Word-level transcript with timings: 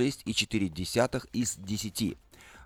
6,4 0.00 1.28
из 1.32 1.56
10. 1.56 2.16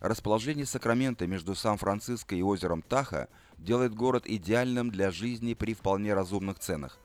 Расположение 0.00 0.66
Сакрамента 0.66 1.26
между 1.26 1.54
Сан-Франциско 1.54 2.34
и 2.34 2.42
озером 2.42 2.82
Таха 2.82 3.28
делает 3.56 3.94
город 3.94 4.24
идеальным 4.26 4.90
для 4.90 5.10
жизни 5.10 5.54
при 5.54 5.72
вполне 5.72 6.12
разумных 6.12 6.58
ценах. 6.58 6.98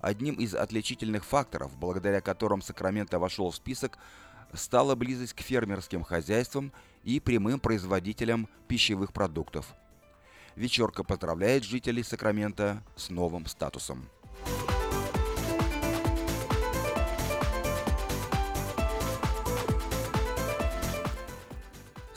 Одним 0.00 0.36
из 0.36 0.54
отличительных 0.54 1.26
факторов, 1.26 1.76
благодаря 1.76 2.22
которым 2.22 2.62
Сакраменто 2.62 3.18
вошел 3.18 3.50
в 3.50 3.56
список, 3.56 3.98
стала 4.54 4.94
близость 4.94 5.34
к 5.34 5.42
фермерским 5.42 6.02
хозяйствам 6.02 6.72
и 7.02 7.20
прямым 7.20 7.60
производителям 7.60 8.48
пищевых 8.68 9.12
продуктов. 9.12 9.74
Вечерка 10.56 11.04
поздравляет 11.04 11.62
жителей 11.62 12.04
Сакрамента 12.04 12.82
с 12.96 13.10
новым 13.10 13.44
статусом. 13.44 14.08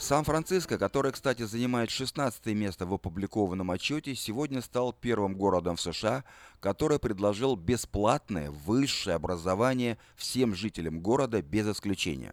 Сан-Франциско, 0.08 0.78
который, 0.78 1.12
кстати, 1.12 1.42
занимает 1.42 1.90
16 1.90 2.46
место 2.46 2.86
в 2.86 2.94
опубликованном 2.94 3.70
отчете, 3.70 4.14
сегодня 4.14 4.62
стал 4.62 4.94
первым 4.94 5.34
городом 5.34 5.76
в 5.76 5.82
США, 5.82 6.24
который 6.60 6.98
предложил 6.98 7.56
бесплатное 7.56 8.50
высшее 8.50 9.16
образование 9.16 9.98
всем 10.16 10.54
жителям 10.54 11.00
города 11.02 11.42
без 11.42 11.68
исключения. 11.68 12.32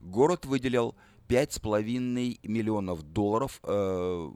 Город 0.00 0.46
выделил 0.46 0.96
5,5 1.28 2.48
миллионов 2.48 3.02
долларов 3.02 3.60
э, 3.62 4.32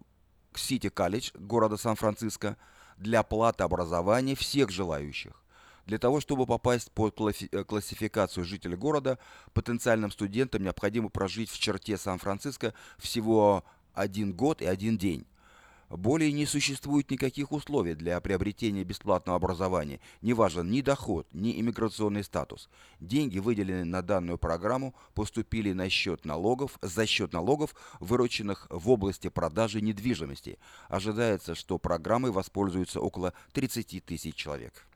к 0.52 0.58
Сити 0.58 0.90
Колледж 0.90 1.30
города 1.32 1.78
Сан-Франциско 1.78 2.58
для 2.98 3.20
оплаты 3.20 3.64
образования 3.64 4.34
всех 4.34 4.70
желающих. 4.70 5.42
Для 5.86 5.98
того, 5.98 6.20
чтобы 6.20 6.46
попасть 6.46 6.90
под 6.90 7.18
э, 7.20 7.64
классификацию 7.64 8.44
жителя 8.44 8.76
города, 8.76 9.18
потенциальным 9.54 10.10
студентам 10.10 10.64
необходимо 10.64 11.08
прожить 11.08 11.48
в 11.48 11.58
черте 11.58 11.96
Сан-Франциско 11.96 12.74
всего 12.98 13.64
один 13.94 14.32
год 14.32 14.62
и 14.62 14.66
один 14.66 14.98
день. 14.98 15.26
Более 15.88 16.32
не 16.32 16.46
существует 16.46 17.08
никаких 17.12 17.52
условий 17.52 17.94
для 17.94 18.20
приобретения 18.20 18.82
бесплатного 18.82 19.36
образования, 19.36 20.00
не 20.20 20.32
важен 20.32 20.68
ни 20.68 20.80
доход, 20.80 21.28
ни 21.32 21.60
иммиграционный 21.60 22.24
статус. 22.24 22.68
Деньги, 22.98 23.38
выделенные 23.38 23.84
на 23.84 24.02
данную 24.02 24.36
программу, 24.36 24.96
поступили 25.14 25.72
на 25.72 25.88
счет 25.88 26.24
налогов, 26.24 26.80
за 26.82 27.06
счет 27.06 27.32
налогов, 27.32 27.76
вырученных 28.00 28.66
в 28.68 28.90
области 28.90 29.28
продажи 29.28 29.80
недвижимости. 29.80 30.58
Ожидается, 30.88 31.54
что 31.54 31.78
программой 31.78 32.32
воспользуются 32.32 33.00
около 33.00 33.32
30 33.52 34.04
тысяч 34.04 34.34
человек. 34.34 34.88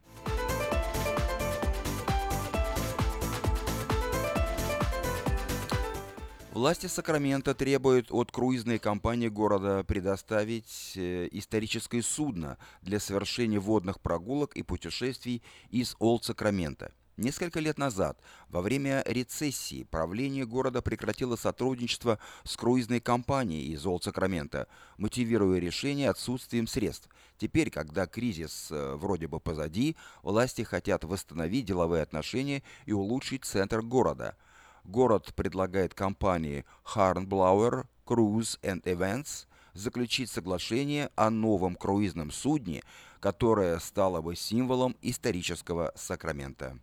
Власти 6.53 6.89
Сакрамента 6.89 7.55
требуют 7.55 8.11
от 8.11 8.33
круизной 8.33 8.81
компании 8.81 9.29
города 9.29 9.85
предоставить 9.85 10.95
э, 10.97 11.29
историческое 11.31 12.03
судно 12.03 12.59
для 12.83 12.99
совершения 12.99 13.61
водных 13.61 14.01
прогулок 14.01 14.57
и 14.57 14.65
путешествий 14.65 15.45
из 15.71 15.95
Олд 16.01 16.25
Сакрамента. 16.25 16.91
Несколько 17.17 17.61
лет 17.61 17.79
назад, 17.79 18.19
во 18.49 18.63
время 18.63 19.05
рецессии, 19.07 19.85
правление 19.85 20.45
города 20.45 20.83
прекратило 20.83 21.37
сотрудничество 21.37 22.19
с 22.43 22.57
круизной 22.57 22.99
компанией 22.99 23.73
из 23.73 23.87
Олд 23.87 24.03
Сакрамента, 24.03 24.67
мотивируя 24.99 25.61
решение 25.61 26.11
отсутствием 26.11 26.67
средств. 26.67 27.09
Теперь, 27.39 27.71
когда 27.71 28.09
кризис 28.09 28.73
э, 28.73 28.95
вроде 28.97 29.29
бы 29.29 29.39
позади, 29.39 29.97
власти 30.25 30.63
хотят 30.63 31.05
восстановить 31.05 31.67
деловые 31.67 32.03
отношения 32.03 32.65
и 32.87 32.93
улучшить 32.93 33.45
центр 33.45 33.83
города– 33.83 34.37
город 34.91 35.33
предлагает 35.35 35.95
компании 35.95 36.65
Harnblauer 36.85 37.87
Cruise 38.05 38.59
and 38.63 38.83
Events 38.83 39.47
заключить 39.73 40.31
соглашение 40.31 41.11
о 41.15 41.31
новом 41.31 41.77
круизном 41.77 42.31
судне, 42.31 42.83
которое 43.21 43.79
стало 43.79 44.21
бы 44.21 44.35
символом 44.37 44.97
исторического 45.01 45.93
Сакрамента. 45.95 46.79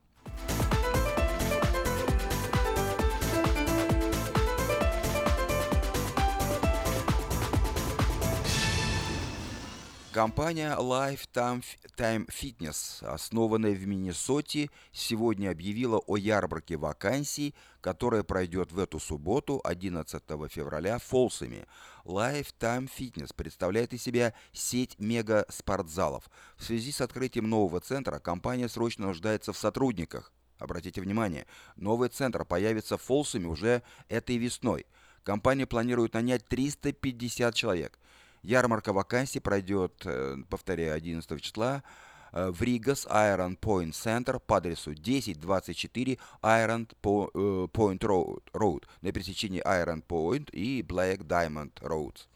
Компания 10.17 10.75
Lifetime 10.75 11.63
Fitness, 11.95 13.05
основанная 13.05 13.75
в 13.75 13.85
Миннесоте, 13.85 14.71
сегодня 14.91 15.51
объявила 15.51 15.99
о 15.99 16.17
ярмарке 16.17 16.75
вакансий, 16.75 17.53
которая 17.81 18.23
пройдет 18.23 18.71
в 18.71 18.79
эту 18.79 18.99
субботу, 18.99 19.61
11 19.63 20.23
февраля, 20.49 20.97
в 20.97 21.03
Фолсами. 21.03 21.67
Lifetime 22.03 22.89
Fitness 22.89 23.31
представляет 23.35 23.93
из 23.93 24.01
себя 24.01 24.33
сеть 24.53 24.97
мега-спортзалов. 24.97 26.23
В 26.55 26.63
связи 26.63 26.91
с 26.91 27.01
открытием 27.01 27.47
нового 27.47 27.79
центра 27.79 28.17
компания 28.17 28.69
срочно 28.69 29.05
нуждается 29.05 29.53
в 29.53 29.57
сотрудниках. 29.59 30.33
Обратите 30.57 30.99
внимание, 30.99 31.45
новый 31.75 32.09
центр 32.09 32.43
появится 32.43 32.97
в 32.97 33.03
Фолсами 33.03 33.45
уже 33.45 33.83
этой 34.09 34.37
весной. 34.37 34.87
Компания 35.21 35.67
планирует 35.67 36.15
нанять 36.15 36.47
350 36.47 37.53
человек– 37.53 37.99
Ярмарка 38.47 38.93
вакансий 38.93 39.41
пройдет, 39.41 40.03
э, 40.05 40.37
повторяю, 40.49 40.95
11 40.95 41.41
числа 41.41 41.83
э, 42.31 42.49
в 42.49 42.61
Ригас 42.61 43.05
Iron 43.05 43.59
Point 43.59 43.91
Center 43.91 44.39
по 44.39 44.55
адресу 44.55 44.91
1024 44.91 46.17
Iron 46.41 46.87
э, 46.89 47.67
Point 47.67 47.99
Road 47.99 48.83
на 49.01 49.11
пересечении 49.11 49.61
Iron 49.61 50.01
Point 50.01 50.49
и 50.51 50.81
Black 50.81 51.27
Diamond 51.27 51.73
Roads. 51.81 52.27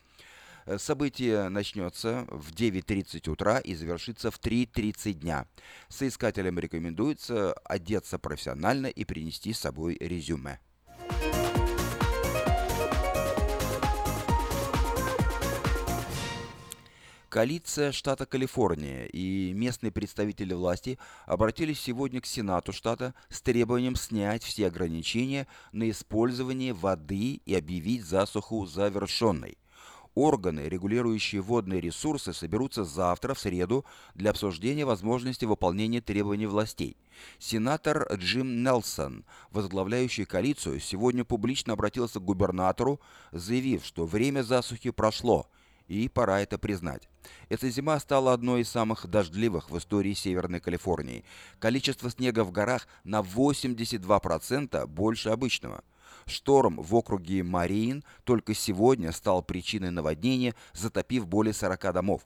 Событие 0.77 1.47
начнется 1.47 2.25
в 2.27 2.51
9.30 2.51 3.29
утра 3.29 3.59
и 3.59 3.73
завершится 3.73 4.31
в 4.31 4.39
3.30 4.39 5.13
дня. 5.13 5.47
Соискателям 5.87 6.59
рекомендуется 6.59 7.53
одеться 7.63 8.19
профессионально 8.19 8.87
и 8.87 9.05
принести 9.05 9.53
с 9.53 9.59
собой 9.59 9.95
резюме. 9.97 10.59
Коалиция 17.31 17.93
штата 17.93 18.25
Калифорния 18.25 19.05
и 19.05 19.53
местные 19.53 19.89
представители 19.89 20.53
власти 20.53 20.99
обратились 21.25 21.79
сегодня 21.79 22.19
к 22.19 22.25
Сенату 22.25 22.73
штата 22.73 23.13
с 23.29 23.41
требованием 23.41 23.95
снять 23.95 24.43
все 24.43 24.67
ограничения 24.67 25.47
на 25.71 25.89
использование 25.89 26.73
воды 26.73 27.39
и 27.45 27.55
объявить 27.55 28.03
засуху 28.03 28.65
завершенной. 28.65 29.57
Органы, 30.13 30.67
регулирующие 30.67 31.39
водные 31.39 31.79
ресурсы, 31.79 32.33
соберутся 32.33 32.83
завтра, 32.83 33.33
в 33.33 33.39
среду, 33.39 33.85
для 34.13 34.31
обсуждения 34.31 34.83
возможности 34.83 35.45
выполнения 35.45 36.01
требований 36.01 36.47
властей. 36.47 36.97
Сенатор 37.39 38.13
Джим 38.13 38.61
Нелсон, 38.61 39.23
возглавляющий 39.51 40.25
коалицию, 40.25 40.81
сегодня 40.81 41.23
публично 41.23 41.75
обратился 41.75 42.19
к 42.19 42.25
губернатору, 42.25 42.99
заявив, 43.31 43.85
что 43.85 44.05
время 44.05 44.43
засухи 44.43 44.91
прошло– 44.91 45.47
и 45.91 46.07
пора 46.07 46.39
это 46.39 46.57
признать. 46.57 47.09
Эта 47.49 47.69
зима 47.69 47.99
стала 47.99 48.31
одной 48.31 48.61
из 48.61 48.69
самых 48.69 49.07
дождливых 49.07 49.69
в 49.69 49.77
истории 49.77 50.13
Северной 50.13 50.61
Калифорнии. 50.61 51.25
Количество 51.59 52.09
снега 52.09 52.45
в 52.45 52.51
горах 52.53 52.87
на 53.03 53.19
82% 53.19 54.87
больше 54.87 55.29
обычного. 55.29 55.83
Шторм 56.25 56.81
в 56.81 56.95
округе 56.95 57.43
Марин 57.43 58.05
только 58.23 58.53
сегодня 58.53 59.11
стал 59.11 59.43
причиной 59.43 59.91
наводнения, 59.91 60.55
затопив 60.71 61.27
более 61.27 61.53
40 61.53 61.93
домов. 61.93 62.21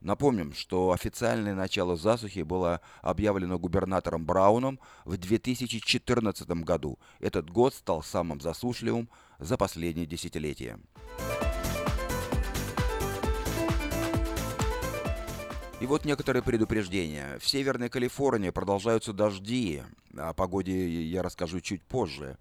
Напомним, 0.00 0.54
что 0.54 0.92
официальное 0.92 1.54
начало 1.54 1.96
засухи 1.96 2.40
было 2.40 2.80
объявлено 3.02 3.58
губернатором 3.58 4.24
Брауном 4.24 4.80
в 5.04 5.18
2014 5.18 6.48
году. 6.64 6.98
Этот 7.20 7.50
год 7.50 7.74
стал 7.74 8.02
самым 8.02 8.40
засушливым 8.40 9.10
за 9.38 9.58
последние 9.58 10.06
десятилетия. 10.06 10.80
И 15.82 15.86
вот 15.86 16.04
некоторые 16.04 16.44
предупреждения. 16.44 17.40
В 17.40 17.48
Северной 17.48 17.88
Калифорнии 17.88 18.50
продолжаются 18.50 19.12
дожди. 19.12 19.82
О 20.16 20.32
погоде 20.32 21.02
я 21.02 21.24
расскажу 21.24 21.58
чуть 21.58 21.82
позже, 21.82 22.38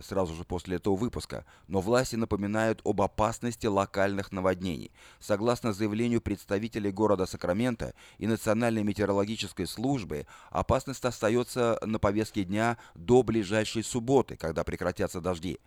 сразу 0.00 0.32
же 0.34 0.44
после 0.44 0.76
этого 0.76 0.96
выпуска. 0.96 1.44
Но 1.66 1.82
власти 1.82 2.16
напоминают 2.16 2.80
об 2.84 3.02
опасности 3.02 3.66
локальных 3.66 4.32
наводнений. 4.32 4.90
Согласно 5.20 5.74
заявлению 5.74 6.22
представителей 6.22 6.90
города 6.90 7.26
Сакрамента 7.26 7.92
и 8.16 8.26
Национальной 8.26 8.84
метеорологической 8.84 9.66
службы, 9.66 10.26
опасность 10.48 11.04
остается 11.04 11.78
на 11.84 11.98
повестке 11.98 12.44
дня 12.44 12.78
до 12.94 13.22
ближайшей 13.22 13.84
субботы, 13.84 14.36
когда 14.36 14.64
прекратятся 14.64 15.20
дожди. 15.20 15.58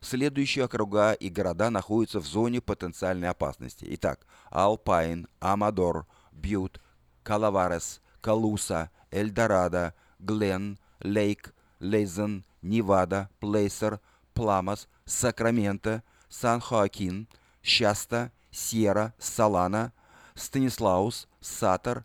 Следующие 0.00 0.64
округа 0.64 1.12
и 1.12 1.28
города 1.28 1.68
находятся 1.68 2.20
в 2.20 2.26
зоне 2.26 2.62
потенциальной 2.62 3.28
опасности. 3.28 3.84
Итак, 3.86 4.26
Алпайн, 4.48 5.28
Амадор, 5.40 6.06
Бьют, 6.32 6.80
Калаварес, 7.22 8.00
Калуса, 8.20 8.90
Эльдорадо, 9.10 9.94
Глен, 10.18 10.78
Лейк, 11.00 11.54
Лейзен, 11.80 12.44
Невада, 12.62 13.28
Плейсер, 13.40 14.00
Пламас, 14.34 14.88
Сакраменто, 15.04 16.02
Сан-Хоакин, 16.28 17.26
Щаста, 17.62 18.30
Сьерра, 18.50 19.14
Салана, 19.18 19.92
Станислаус, 20.34 21.28
Сатор, 21.40 22.04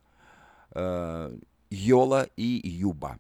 э, 0.72 1.38
Йола 1.70 2.28
и 2.36 2.62
Юба. 2.64 3.20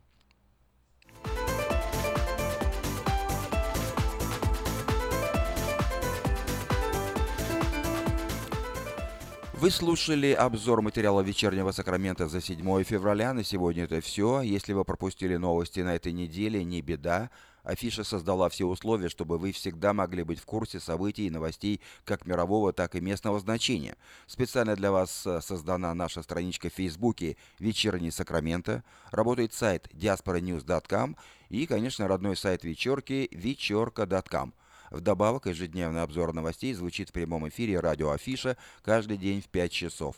Вы 9.57 9.71
слушали 9.71 10.33
обзор 10.33 10.81
материала 10.81 11.21
вечернего 11.21 11.71
Сакрамента 11.71 12.27
за 12.27 12.41
7 12.41 12.83
февраля. 12.83 13.33
На 13.33 13.41
сегодня 13.45 13.85
это 13.85 14.01
все. 14.01 14.41
Если 14.41 14.73
вы 14.73 14.83
пропустили 14.83 15.37
новости 15.37 15.79
на 15.79 15.95
этой 15.95 16.11
неделе, 16.11 16.61
не 16.65 16.81
беда. 16.81 17.29
Афиша 17.63 18.03
создала 18.03 18.49
все 18.49 18.65
условия, 18.65 19.07
чтобы 19.07 19.37
вы 19.37 19.53
всегда 19.53 19.93
могли 19.93 20.23
быть 20.23 20.39
в 20.39 20.45
курсе 20.45 20.81
событий 20.81 21.27
и 21.27 21.29
новостей 21.29 21.79
как 22.03 22.25
мирового, 22.25 22.73
так 22.73 22.95
и 22.95 23.01
местного 23.01 23.39
значения. 23.39 23.95
Специально 24.27 24.75
для 24.75 24.91
вас 24.91 25.25
э, 25.25 25.39
создана 25.41 25.93
наша 25.93 26.21
страничка 26.21 26.69
в 26.69 26.73
Фейсбуке 26.73 27.37
«Вечерний 27.57 28.11
Сакраменто». 28.11 28.83
Работает 29.09 29.53
сайт 29.53 29.87
diasporanews.com 29.93 31.15
и, 31.49 31.65
конечно, 31.65 32.09
родной 32.09 32.35
сайт 32.35 32.65
вечерки 32.65 33.29
вечерка.com. 33.31 34.53
Вдобавок, 34.95 35.45
ежедневный 35.47 36.03
обзор 36.03 36.31
новостей 36.33 36.73
звучит 36.73 37.09
в 37.09 37.11
прямом 37.11 37.49
эфире 37.49 37.81
радио 37.81 38.11
Афиша 38.11 38.55
каждый 38.81 39.17
день 39.17 39.41
в 39.41 39.49
5 39.49 39.69
часов. 39.69 40.15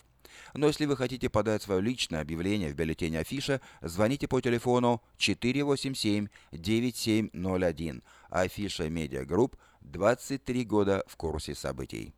Но 0.54 0.68
если 0.68 0.86
вы 0.86 0.96
хотите 0.96 1.32
подать 1.32 1.64
свое 1.64 1.82
личное 1.82 2.22
объявление 2.22 2.72
в 2.72 2.76
бюллетень 2.76 3.18
Афиша, 3.18 3.60
звоните 3.82 4.28
по 4.28 4.40
телефону 4.40 5.02
487-9701. 5.18 8.04
Афиша 8.30 8.88
Media 8.88 9.26
Group 9.26 9.56
23 9.82 10.66
года 10.66 11.04
в 11.08 11.16
курсе 11.16 11.56
событий. 11.56 12.14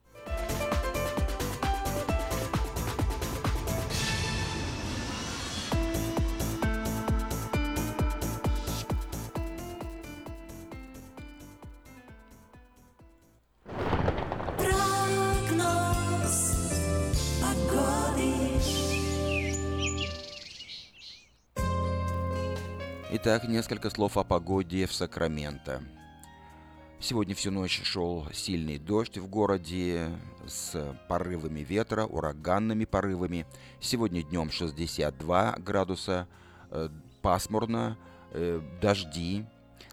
Итак, 23.11 23.45
несколько 23.45 23.89
слов 23.89 24.17
о 24.17 24.23
погоде 24.23 24.85
в 24.85 24.93
Сакраменто. 24.93 25.81
Сегодня 26.99 27.33
всю 27.33 27.49
ночь 27.49 27.81
шел 27.83 28.27
сильный 28.31 28.77
дождь 28.77 29.17
в 29.17 29.27
городе 29.27 30.11
с 30.45 30.95
порывами 31.07 31.61
ветра, 31.61 32.05
ураганными 32.05 32.85
порывами. 32.85 33.47
Сегодня 33.79 34.21
днем 34.21 34.51
62 34.51 35.55
градуса, 35.57 36.27
э, 36.69 36.89
пасмурно, 37.23 37.97
э, 38.31 38.61
дожди. 38.79 39.43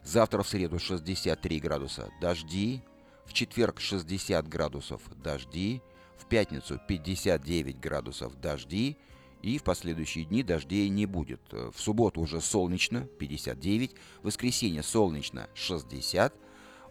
Завтра 0.04 0.42
в 0.42 0.48
среду 0.48 0.78
63 0.78 1.58
градуса, 1.58 2.10
дожди. 2.20 2.82
В 3.24 3.32
четверг 3.32 3.80
60 3.80 4.46
градусов, 4.46 5.00
дожди. 5.22 5.80
В 6.18 6.26
пятницу 6.26 6.78
59 6.86 7.80
градусов, 7.80 8.38
дожди. 8.38 8.98
И 9.42 9.58
в 9.58 9.62
последующие 9.62 10.24
дни 10.24 10.42
дождей 10.42 10.88
не 10.88 11.06
будет. 11.06 11.40
В 11.50 11.74
субботу 11.76 12.20
уже 12.20 12.40
солнечно, 12.40 13.02
59. 13.18 13.92
В 14.22 14.26
воскресенье 14.26 14.82
солнечно, 14.82 15.48
60. 15.54 16.34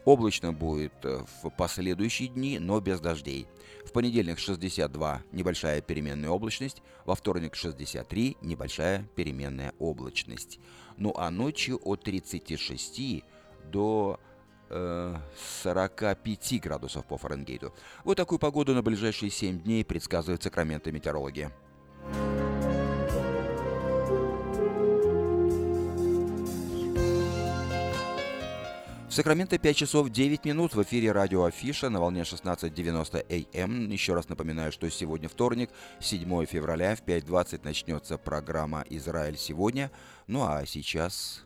Облачно 0.05 0.53
будет 0.53 0.93
э, 1.03 1.25
в 1.41 1.49
последующие 1.49 2.29
дни, 2.29 2.59
но 2.59 2.79
без 2.79 2.99
дождей. 2.99 3.47
В 3.85 3.91
понедельник 3.91 4.37
62 4.37 5.23
небольшая 5.31 5.81
переменная 5.81 6.29
облачность, 6.29 6.83
во 7.05 7.15
вторник 7.15 7.55
63 7.55 8.37
небольшая 8.41 9.07
переменная 9.15 9.73
облачность. 9.79 10.59
Ну 10.97 11.11
а 11.17 11.31
ночью 11.31 11.79
от 11.83 12.03
36 12.03 13.23
до 13.71 14.19
э, 14.69 15.15
45 15.63 16.61
градусов 16.61 17.05
по 17.07 17.17
Фаренгейту. 17.17 17.73
Вот 18.03 18.15
такую 18.15 18.37
погоду 18.37 18.75
на 18.75 18.83
ближайшие 18.83 19.31
7 19.31 19.61
дней 19.61 19.83
предсказывает 19.83 20.43
Сакраменто 20.43 20.91
Сакраменто 29.15 29.57
5 29.57 29.77
часов 29.77 30.09
9 30.09 30.43
минут 30.43 30.75
в 30.75 30.83
эфире 30.83 31.13
радио 31.13 31.45
Афиша 31.45 31.89
на 31.89 32.01
волне 32.01 32.23
16.90 32.23 33.47
АМ. 33.53 33.71
Эм. 33.71 33.89
Еще 33.89 34.13
раз 34.13 34.27
напоминаю, 34.27 34.73
что 34.73 34.89
сегодня 34.89 35.29
вторник, 35.29 35.69
7 36.01 36.45
февраля 36.45 36.97
в 36.97 37.01
5.20 37.01 37.61
начнется 37.63 38.17
программа 38.17 38.83
«Израиль 38.89 39.37
сегодня». 39.37 39.89
Ну 40.27 40.43
а 40.43 40.65
сейчас... 40.65 41.45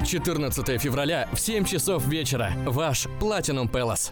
14 0.05 0.81
февраля 0.81 1.27
в 1.33 1.39
7 1.39 1.65
часов 1.65 2.05
вечера. 2.07 2.53
Ваш 2.65 3.07
Platinum 3.19 3.69
Palace. 3.69 4.11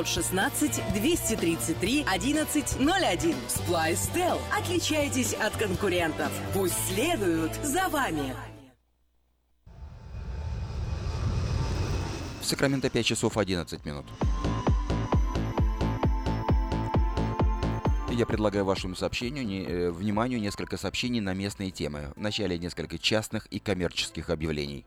916 0.03 0.81
233 0.93 2.03
1101. 2.03 3.35
Splice 3.47 4.13
Tel. 4.13 4.39
Отличайтесь 4.57 5.33
от 5.33 5.55
конкурентов. 5.55 6.31
Пусть 6.53 6.75
следуют 6.87 7.53
за 7.63 7.87
вами. 7.89 8.35
В 12.41 12.45
Сакраменто 12.45 12.89
5 12.89 13.05
часов 13.05 13.37
11 13.37 13.85
минут. 13.85 14.05
Я 18.09 18.25
предлагаю 18.25 18.65
вашему 18.65 18.95
сообщению, 18.95 19.45
не, 19.45 19.63
э, 19.63 19.91
вниманию 19.91 20.41
несколько 20.41 20.75
сообщений 20.75 21.21
на 21.21 21.33
местные 21.33 21.71
темы. 21.71 22.11
Вначале 22.17 22.57
несколько 22.57 22.97
частных 22.97 23.45
и 23.45 23.59
коммерческих 23.59 24.29
объявлений. 24.29 24.85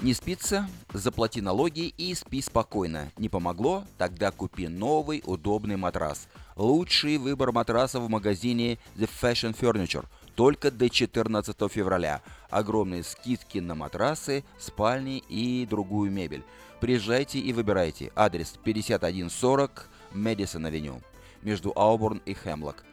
Не 0.00 0.14
спится? 0.14 0.68
Заплати 0.92 1.40
налоги 1.40 1.92
и 1.98 2.14
спи 2.14 2.40
спокойно. 2.40 3.10
Не 3.18 3.28
помогло? 3.28 3.84
Тогда 3.98 4.30
купи 4.30 4.68
новый 4.68 5.24
удобный 5.26 5.76
матрас. 5.76 6.28
Лучший 6.54 7.18
выбор 7.18 7.50
матрасов 7.50 8.04
в 8.04 8.08
магазине 8.08 8.78
The 8.96 9.10
Fashion 9.20 9.58
Furniture. 9.58 10.06
Только 10.36 10.70
до 10.70 10.88
14 10.88 11.56
февраля. 11.68 12.22
Огромные 12.48 13.02
скидки 13.02 13.58
на 13.58 13.74
матрасы, 13.74 14.44
спальни 14.56 15.18
и 15.28 15.66
другую 15.68 16.12
мебель. 16.12 16.44
Приезжайте 16.80 17.40
и 17.40 17.52
выбирайте. 17.52 18.12
Адрес 18.14 18.54
5140 18.62 19.88
Мэдисон 20.12 20.64
Авеню. 20.64 21.02
Между 21.42 21.72
Ауборн 21.74 22.22
и 22.24 22.34
Хемлок. 22.34 22.84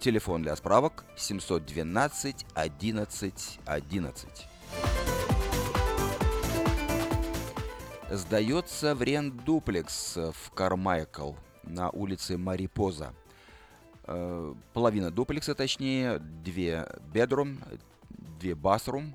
Телефон 0.00 0.42
для 0.42 0.56
справок 0.56 1.04
712 1.16 2.46
11 2.54 3.58
11. 3.66 5.33
Сдается 8.16 8.94
в 8.94 9.02
рент 9.02 9.44
дуплекс 9.44 10.16
в 10.16 10.50
Кармайкл. 10.52 11.32
на 11.64 11.90
улице 11.90 12.38
Марипоза. 12.38 13.12
Э, 14.04 14.54
половина 14.72 15.10
дуплекса, 15.10 15.56
точнее, 15.56 16.20
две 16.20 16.86
bedroom, 17.12 17.58
две 18.38 18.52
bathroom, 18.52 19.14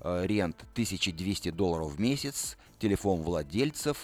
э, 0.00 0.26
рент 0.26 0.64
1200 0.74 1.50
долларов 1.50 1.94
в 1.94 2.00
месяц, 2.00 2.56
телефон 2.78 3.22
владельцев 3.22 3.98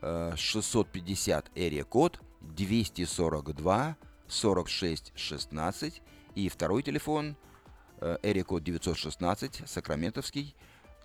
650 0.00 1.50
area 1.54 1.84
код 1.84 2.20
242 2.40 3.96
46 4.28 5.12
16 5.14 6.02
и 6.36 6.48
второй 6.48 6.82
телефон 6.84 7.36
area 8.00 8.44
код 8.44 8.62
916 8.62 9.62
сакраментовский 9.66 10.54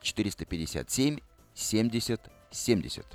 457 0.02 1.18
70 1.56 2.32
70. 2.54 3.06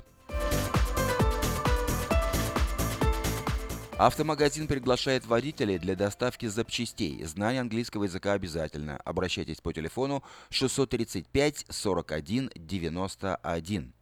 Автомагазин 3.97 4.67
приглашает 4.67 5.25
водителей 5.25 5.77
для 5.77 5.93
доставки 5.93 6.45
запчастей. 6.45 7.21
Знание 7.25 7.59
английского 7.59 8.05
языка 8.05 8.31
обязательно. 8.31 8.95
Обращайтесь 9.03 9.59
по 9.59 9.73
телефону 9.73 10.23
635 10.51 11.65
41 11.67 12.51
91. 12.55 13.93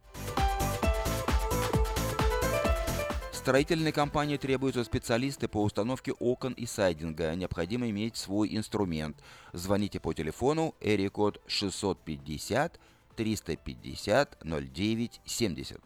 Строительной 3.32 3.92
компании 3.92 4.36
требуются 4.36 4.84
специалисты 4.84 5.48
по 5.48 5.64
установке 5.64 6.12
окон 6.12 6.52
и 6.52 6.66
сайдинга. 6.66 7.34
Необходимо 7.34 7.88
иметь 7.90 8.16
свой 8.16 8.54
инструмент. 8.54 9.16
Звоните 9.52 9.98
по 9.98 10.12
телефону 10.12 10.76
эрикод 10.80 11.40
650 11.48 12.78
350 13.18 14.38
09 14.44 15.20
70. 15.24 15.80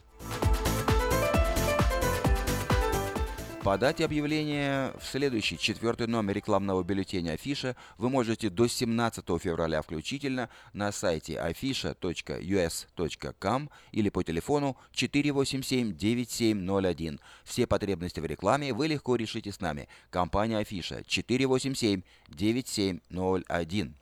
Подать 3.65 4.01
объявление 4.01 4.93
в 4.99 5.05
следующий 5.07 5.57
четвертый 5.57 6.09
номер 6.09 6.35
рекламного 6.35 6.83
бюллетеня 6.83 7.35
Афиша 7.35 7.77
вы 7.97 8.11
можете 8.11 8.51
до 8.51 8.67
17 8.67 9.25
февраля 9.41 9.83
включительно 9.83 10.49
на 10.73 10.91
сайте 10.93 11.35
afisha.us.com 11.35 13.71
или 13.93 14.09
по 14.11 14.25
телефону 14.25 14.77
487-9701. 14.95 17.21
Все 17.45 17.69
потребности 17.69 18.19
в 18.21 18.27
рекламе 18.27 18.75
вы 18.75 18.89
легко 18.89 19.17
решите 19.17 19.53
с 19.53 19.61
нами. 19.61 19.89
Компания 20.11 20.59
Афиша 20.59 21.03
487-9701. 21.07 23.93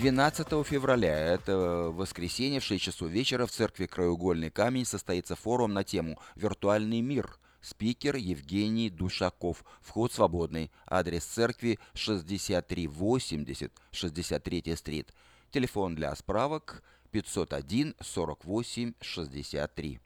12 0.00 0.66
февраля, 0.66 1.14
это 1.14 1.90
воскресенье 1.92 2.60
в 2.60 2.64
6 2.64 2.82
часов 2.82 3.10
вечера 3.10 3.44
в 3.44 3.50
церкви 3.50 3.84
«Краеугольный 3.84 4.50
камень» 4.50 4.86
состоится 4.86 5.36
форум 5.36 5.74
на 5.74 5.84
тему 5.84 6.18
«Виртуальный 6.36 7.02
мир». 7.02 7.38
Спикер 7.60 8.16
Евгений 8.16 8.88
Душаков. 8.88 9.62
Вход 9.82 10.10
свободный. 10.10 10.70
Адрес 10.86 11.22
церкви 11.26 11.78
6380 11.92 13.70
63 13.90 14.76
стрит. 14.76 15.12
Телефон 15.50 15.94
для 15.96 16.16
справок 16.16 16.82
501 17.10 17.94
48 18.00 18.94
63. 19.02 20.00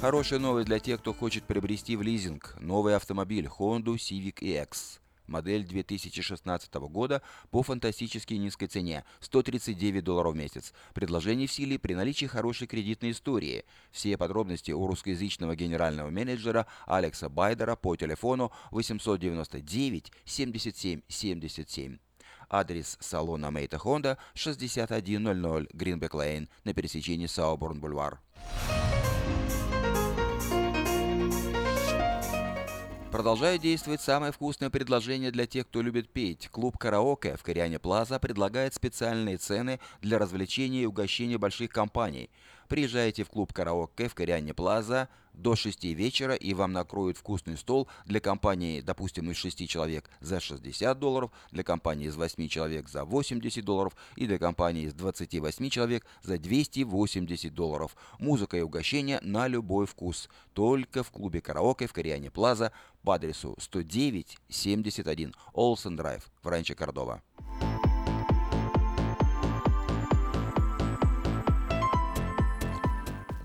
Хорошая 0.00 0.38
новость 0.38 0.68
для 0.68 0.78
тех, 0.78 1.00
кто 1.00 1.12
хочет 1.12 1.44
приобрести 1.44 1.96
в 1.96 2.00
лизинг 2.00 2.56
новый 2.60 2.96
автомобиль 2.96 3.44
Honda 3.44 3.96
Civic 3.96 4.36
EX 4.36 4.99
модель 5.30 5.64
2016 5.64 6.74
года 6.74 7.22
по 7.50 7.62
фантастически 7.62 8.34
низкой 8.34 8.66
цене– 8.66 9.04
139 9.20 10.04
долларов 10.04 10.34
в 10.34 10.36
месяц. 10.36 10.72
Предложение 10.94 11.46
в 11.46 11.52
силе 11.52 11.78
при 11.78 11.94
наличии 11.94 12.26
хорошей 12.26 12.66
кредитной 12.66 13.12
истории. 13.12 13.64
Все 13.90 14.16
подробности 14.16 14.72
у 14.72 14.86
русскоязычного 14.86 15.56
генерального 15.56 16.10
менеджера 16.10 16.66
Алекса 16.86 17.28
Байдера 17.28 17.76
по 17.76 17.96
телефону 17.96 18.52
899 18.70 20.12
77 20.24 21.02
77. 21.08 21.98
Адрес 22.48 22.98
салона 23.00 23.50
Мейта 23.50 23.78
Хонда 23.78 24.18
6100 24.34 25.68
Гринбек 25.72 26.14
Лейн 26.14 26.48
на 26.64 26.74
пересечении 26.74 27.26
Сауборн-Бульвар. 27.26 28.18
Продолжает 33.10 33.60
действовать 33.60 34.00
самое 34.00 34.30
вкусное 34.30 34.70
предложение 34.70 35.32
для 35.32 35.44
тех, 35.44 35.66
кто 35.66 35.82
любит 35.82 36.08
петь. 36.10 36.48
Клуб 36.48 36.78
«Караоке» 36.78 37.36
в 37.36 37.42
Кориане 37.42 37.80
Плаза 37.80 38.20
предлагает 38.20 38.72
специальные 38.72 39.36
цены 39.36 39.80
для 40.00 40.16
развлечения 40.16 40.82
и 40.82 40.86
угощения 40.86 41.36
больших 41.36 41.70
компаний– 41.70 42.30
Приезжайте 42.70 43.24
в 43.24 43.30
клуб 43.30 43.52
«Караоке» 43.52 44.06
в 44.06 44.14
Кориане 44.14 44.54
Плаза 44.54 45.08
до 45.34 45.56
6 45.56 45.82
вечера, 45.86 46.36
и 46.36 46.54
вам 46.54 46.72
накроют 46.72 47.16
вкусный 47.16 47.56
стол 47.56 47.88
для 48.06 48.20
компании, 48.20 48.80
допустим, 48.80 49.28
из 49.28 49.38
6 49.38 49.68
человек 49.68 50.08
за 50.20 50.38
60 50.38 50.96
долларов, 50.96 51.32
для 51.50 51.64
компании 51.64 52.06
из 52.06 52.14
8 52.14 52.46
человек 52.46 52.88
за 52.88 53.04
80 53.04 53.64
долларов 53.64 53.96
и 54.14 54.28
для 54.28 54.38
компании 54.38 54.84
из 54.84 54.94
28 54.94 55.68
человек 55.68 56.06
за 56.22 56.38
280 56.38 57.52
долларов. 57.52 57.96
Музыка 58.20 58.56
и 58.56 58.60
угощение 58.60 59.18
на 59.22 59.48
любой 59.48 59.86
вкус. 59.86 60.28
Только 60.52 61.02
в 61.02 61.10
клубе 61.10 61.40
«Караоке» 61.40 61.88
в 61.88 61.92
Кориане 61.92 62.30
Плаза 62.30 62.70
по 63.02 63.16
адресу 63.16 63.56
109-71 63.58 65.34
Олсен 65.54 65.96
Драйв 65.96 66.30
в 66.40 66.46
Ранче 66.46 66.76
Кордова. 66.76 67.20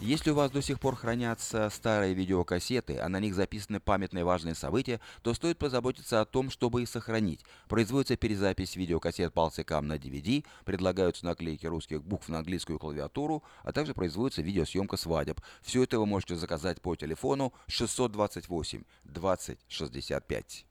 Если 0.00 0.30
у 0.30 0.34
вас 0.34 0.50
до 0.50 0.62
сих 0.62 0.80
пор 0.80 0.96
хранятся 0.96 1.68
старые 1.68 2.14
видеокассеты, 2.14 2.98
а 2.98 3.10
на 3.10 3.20
них 3.20 3.34
записаны 3.34 3.80
памятные 3.80 4.24
важные 4.24 4.54
события, 4.54 4.98
то 5.22 5.34
стоит 5.34 5.58
позаботиться 5.58 6.22
о 6.22 6.24
том, 6.24 6.48
чтобы 6.48 6.80
их 6.80 6.88
сохранить. 6.88 7.44
Производится 7.68 8.16
перезапись 8.16 8.76
видеокассет 8.76 9.34
Pulsicam 9.34 9.82
на 9.82 9.98
DVD, 9.98 10.42
предлагаются 10.64 11.26
наклейки 11.26 11.66
русских 11.66 12.02
букв 12.02 12.30
на 12.30 12.38
английскую 12.38 12.78
клавиатуру, 12.78 13.42
а 13.62 13.72
также 13.72 13.92
производится 13.92 14.40
видеосъемка 14.40 14.96
свадеб. 14.96 15.38
Все 15.60 15.82
это 15.82 15.98
вы 15.98 16.06
можете 16.06 16.34
заказать 16.34 16.80
по 16.80 16.96
телефону 16.96 17.52
628 17.66 18.82
20 19.04 19.58
65. 19.68 20.66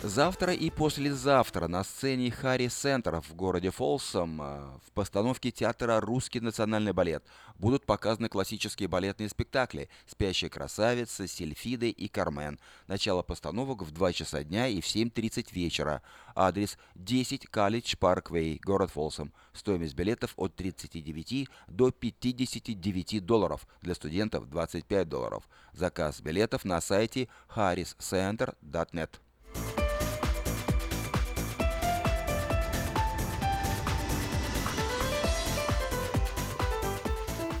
Завтра 0.00 0.54
и 0.54 0.70
послезавтра 0.70 1.66
на 1.66 1.82
сцене 1.82 2.30
Харри 2.30 2.68
Центр 2.68 3.20
в 3.20 3.34
городе 3.34 3.72
Фолсом 3.72 4.40
э, 4.40 4.78
в 4.86 4.92
постановке 4.92 5.50
театра 5.50 6.00
«Русский 6.00 6.38
национальный 6.38 6.92
балет» 6.92 7.24
будут 7.58 7.84
показаны 7.84 8.28
классические 8.28 8.88
балетные 8.88 9.28
спектакли 9.28 9.88
«Спящая 10.06 10.50
красавица», 10.50 11.26
«Сильфиды» 11.26 11.90
и 11.90 12.06
«Кармен». 12.06 12.60
Начало 12.86 13.22
постановок 13.22 13.82
в 13.82 13.90
2 13.90 14.12
часа 14.12 14.44
дня 14.44 14.68
и 14.68 14.80
в 14.80 14.84
7.30 14.84 15.52
вечера. 15.52 16.00
Адрес 16.36 16.78
10 16.94 17.48
Калледж 17.48 17.96
Парквей, 17.98 18.60
город 18.62 18.92
Фолсом. 18.92 19.32
Стоимость 19.52 19.96
билетов 19.96 20.32
от 20.36 20.54
39 20.54 21.48
до 21.66 21.90
59 21.90 23.26
долларов, 23.26 23.66
для 23.82 23.96
студентов 23.96 24.48
25 24.48 25.08
долларов. 25.08 25.48
Заказ 25.72 26.20
билетов 26.20 26.64
на 26.64 26.80
сайте 26.80 27.28
harriscenter.net. 27.48 29.18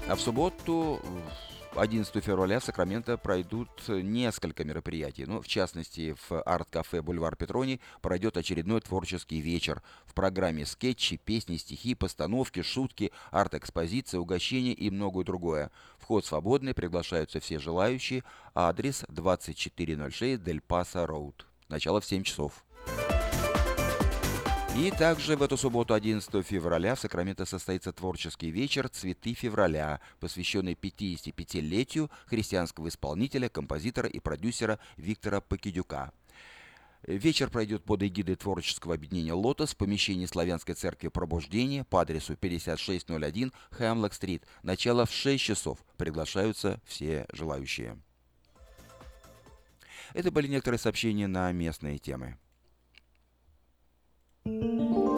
А 0.08 0.14
в 0.16 0.20
субботу, 0.22 1.02
11 1.76 2.24
февраля 2.24 2.60
в 2.60 2.64
Сакраменто 2.64 3.18
пройдут 3.18 3.68
несколько 3.88 4.64
мероприятий. 4.64 5.26
Ну, 5.26 5.42
в 5.42 5.46
частности, 5.46 6.16
в 6.28 6.40
арт-кафе 6.46 7.02
«Бульвар 7.02 7.36
Петрони» 7.36 7.78
пройдет 8.00 8.38
очередной 8.38 8.80
творческий 8.80 9.40
вечер. 9.40 9.82
В 10.06 10.14
программе 10.14 10.64
скетчи, 10.64 11.18
песни, 11.18 11.58
стихи, 11.58 11.94
постановки, 11.94 12.62
шутки, 12.62 13.12
арт-экспозиция, 13.32 14.18
угощения 14.18 14.72
и 14.72 14.88
многое 14.88 15.26
другое. 15.26 15.70
Вход 15.98 16.24
свободный, 16.24 16.72
приглашаются 16.72 17.38
все 17.38 17.58
желающие. 17.58 18.24
Адрес 18.54 19.04
2406 19.08 20.42
Дель 20.42 20.62
Паса 20.62 21.06
Роуд. 21.06 21.46
Начало 21.68 22.00
в 22.00 22.06
7 22.06 22.22
часов. 22.22 22.64
И 24.78 24.92
также 24.92 25.36
в 25.36 25.42
эту 25.42 25.56
субботу, 25.56 25.92
11 25.92 26.46
февраля, 26.46 26.94
в 26.94 27.00
Сакраменто 27.00 27.44
состоится 27.46 27.92
творческий 27.92 28.52
вечер 28.52 28.88
«Цветы 28.88 29.34
февраля», 29.34 30.00
посвященный 30.20 30.74
55-летию 30.74 32.08
христианского 32.26 32.86
исполнителя, 32.86 33.48
композитора 33.48 34.08
и 34.08 34.20
продюсера 34.20 34.78
Виктора 34.96 35.40
Покидюка. 35.40 36.12
Вечер 37.02 37.50
пройдет 37.50 37.82
под 37.82 38.04
эгидой 38.04 38.36
творческого 38.36 38.94
объединения 38.94 39.32
«Лотос» 39.32 39.74
в 39.74 39.76
помещении 39.76 40.26
Славянской 40.26 40.76
церкви 40.76 41.08
Пробуждения 41.08 41.82
по 41.82 42.00
адресу 42.00 42.36
5601 42.36 43.52
Хэмлок-стрит. 43.72 44.44
Начало 44.62 45.06
в 45.06 45.10
6 45.10 45.42
часов. 45.42 45.78
Приглашаются 45.96 46.80
все 46.84 47.26
желающие. 47.32 47.98
Это 50.14 50.30
были 50.30 50.46
некоторые 50.46 50.78
сообщения 50.78 51.26
на 51.26 51.50
местные 51.50 51.98
темы. 51.98 52.38
Música 54.48 55.17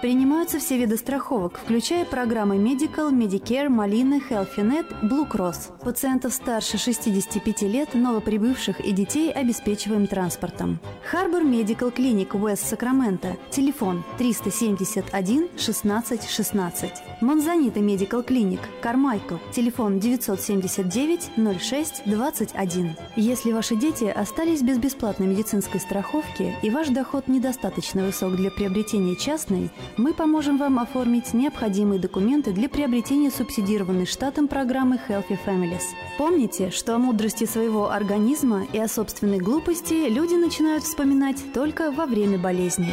Принимаются 0.00 0.58
все 0.58 0.78
виды 0.78 0.96
страховок, 0.96 1.60
включая 1.62 2.06
программы 2.06 2.56
Medical, 2.56 3.12
Medicare, 3.12 3.68
Malina, 3.68 4.18
HealthyNet, 4.30 4.86
Blue 5.02 5.28
Cross. 5.30 5.78
Пациентов 5.84 6.32
старше 6.32 6.78
65 6.78 7.62
лет, 7.62 7.92
новоприбывших 7.92 8.80
и 8.80 8.92
детей 8.92 9.30
обеспечиваем 9.30 10.06
транспортом. 10.06 10.80
Harbor 11.12 11.42
Medical 11.42 11.94
Clinic 11.94 12.30
West 12.30 12.64
Sacramento. 12.72 13.36
Телефон 13.50 14.02
371 14.16 15.48
16 15.58 16.30
16. 16.30 16.90
Монзанита 17.20 17.80
Medical 17.80 18.26
Clinic 18.26 18.60
Кармайкл. 18.80 19.34
Телефон 19.52 19.98
979 19.98 21.60
06 21.60 22.02
21. 22.06 22.96
Если 23.16 23.52
ваши 23.52 23.76
дети 23.76 24.04
остались 24.04 24.62
без 24.62 24.78
бесплатной 24.78 25.26
медицинской 25.26 25.78
страховки 25.78 26.56
и 26.62 26.70
ваш 26.70 26.88
доход 26.88 27.28
недостаточно 27.28 28.02
высок 28.02 28.36
для 28.36 28.50
приобретения 28.50 29.14
частной, 29.14 29.70
мы 29.96 30.14
поможем 30.14 30.58
вам 30.58 30.78
оформить 30.78 31.34
необходимые 31.34 32.00
документы 32.00 32.52
для 32.52 32.68
приобретения 32.68 33.30
субсидированной 33.30 34.06
штатом 34.06 34.48
программы 34.48 35.00
Healthy 35.08 35.38
Families. 35.44 35.82
Помните, 36.18 36.70
что 36.70 36.94
о 36.94 36.98
мудрости 36.98 37.44
своего 37.44 37.90
организма 37.90 38.66
и 38.72 38.78
о 38.78 38.88
собственной 38.88 39.38
глупости 39.38 40.08
люди 40.08 40.34
начинают 40.34 40.84
вспоминать 40.84 41.52
только 41.52 41.90
во 41.90 42.06
время 42.06 42.38
болезни. 42.38 42.92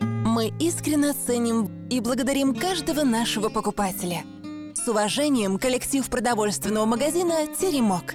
Мы 0.00 0.52
искренне 0.58 1.12
ценим 1.12 1.70
и 1.88 2.00
благодарим 2.00 2.54
каждого 2.54 3.02
нашего 3.04 3.48
покупателя. 3.48 4.24
С 4.74 4.88
уважением, 4.88 5.58
коллектив 5.58 6.06
продовольственного 6.10 6.84
магазина 6.84 7.46
«Теремок». 7.58 8.14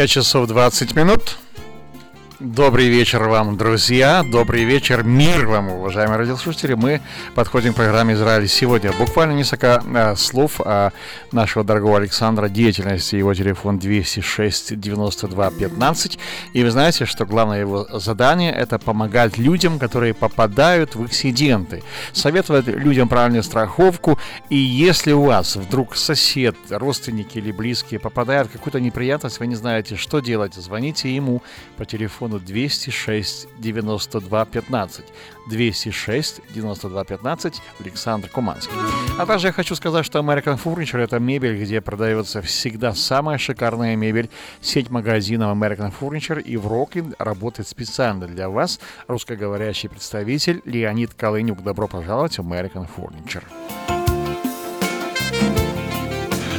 Пять 0.00 0.12
часов 0.12 0.46
20 0.46 0.96
минут. 0.96 1.36
Добрый 2.40 2.88
вечер 2.88 3.28
вам, 3.28 3.58
друзья. 3.58 4.22
Добрый 4.22 4.64
вечер, 4.64 5.02
мир 5.02 5.46
вам, 5.46 5.68
уважаемые 5.72 6.16
радиослушатели. 6.16 6.72
Мы 6.72 7.02
подходим 7.34 7.74
к 7.74 7.76
программе 7.76 8.14
«Израиль 8.14 8.48
сегодня». 8.48 8.92
Буквально 8.98 9.32
несколько 9.32 9.82
э, 9.84 10.16
слов 10.16 10.58
о 10.58 10.92
нашего 11.32 11.66
дорогого 11.66 11.98
Александра 11.98 12.48
деятельности. 12.48 13.16
Его 13.16 13.34
телефон 13.34 13.78
206 13.78 14.80
92 14.80 15.50
15. 15.50 16.18
И 16.54 16.64
вы 16.64 16.70
знаете, 16.70 17.04
что 17.04 17.26
главное 17.26 17.60
его 17.60 17.86
задание– 17.92 18.52
это 18.54 18.78
помогать 18.78 19.36
людям, 19.36 19.78
которые 19.78 20.14
попадают 20.14 20.94
в 20.94 21.02
акциденты. 21.02 21.82
Советовать 22.14 22.68
людям 22.68 23.10
правильную 23.10 23.42
страховку. 23.42 24.18
И 24.48 24.56
если 24.56 25.12
у 25.12 25.24
вас 25.24 25.56
вдруг 25.56 25.94
сосед, 25.94 26.56
родственники 26.70 27.36
или 27.36 27.52
близкие 27.52 28.00
попадают 28.00 28.48
в 28.48 28.52
какую-то 28.52 28.80
неприятность, 28.80 29.40
вы 29.40 29.46
не 29.46 29.56
знаете, 29.56 29.96
что 29.96 30.20
делать, 30.20 30.54
звоните 30.54 31.14
ему 31.14 31.42
по 31.76 31.84
телефону 31.84 32.29
телефону 32.30 32.38
206 32.38 33.48
92 33.58 34.44
15. 34.44 35.04
206 35.48 36.40
92 36.54 37.04
15 37.04 37.62
Александр 37.80 38.28
Куманский. 38.28 38.72
А 39.18 39.26
также 39.26 39.48
я 39.48 39.52
хочу 39.52 39.74
сказать, 39.74 40.06
что 40.06 40.18
American 40.20 40.58
Furniture 40.62 41.00
это 41.00 41.18
мебель, 41.18 41.60
где 41.60 41.80
продается 41.80 42.40
всегда 42.42 42.94
самая 42.94 43.38
шикарная 43.38 43.96
мебель. 43.96 44.30
Сеть 44.60 44.90
магазинов 44.90 45.56
American 45.56 45.92
Furniture 45.98 46.40
и 46.40 46.56
в 46.56 46.66
Роклин 46.66 47.14
работает 47.18 47.68
специально 47.68 48.26
для 48.26 48.48
вас. 48.48 48.80
Русскоговорящий 49.08 49.88
представитель 49.88 50.62
Леонид 50.64 51.14
Колынюк. 51.14 51.62
Добро 51.62 51.88
пожаловать 51.88 52.38
в 52.38 52.42
American 52.42 52.86
Furniture. 52.96 53.99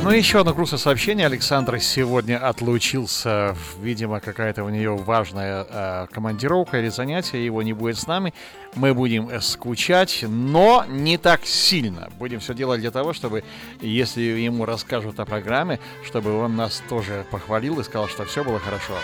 Ну 0.04 0.10
и 0.10 0.18
еще 0.18 0.40
одно 0.40 0.54
грустное 0.56 0.80
сообщение. 0.80 1.28
Александр 1.28 1.80
сегодня 1.80 2.38
отлучился. 2.38 3.56
Видимо, 3.80 4.20
какая-то 4.20 4.64
у 4.64 4.70
нее 4.70 4.96
важная 4.96 5.66
э, 5.70 6.08
командировка 6.12 6.80
или 6.80 6.90
занятие. 6.90 7.46
Его 7.46 7.62
не 7.62 7.74
будет 7.74 8.00
с 8.00 8.08
нами. 8.08 8.34
Мы 8.74 8.96
будем 8.96 9.30
скучать, 9.42 10.26
но 10.28 10.86
не 10.90 11.20
так 11.20 11.46
сильно. 11.46 12.10
Будем 12.18 12.40
все 12.40 12.56
делать 12.56 12.82
для 12.82 12.90
того, 12.90 13.14
чтобы, 13.14 13.44
если 13.80 14.22
ему 14.22 14.66
расскажут 14.66 15.20
о 15.20 15.26
программе, 15.26 15.80
чтобы 16.04 16.36
он 16.36 16.56
нас 16.56 16.82
тоже 16.90 17.24
похвалил 17.30 17.80
и 17.80 17.84
сказал, 17.84 18.08
что 18.08 18.26
все 18.26 18.44
было 18.44 18.58
хорошо. 18.58 18.96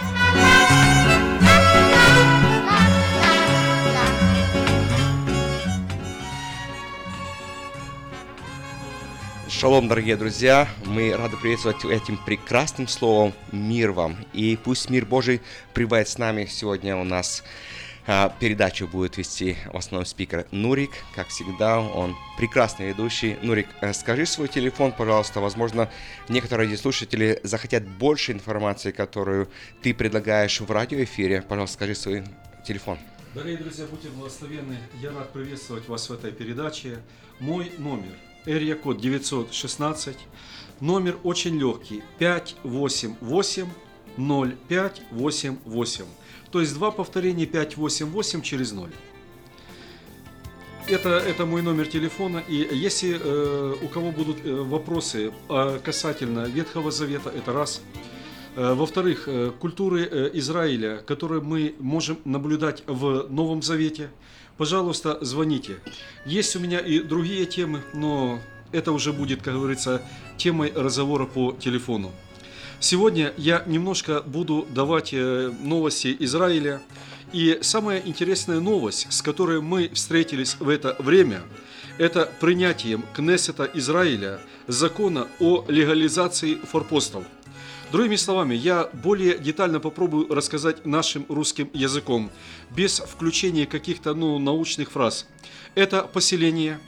Шалом, 9.60 9.88
дорогие 9.88 10.16
друзья! 10.16 10.70
Мы 10.86 11.18
рады 11.18 11.36
приветствовать 11.36 11.84
этим 11.84 12.20
прекрасным 12.24 12.88
словом 12.88 13.34
«Мир 13.52 13.92
вам». 13.92 14.16
И 14.32 14.56
пусть 14.56 14.92
мир 14.92 15.08
Божий 15.08 15.42
пребывает 15.74 16.08
с 16.08 16.20
нами. 16.20 16.46
Сегодня 16.46 16.96
у 16.96 17.04
нас 17.04 17.44
а, 18.06 18.32
передачу 18.40 18.88
будет 18.88 19.18
вести 19.18 19.58
в 19.74 19.78
основном 19.78 20.06
спикер 20.06 20.46
Нурик. 20.52 20.92
Как 21.16 21.30
всегда, 21.30 21.80
он 21.80 22.16
прекрасный 22.38 22.90
ведущий. 22.90 23.36
Нурик, 23.42 23.68
э, 23.82 23.94
скажи 23.94 24.28
свой 24.28 24.48
телефон, 24.48 24.92
пожалуйста. 24.92 25.40
Возможно, 25.40 25.90
некоторые 26.30 26.78
слушатели 26.78 27.40
захотят 27.42 27.82
больше 27.88 28.34
информации, 28.34 28.92
которую 28.92 29.50
ты 29.82 29.92
предлагаешь 29.96 30.62
в 30.62 30.70
радиоэфире. 30.70 31.42
Пожалуйста, 31.42 31.74
скажи 31.78 31.96
свой 31.96 32.24
телефон. 32.64 33.00
Дорогие 33.34 33.58
друзья, 33.58 33.88
будьте 33.90 34.10
благословенны. 34.10 34.78
Я 35.02 35.10
рад 35.14 35.34
приветствовать 35.34 35.88
вас 35.88 36.08
в 36.10 36.14
этой 36.14 36.32
передаче. 36.32 37.00
Мой 37.40 37.72
номер 37.80 38.14
Area 38.48 38.76
код 38.76 38.98
916. 39.00 40.18
Номер 40.80 41.18
очень 41.24 41.60
легкий. 41.60 42.04
588 42.20 43.68
0588. 44.18 46.06
То 46.52 46.62
есть 46.62 46.74
два 46.74 46.92
повторения 46.92 47.46
588 47.46 48.42
через 48.42 48.72
0. 48.72 48.90
Это, 50.88 51.10
это 51.10 51.46
мой 51.46 51.62
номер 51.62 51.88
телефона. 51.88 52.42
И 52.48 52.68
если 52.72 53.20
э, 53.22 53.76
у 53.82 53.88
кого 53.90 54.12
будут 54.12 54.46
э, 54.46 54.54
вопросы 54.54 55.34
э, 55.50 55.80
касательно 55.84 56.46
Ветхого 56.46 56.92
Завета, 56.92 57.30
это 57.30 57.52
раз. 57.52 57.82
Э, 58.56 58.74
во-вторых, 58.74 59.28
э, 59.28 59.52
культуры 59.60 60.08
э, 60.10 60.30
Израиля, 60.34 61.04
которые 61.06 61.42
мы 61.42 61.76
можем 61.80 62.18
наблюдать 62.24 62.84
в 62.88 63.28
Новом 63.30 63.62
Завете, 63.62 64.10
пожалуйста, 64.58 65.18
звоните. 65.22 65.78
Есть 66.26 66.56
у 66.56 66.60
меня 66.60 66.80
и 66.80 67.00
другие 67.00 67.46
темы, 67.46 67.82
но 67.94 68.40
это 68.72 68.92
уже 68.92 69.14
будет, 69.14 69.42
как 69.42 69.54
говорится, 69.54 70.02
темой 70.38 70.72
разговора 70.76 71.26
по 71.26 71.54
телефону. 71.54 72.12
Сегодня 72.80 73.34
я 73.38 73.64
немножко 73.66 74.22
буду 74.22 74.68
давать 74.70 75.14
новости 75.14 76.16
Израиля. 76.20 76.82
И 77.34 77.60
самая 77.62 78.02
интересная 78.06 78.60
новость, 78.60 79.08
с 79.10 79.22
которой 79.22 79.62
мы 79.62 79.90
встретились 79.94 80.56
в 80.60 80.70
это 80.70 80.96
время, 81.00 81.42
это 81.98 82.32
принятием 82.40 83.04
Кнессета 83.14 83.70
Израиля 83.74 84.40
закона 84.68 85.28
о 85.40 85.66
легализации 85.68 86.56
форпостов– 86.56 87.24
Другими 87.90 88.18
словами, 88.18 88.54
я 88.54 88.90
более 88.92 89.38
детально 89.38 89.80
попробую 89.80 90.28
рассказать 90.28 90.86
нашим 90.86 91.26
русским 91.30 91.70
языком, 91.74 92.30
без 92.70 93.00
включения 93.00 93.66
каких-то 93.66 94.14
ну, 94.14 94.38
научных 94.40 94.92
фраз. 94.92 95.26
Это 95.74 96.04
поселения, 96.04 96.82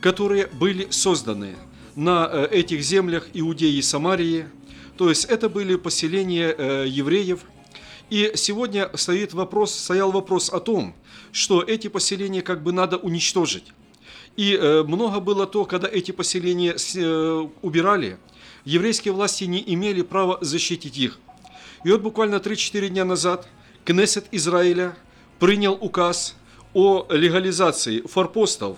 которые 0.00 0.46
были 0.46 0.86
созданы 0.88 1.56
на 1.94 2.26
э, 2.32 2.48
этих 2.52 2.80
землях 2.80 3.28
Иудеи 3.34 3.76
и 3.76 3.82
Самарии, 3.82 4.46
то 4.96 5.10
есть 5.10 5.26
это 5.26 5.50
были 5.50 5.76
поселения 5.76 6.54
э, 6.56 6.86
евреев. 6.88 7.40
И 8.08 8.32
сегодня 8.34 8.90
стоит 8.94 9.34
вопрос, 9.34 9.74
стоял 9.74 10.10
вопрос 10.10 10.48
о 10.48 10.60
том, 10.60 10.94
что 11.32 11.60
эти 11.62 11.88
поселения 11.88 12.40
как 12.40 12.62
бы 12.62 12.72
надо 12.72 12.96
уничтожить. 12.96 13.74
И 14.36 14.54
э, 14.54 14.84
много 14.84 15.20
было 15.20 15.46
то, 15.46 15.66
когда 15.66 15.86
эти 15.86 16.12
поселения 16.12 16.76
убирали– 17.60 18.16
еврейские 18.66 19.14
власти 19.14 19.44
не 19.44 19.62
имели 19.66 20.02
права 20.02 20.36
защитить 20.42 20.98
их. 20.98 21.18
И 21.84 21.90
вот 21.90 22.02
буквально 22.02 22.36
3-4 22.36 22.88
дня 22.88 23.04
назад 23.06 23.48
Кнессет 23.84 24.26
Израиля 24.32 24.94
принял 25.38 25.72
указ 25.72 26.34
о 26.74 27.06
легализации 27.08 28.02
форпостов, 28.02 28.76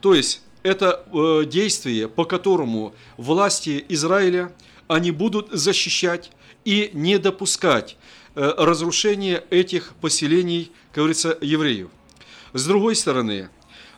то 0.00 0.14
есть 0.14 0.42
это 0.62 1.04
э, 1.12 1.44
действие, 1.46 2.08
по 2.08 2.24
которому 2.24 2.94
власти 3.16 3.84
Израиля 3.88 4.52
они 4.88 5.12
будут 5.12 5.50
защищать 5.52 6.30
и 6.64 6.90
не 6.92 7.18
допускать 7.18 7.96
э, 8.34 8.54
разрушения 8.58 9.44
этих 9.50 9.94
поселений, 10.00 10.72
как 10.88 10.96
говорится, 10.96 11.38
евреев. 11.40 11.88
С 12.52 12.66
другой 12.66 12.96
стороны, 12.96 13.50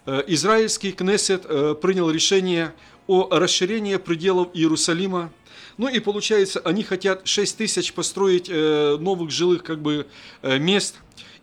э, 0.07 0.23
израильский 0.27 0.93
Кнессет 0.93 1.47
э, 1.47 1.75
принял 1.81 2.11
решение 2.11 2.75
о 3.11 3.29
расширении 3.41 3.97
пределов 3.97 4.51
Иерусалима. 4.55 5.33
Ну 5.79 5.89
и 5.89 5.99
получается, 5.99 6.61
они 6.61 6.85
хотят 6.85 7.27
6 7.27 7.57
тысяч 7.57 7.93
построить 7.93 8.49
э, 8.49 8.99
новых 9.01 9.33
жилых 9.33 9.65
как 9.65 9.83
бы 9.83 10.07
э, 10.43 10.59
мест. 10.59 10.95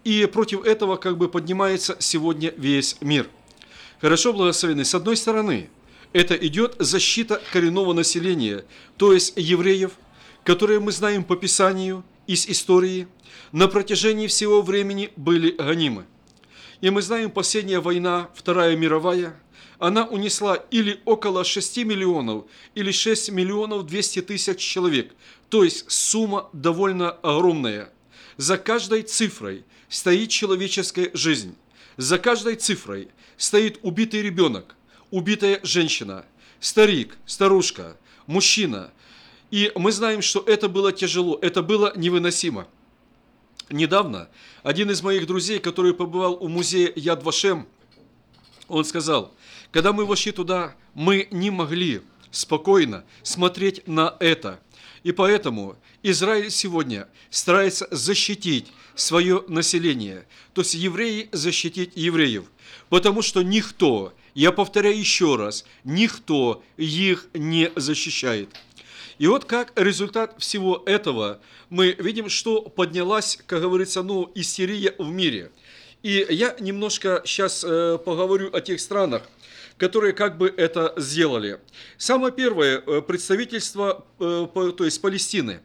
И 0.06 0.26
против 0.28 0.64
этого 0.64 0.96
как 0.96 1.18
бы 1.18 1.28
поднимается 1.28 1.98
сегодня 2.00 2.54
весь 2.56 2.96
мир. 3.02 3.28
Хорошо, 4.00 4.32
благословенный. 4.32 4.86
С 4.86 4.96
одной 4.96 5.18
стороны, 5.18 5.70
это 6.14 6.36
идет 6.36 6.78
защита 6.80 7.42
коренного 7.52 7.92
населения, 7.92 8.64
то 8.96 9.12
есть 9.12 9.34
евреев, 9.36 9.92
которые 10.46 10.80
мы 10.80 10.94
знаем 10.94 11.26
по 11.26 11.36
Писанию, 11.36 12.06
из 12.28 12.48
истории, 12.48 13.08
на 13.52 13.68
протяжении 13.68 14.28
всего 14.28 14.62
времени 14.62 15.12
были 15.18 15.52
гонимы. 15.52 16.06
И 16.80 16.90
мы 16.90 17.02
знаем, 17.02 17.30
последняя 17.30 17.80
война, 17.80 18.30
Вторая 18.36 18.78
мировая– 18.78 19.38
она 19.80 20.06
унесла 20.06 20.56
или 20.72 21.02
около 21.06 21.44
6 21.44 21.78
миллионов, 21.78 22.46
или 22.76 22.92
6 22.92 23.30
миллионов 23.32 23.86
200 23.86 24.22
тысяч 24.24 24.60
человек. 24.60 25.14
То 25.50 25.64
есть 25.64 25.90
сумма 25.92 26.50
довольно 26.54 27.12
огромная. 27.12 27.92
За 28.38 28.58
каждой 28.58 29.04
цифрой 29.04 29.64
стоит 29.90 30.30
человеческая 30.30 31.12
жизнь. 31.14 31.56
За 31.98 32.18
каждой 32.18 32.56
цифрой 32.56 33.10
стоит 33.38 33.80
убитый 33.82 34.22
ребенок, 34.22 34.76
убитая 35.12 35.60
женщина, 35.64 36.26
старик, 36.60 37.18
старушка, 37.26 37.98
мужчина. 38.26 38.92
И 39.50 39.72
мы 39.76 39.92
знаем, 39.92 40.22
что 40.22 40.44
это 40.46 40.70
было 40.70 40.92
тяжело, 40.92 41.40
это 41.42 41.62
было 41.64 41.94
невыносимо. 41.96 42.68
Недавно 43.70 44.30
один 44.64 44.92
из 44.92 45.02
моих 45.02 45.28
друзей, 45.28 45.60
который 45.60 45.94
побывал 45.94 46.36
у 46.36 46.48
музея 46.48 46.92
Яд 46.96 47.24
Вашем, 47.24 47.68
он 48.68 48.86
сказал, 48.86 49.34
когда 49.78 49.94
мы 49.94 50.08
вошли 50.08 50.32
туда, 50.32 50.76
мы 50.96 51.28
не 51.30 51.52
могли 51.52 52.02
спокойно 52.32 53.04
смотреть 53.22 53.88
на 53.88 54.18
это. 54.20 54.60
И 55.04 55.12
поэтому 55.12 55.78
Израиль 56.02 56.50
сегодня 56.50 57.08
старается 57.30 57.88
защитить 57.92 58.66
свое 58.96 59.44
население, 59.48 60.26
то 60.56 60.62
есть 60.62 60.74
евреи 60.74 61.30
защитить 61.32 61.92
евреев, 61.94 62.46
потому 62.90 63.22
что 63.22 63.44
никто, 63.44 64.16
я 64.34 64.52
повторяю 64.52 64.98
еще 64.98 65.36
раз, 65.36 65.64
никто 65.84 66.64
их 66.78 67.28
не 67.36 67.72
защищает. 67.76 68.50
И 69.20 69.28
вот 69.28 69.46
как 69.46 69.74
результат 69.76 70.34
всего 70.40 70.82
этого 70.88 71.40
мы 71.70 71.92
видим, 72.00 72.30
что 72.30 72.64
поднялась, 72.64 73.38
как 73.46 73.62
говорится, 73.62 74.02
ну, 74.02 74.32
истерия 74.34 74.96
в 74.98 75.08
мире. 75.08 75.52
И 76.02 76.26
я 76.30 76.56
немножко 76.60 77.22
сейчас 77.26 77.64
э, 77.64 77.98
поговорю 78.04 78.50
о 78.54 78.62
тех 78.62 78.80
странах, 78.80 79.24
которые 79.78 80.14
как 80.14 80.38
бы 80.38 80.54
это 80.56 80.94
сделали. 80.98 81.60
Самое 81.98 82.34
первое, 82.34 82.82
э, 82.86 83.02
представительство, 83.02 84.06
э, 84.20 84.48
то 84.54 84.84
есть 84.84 85.02
Палестины. 85.02 85.62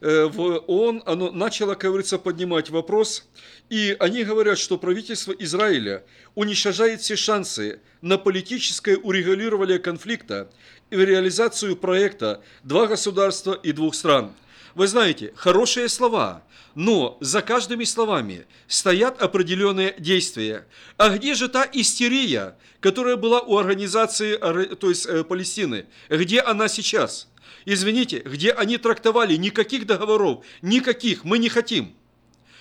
Э, 0.00 0.26
в 0.26 0.64
ООН 0.66 1.02
оно 1.06 1.30
начало, 1.30 1.74
как 1.74 1.90
говорится, 1.90 2.18
поднимать 2.18 2.70
вопрос, 2.70 3.26
и 3.70 3.96
они 3.98 4.24
говорят, 4.24 4.58
что 4.58 4.78
правительство 4.78 5.32
Израиля 5.32 6.04
уничтожает 6.34 7.00
все 7.00 7.16
шансы 7.16 7.80
на 8.02 8.18
политическое 8.18 8.96
урегулирование 8.96 9.78
конфликта 9.78 10.50
и 10.90 10.96
реализацию 10.96 11.76
проекта 11.76 12.42
«Два 12.62 12.86
государства 12.86 13.54
и 13.54 13.72
двух 13.72 13.94
стран». 13.94 14.32
Вы 14.76 14.88
знаете, 14.88 15.32
хорошие 15.36 15.88
слова, 15.88 16.42
но 16.74 17.16
за 17.22 17.40
каждыми 17.40 17.84
словами 17.84 18.44
стоят 18.68 19.22
определенные 19.22 19.94
действия. 19.98 20.66
А 20.98 21.08
где 21.08 21.32
же 21.32 21.48
та 21.48 21.66
истерия, 21.72 22.58
которая 22.80 23.16
была 23.16 23.40
у 23.40 23.56
организации, 23.56 24.36
то 24.36 24.90
есть 24.90 25.06
э, 25.06 25.24
Палестины? 25.24 25.86
Где 26.10 26.42
она 26.42 26.68
сейчас? 26.68 27.26
Извините, 27.64 28.18
где 28.18 28.52
они 28.52 28.76
трактовали 28.76 29.36
никаких 29.36 29.86
договоров, 29.86 30.44
никаких, 30.60 31.24
мы 31.24 31.38
не 31.38 31.48
хотим. 31.48 31.94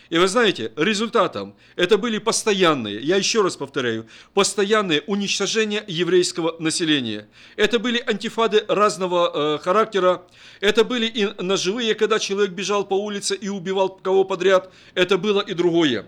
И 0.10 0.18
вы 0.18 0.28
знаете, 0.28 0.72
результатом 0.76 1.56
это 1.76 1.98
были 1.98 2.20
постоянные, 2.20 3.00
я 3.00 3.16
еще 3.16 3.42
раз 3.42 3.56
повторяю, 3.56 4.08
постоянные 4.34 5.02
уничтожения 5.08 5.84
еврейского 5.88 6.56
населения. 6.60 7.28
Это 7.56 7.80
были 7.80 8.04
антифады 8.06 8.64
разного 8.68 9.56
э, 9.56 9.58
характера, 9.64 10.24
это 10.60 10.84
были 10.84 11.08
и 11.08 11.42
ножевые, 11.42 11.96
когда 11.96 12.20
человек 12.20 12.52
бежал 12.52 12.86
по 12.86 12.94
улице 12.94 13.36
и 13.36 13.50
убивал 13.50 13.90
кого 13.90 14.24
подряд, 14.24 14.72
это 14.94 15.18
было 15.18 15.42
и 15.42 15.54
другое. 15.54 16.06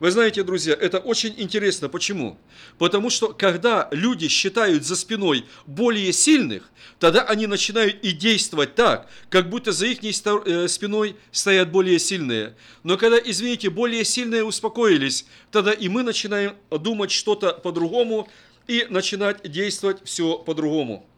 Вы 0.00 0.12
знаете, 0.12 0.44
друзья, 0.44 0.76
это 0.78 0.98
очень 0.98 1.34
интересно. 1.38 1.88
Почему? 1.88 2.38
Потому 2.78 3.10
что 3.10 3.32
когда 3.32 3.88
люди 3.90 4.28
считают 4.28 4.84
за 4.84 4.94
спиной 4.94 5.44
более 5.66 6.12
сильных, 6.12 6.70
тогда 7.00 7.22
они 7.22 7.48
начинают 7.48 7.96
и 8.04 8.12
действовать 8.12 8.76
так, 8.76 9.08
как 9.28 9.50
будто 9.50 9.72
за 9.72 9.86
их 9.86 9.98
э, 10.04 10.68
спиной 10.68 11.16
стоят 11.32 11.72
более 11.72 11.98
сильные. 11.98 12.54
Но 12.84 12.96
когда, 12.96 13.18
извините, 13.18 13.70
более 13.70 14.04
сильные 14.04 14.44
успокоились, 14.44 15.26
тогда 15.50 15.72
и 15.72 15.88
мы 15.88 16.04
начинаем 16.04 16.54
думать 16.70 17.10
что-то 17.10 17.52
по-другому 17.54 18.28
и 18.68 18.86
начинать 18.88 19.50
действовать 19.50 19.98
все 20.04 20.38
по-другому. 20.38 21.08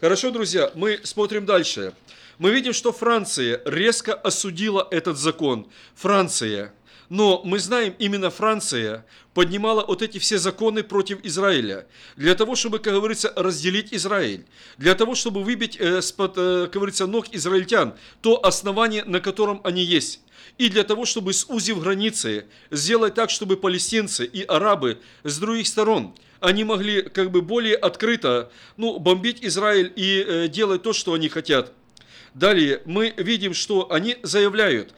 Хорошо, 0.00 0.30
друзья, 0.30 0.70
мы 0.76 1.00
смотрим 1.02 1.46
дальше. 1.46 1.94
Мы 2.38 2.52
видим, 2.52 2.72
что 2.72 2.92
Франция 2.92 3.60
резко 3.66 4.14
осудила 4.14 4.86
этот 4.90 5.18
закон. 5.18 5.66
Франция– 5.94 6.72
но 7.10 7.42
мы 7.44 7.58
знаем, 7.58 7.94
именно 7.98 8.30
Франция 8.30 9.04
поднимала 9.34 9.84
вот 9.84 10.00
эти 10.00 10.18
все 10.18 10.38
законы 10.38 10.84
против 10.84 11.18
Израиля, 11.24 11.86
для 12.16 12.36
того, 12.36 12.54
чтобы, 12.54 12.78
как 12.78 12.94
говорится, 12.94 13.32
разделить 13.34 13.92
Израиль, 13.92 14.46
для 14.78 14.94
того, 14.94 15.16
чтобы 15.16 15.42
выбить 15.42 15.76
э, 15.78 16.00
с-под, 16.00 16.34
э, 16.38 16.62
как 16.66 16.74
говорится, 16.74 17.08
ног 17.08 17.26
израильтян 17.32 17.94
то 18.22 18.42
основание, 18.44 19.04
на 19.04 19.18
котором 19.18 19.60
они 19.64 19.82
есть. 19.82 20.20
И 20.56 20.68
для 20.68 20.84
того, 20.84 21.04
чтобы, 21.04 21.32
сузив 21.32 21.80
границы, 21.80 22.46
сделать 22.70 23.14
так, 23.14 23.30
чтобы 23.30 23.56
палестинцы 23.56 24.24
и 24.24 24.44
арабы 24.44 25.00
с 25.24 25.36
других 25.38 25.66
сторон, 25.66 26.14
они 26.38 26.62
могли 26.62 27.02
как 27.02 27.32
бы 27.32 27.42
более 27.42 27.74
открыто 27.74 28.52
ну, 28.76 29.00
бомбить 29.00 29.38
Израиль 29.42 29.92
и 29.96 30.24
э, 30.24 30.48
делать 30.48 30.84
то, 30.84 30.92
что 30.92 31.14
они 31.14 31.28
хотят. 31.28 31.72
Далее 32.34 32.82
мы 32.84 33.12
видим, 33.16 33.52
что 33.52 33.90
они 33.90 34.16
заявляют, 34.22 34.94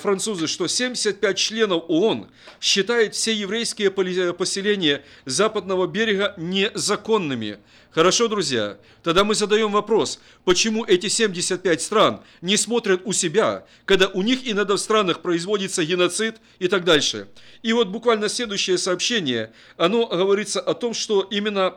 французы, 0.00 0.46
что 0.46 0.66
75 0.66 1.38
членов 1.38 1.84
ООН 1.88 2.28
считают 2.60 3.14
все 3.14 3.32
еврейские 3.32 3.90
поселения 3.90 5.04
западного 5.24 5.86
берега 5.86 6.34
незаконными. 6.36 7.58
Хорошо, 7.90 8.28
друзья, 8.28 8.78
тогда 9.02 9.24
мы 9.24 9.34
задаем 9.34 9.72
вопрос, 9.72 10.20
почему 10.44 10.84
эти 10.84 11.08
75 11.08 11.80
стран 11.80 12.20
не 12.42 12.56
смотрят 12.56 13.00
у 13.04 13.12
себя, 13.12 13.64
когда 13.86 14.08
у 14.08 14.22
них 14.22 14.40
иногда 14.44 14.74
в 14.74 14.78
странах 14.78 15.22
производится 15.22 15.84
геноцид 15.84 16.36
и 16.58 16.68
так 16.68 16.84
дальше. 16.84 17.28
И 17.62 17.72
вот 17.72 17.88
буквально 17.88 18.28
следующее 18.28 18.78
сообщение, 18.78 19.52
оно 19.76 20.06
говорится 20.06 20.60
о 20.60 20.74
том, 20.74 20.92
что 20.92 21.22
именно 21.22 21.76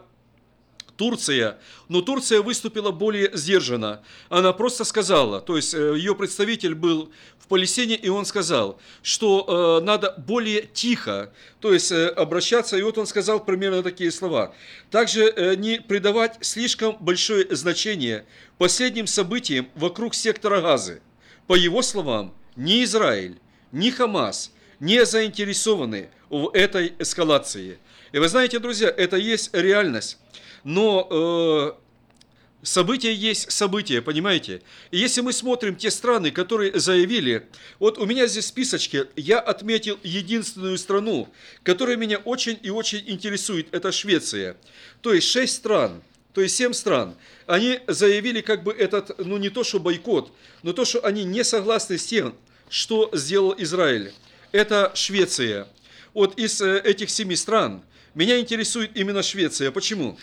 Турция, 1.01 1.57
но 1.89 2.03
Турция 2.03 2.43
выступила 2.43 2.91
более 2.91 3.31
сдержанно. 3.33 4.03
Она 4.29 4.53
просто 4.53 4.83
сказала, 4.83 5.41
то 5.41 5.55
есть 5.55 5.73
э, 5.73 5.95
ее 5.97 6.13
представитель 6.13 6.75
был 6.75 7.11
в 7.39 7.47
Палестине, 7.47 7.95
и 7.95 8.07
он 8.09 8.23
сказал, 8.23 8.79
что 9.01 9.79
э, 9.81 9.83
надо 9.83 10.13
более 10.19 10.61
тихо, 10.61 11.33
то 11.59 11.73
есть 11.73 11.91
э, 11.91 12.07
обращаться, 12.09 12.77
и 12.77 12.83
вот 12.83 12.99
он 12.99 13.07
сказал 13.07 13.43
примерно 13.43 13.81
такие 13.81 14.11
слова. 14.11 14.53
Также 14.91 15.23
э, 15.23 15.55
не 15.55 15.81
придавать 15.81 16.37
слишком 16.41 16.95
большое 16.99 17.47
значение 17.49 18.25
последним 18.59 19.07
событиям 19.07 19.69
вокруг 19.73 20.13
сектора 20.13 20.61
Газы. 20.61 21.01
По 21.47 21.55
его 21.55 21.81
словам, 21.81 22.35
ни 22.55 22.83
Израиль, 22.83 23.39
ни 23.71 23.89
Хамас 23.89 24.51
не 24.79 25.03
заинтересованы 25.03 26.09
в 26.29 26.51
этой 26.53 26.93
эскалации. 26.99 27.79
И 28.11 28.19
вы 28.19 28.27
знаете, 28.27 28.59
друзья, 28.59 28.93
это 28.95 29.17
есть 29.17 29.49
реальность 29.53 30.19
но 30.63 31.07
э, 31.09 31.71
события 32.63 33.13
есть 33.13 33.51
события, 33.51 34.01
понимаете? 34.01 34.61
И 34.91 34.97
если 34.97 35.21
мы 35.21 35.33
смотрим 35.33 35.75
те 35.75 35.91
страны, 35.91 36.31
которые 36.31 36.79
заявили, 36.79 37.47
вот 37.79 37.97
у 37.97 38.05
меня 38.05 38.27
здесь 38.27 38.45
в 38.45 38.47
списочке, 38.47 39.07
я 39.15 39.39
отметил 39.39 39.99
единственную 40.03 40.77
страну, 40.77 41.29
которая 41.63 41.97
меня 41.97 42.17
очень 42.17 42.59
и 42.61 42.69
очень 42.69 43.03
интересует, 43.07 43.73
это 43.73 43.91
Швеция. 43.91 44.57
То 45.01 45.13
есть 45.13 45.27
шесть 45.27 45.55
стран, 45.55 46.01
то 46.33 46.41
есть 46.41 46.55
семь 46.55 46.73
стран, 46.73 47.15
они 47.45 47.79
заявили 47.87 48.41
как 48.41 48.63
бы 48.63 48.71
этот, 48.71 49.17
ну 49.25 49.37
не 49.37 49.49
то 49.49 49.63
что 49.63 49.79
бойкот, 49.79 50.31
но 50.63 50.73
то, 50.73 50.85
что 50.85 51.03
они 51.05 51.23
не 51.23 51.43
согласны 51.43 51.97
с 51.97 52.05
тем, 52.05 52.35
что 52.69 53.09
сделал 53.13 53.53
Израиль. 53.57 54.13
Это 54.51 54.91
Швеция. 54.95 55.67
Вот 56.13 56.37
из 56.37 56.61
э, 56.61 56.79
этих 56.79 57.09
семи 57.09 57.35
стран 57.35 57.83
меня 58.15 58.39
интересует 58.39 58.91
именно 58.95 59.23
Швеция. 59.23 59.71
Почему? 59.71 60.17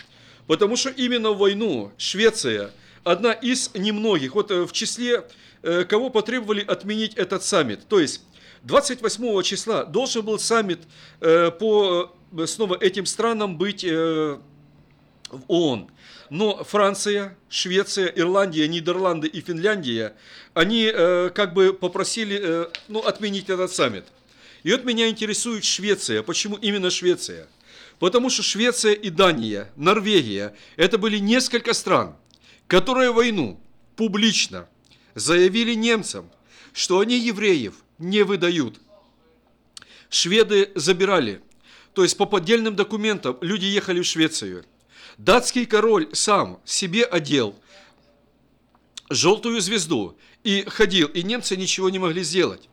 Потому 0.49 0.77
что 0.77 0.89
именно 0.89 1.31
в 1.31 1.39
войну 1.39 1.93
Швеция 1.99 2.73
одна 3.05 3.33
из 3.33 3.71
немногих, 3.75 4.35
вот 4.35 4.51
э, 4.51 4.65
в 4.65 4.73
числе 4.73 5.25
э, 5.63 5.85
кого 5.85 6.09
потребовали 6.09 6.65
отменить 6.65 7.15
этот 7.15 7.45
саммит. 7.45 7.87
То 7.87 8.01
есть 8.01 8.23
28 8.63 9.43
числа 9.43 9.85
должен 9.85 10.25
был 10.25 10.39
саммит 10.39 10.81
э, 11.21 11.51
по 11.51 12.15
снова 12.47 12.77
этим 12.81 13.07
странам 13.07 13.57
быть 13.57 13.85
в 13.85 14.41
ООН. 15.49 15.91
Но 16.31 16.65
Франция, 16.65 17.37
Швеция, 17.51 18.07
Ирландия, 18.09 18.67
Нидерланды 18.69 19.29
и 19.29 19.41
Финляндия, 19.41 20.15
они 20.53 20.93
как 21.35 21.55
бы 21.55 21.73
попросили 21.73 22.69
ну, 22.89 23.01
отменить 23.01 23.49
этот 23.49 23.73
саммит. 23.73 24.05
И 24.63 24.73
вот 24.73 24.85
меня 24.85 25.09
интересует 25.09 25.65
Швеция. 25.65 26.23
Почему 26.23 26.57
именно 26.57 26.91
Швеция? 26.91 27.47
Потому 27.99 28.31
что 28.31 28.43
Швеция 28.43 28.93
и 28.93 29.11
Дания, 29.11 29.73
Норвегия– 29.77 30.55
это 30.77 30.99
были 30.99 31.19
несколько 31.19 31.73
стран, 31.73 32.17
которые 32.67 33.13
войну 33.13 33.61
публично 33.97 34.69
заявили 35.15 35.75
немцам, 35.75 36.31
что 36.73 37.01
они 37.01 37.19
евреев 37.19 37.75
не 37.99 38.23
выдают. 38.23 38.81
Шведы 40.11 40.71
забирали, 40.75 41.43
то 41.93 42.03
есть 42.05 42.17
по 42.17 42.25
поддельным 42.25 42.77
документам 42.77 43.37
люди 43.41 43.65
ехали 43.65 44.01
в 44.01 44.07
Швецию. 44.07 44.65
Датский 45.17 45.67
король 45.67 46.09
сам 46.13 46.61
себе 46.65 47.05
одел 47.05 47.57
желтую 49.11 49.61
звезду 49.61 50.17
и 50.45 50.63
ходил, 50.69 51.09
и 51.09 51.23
немцы 51.23 51.57
ничего 51.57 51.91
не 51.91 51.99
могли 51.99 52.23
сделать. 52.23 52.69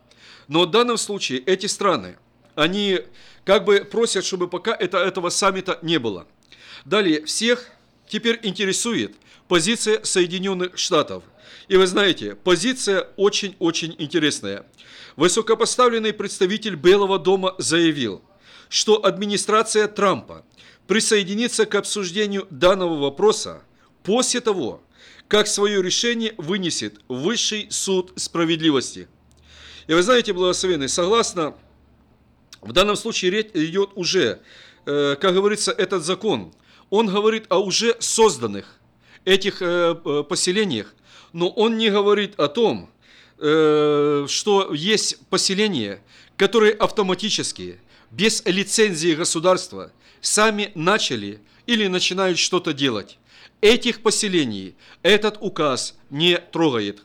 Но 0.46 0.62
в 0.62 0.70
данном 0.70 0.96
случае 0.96 1.40
эти 1.40 1.66
страны, 1.66 2.18
они 2.56 3.00
как 3.44 3.64
бы 3.64 3.86
просят, 3.88 4.24
чтобы 4.24 4.48
пока 4.48 4.74
это, 4.74 4.98
этого 4.98 5.28
саммита 5.28 5.78
не 5.82 5.98
было. 5.98 6.26
Далее, 6.84 7.24
всех 7.24 7.68
теперь 8.08 8.40
интересует 8.42 9.14
позиция 9.46 10.02
Соединенных 10.02 10.76
Штатов. 10.76 11.22
И 11.68 11.76
вы 11.76 11.86
знаете, 11.86 12.34
позиция 12.34 13.08
очень-очень 13.16 13.94
интересная. 13.98 14.66
Высокопоставленный 15.14 16.12
представитель 16.12 16.74
Белого 16.74 17.18
дома 17.18 17.54
заявил, 17.58 18.22
что 18.68 19.04
администрация 19.04 19.86
Трампа 19.86 20.44
присоединится 20.86 21.66
к 21.66 21.74
обсуждению 21.74 22.46
данного 22.50 22.98
вопроса 22.98 23.62
после 24.02 24.40
того, 24.40 24.82
как 25.28 25.46
свое 25.46 25.82
решение 25.82 26.34
вынесет 26.38 27.00
Высший 27.08 27.66
суд 27.70 28.12
справедливости. 28.16 29.08
И 29.88 29.94
вы 29.94 30.02
знаете, 30.02 30.32
благословенный, 30.32 30.88
согласно 30.88 31.56
в 32.66 32.72
данном 32.72 32.96
случае 32.96 33.30
речь 33.30 33.50
идет 33.54 33.90
уже, 33.94 34.40
э, 34.84 35.16
как 35.20 35.34
говорится, 35.34 35.72
этот 35.72 36.04
закон. 36.04 36.52
Он 36.90 37.06
говорит 37.06 37.46
о 37.48 37.58
уже 37.58 37.96
созданных 38.00 38.78
этих 39.24 39.62
э, 39.62 39.96
э, 40.04 40.24
поселениях, 40.28 40.94
но 41.32 41.48
он 41.48 41.78
не 41.78 41.90
говорит 41.90 42.38
о 42.38 42.48
том, 42.48 42.90
что 43.38 44.72
есть 44.72 45.18
поселения, 45.28 46.02
которые 46.38 46.72
автоматически, 46.72 47.78
без 48.10 48.42
лицензии 48.46 49.14
государства, 49.14 49.92
сами 50.22 50.72
начали 50.74 51.40
или 51.66 51.86
начинают 51.86 52.38
что-то 52.38 52.72
делать. 52.72 53.18
Этих 53.60 54.00
поселений 54.00 54.74
этот 55.02 55.36
указ 55.40 55.96
не 56.08 56.38
трогает. 56.38 57.02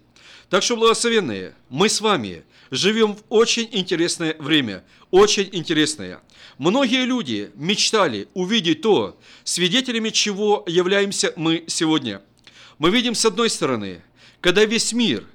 Так 0.49 0.63
что, 0.63 0.77
благословенные, 0.77 1.53
мы 1.67 1.89
с 1.89 1.99
вами 1.99 2.45
живем 2.71 3.15
в 3.15 3.23
очень 3.29 3.67
интересное 3.71 4.35
время, 4.39 4.83
очень 5.11 5.49
интересное. 5.51 6.21
Многие 6.57 7.05
люди 7.05 7.51
мечтали 7.55 8.29
увидеть 8.33 8.81
то, 8.81 9.19
свидетелями 9.43 10.09
чего 10.09 10.63
являемся 10.67 11.33
мы 11.35 11.65
сегодня. 11.67 12.21
Мы 12.79 12.89
видим 12.89 13.13
с 13.13 13.25
одной 13.25 13.49
стороны, 13.49 14.01
когда 14.39 14.65
весь 14.65 14.93
мир, 14.93 15.25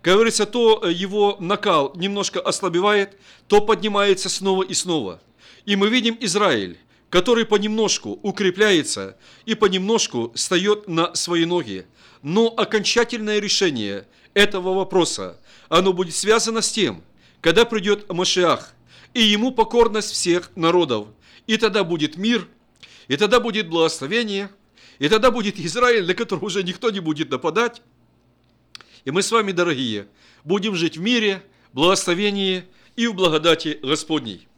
как 0.00 0.14
говорится, 0.14 0.46
то 0.46 0.88
его 0.88 1.36
накал 1.40 1.92
немножко 1.96 2.40
ослабевает, 2.40 3.18
то 3.48 3.60
поднимается 3.60 4.28
снова 4.28 4.62
и 4.62 4.72
снова. 4.72 5.20
И 5.66 5.76
мы 5.76 5.88
видим 5.88 6.16
Израиль, 6.20 6.78
который 7.10 7.44
понемножку 7.44 8.18
укрепляется 8.22 9.16
и 9.46 9.54
понемножку 9.54 10.32
встает 10.34 10.88
на 10.88 11.14
свои 11.14 11.44
ноги. 11.44 11.86
Но 12.22 12.48
окончательное 12.48 13.38
решение 13.38 14.06
этого 14.34 14.74
вопроса, 14.74 15.38
оно 15.68 15.92
будет 15.92 16.14
связано 16.14 16.62
с 16.62 16.70
тем, 16.70 17.02
когда 17.40 17.64
придет 17.64 18.10
Машиах, 18.12 18.74
и 19.12 19.22
ему 19.22 19.52
покорность 19.52 20.12
всех 20.12 20.50
народов. 20.56 21.08
И 21.46 21.56
тогда 21.56 21.84
будет 21.84 22.16
мир, 22.16 22.48
и 23.08 23.16
тогда 23.16 23.40
будет 23.40 23.68
благословение, 23.68 24.50
и 24.98 25.08
тогда 25.08 25.30
будет 25.30 25.58
Израиль, 25.58 26.06
на 26.06 26.14
которого 26.14 26.46
уже 26.46 26.62
никто 26.62 26.90
не 26.90 27.00
будет 27.00 27.30
нападать. 27.30 27.82
И 29.04 29.10
мы 29.10 29.22
с 29.22 29.30
вами, 29.30 29.52
дорогие, 29.52 30.06
будем 30.44 30.74
жить 30.74 30.96
в 30.96 31.00
мире, 31.00 31.42
благословении 31.72 32.64
и 32.96 33.06
в 33.06 33.14
благодати 33.14 33.78
Господней. 33.82 34.48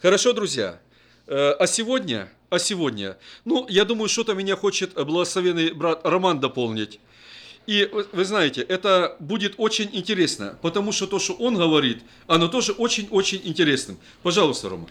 Хорошо, 0.00 0.32
друзья. 0.32 0.80
Э, 1.26 1.52
а 1.52 1.66
сегодня, 1.66 2.32
а 2.48 2.58
сегодня, 2.58 3.18
ну, 3.44 3.66
я 3.68 3.84
думаю, 3.84 4.08
что-то 4.08 4.34
меня 4.34 4.56
хочет 4.56 4.94
благословенный 4.94 5.72
брат 5.72 6.00
Роман 6.04 6.40
дополнить. 6.40 7.00
И 7.66 7.88
вы 8.12 8.24
знаете, 8.24 8.62
это 8.62 9.16
будет 9.20 9.54
очень 9.58 9.90
интересно, 9.92 10.58
потому 10.62 10.92
что 10.92 11.06
то, 11.06 11.18
что 11.18 11.34
он 11.34 11.56
говорит, 11.56 12.02
оно 12.26 12.48
тоже 12.48 12.72
очень-очень 12.72 13.42
интересным. 13.44 13.98
Пожалуйста, 14.22 14.70
Рома. 14.70 14.88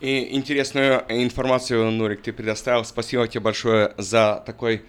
И 0.00 0.34
интересную 0.34 1.04
информацию, 1.08 1.90
Нурик, 1.90 2.22
ты 2.22 2.32
предоставил. 2.32 2.84
Спасибо 2.84 3.28
тебе 3.28 3.40
большое 3.40 3.94
за 3.96 4.42
такой 4.44 4.82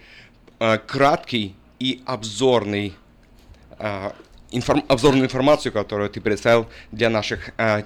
э, 0.58 0.78
краткий 0.78 1.54
и 1.78 2.02
обзорный, 2.06 2.92
э, 3.78 4.10
информ, 4.50 4.84
обзорную 4.88 5.24
информацию, 5.24 5.72
которую 5.72 6.10
ты 6.10 6.20
предоставил 6.20 6.66
для 6.90 7.08
наших 7.08 7.50
э, 7.56 7.84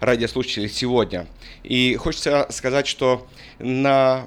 радиослушателей 0.00 0.68
сегодня. 0.68 1.26
И 1.62 1.96
хочется 1.96 2.46
сказать, 2.50 2.86
что 2.86 3.26
на, 3.58 4.26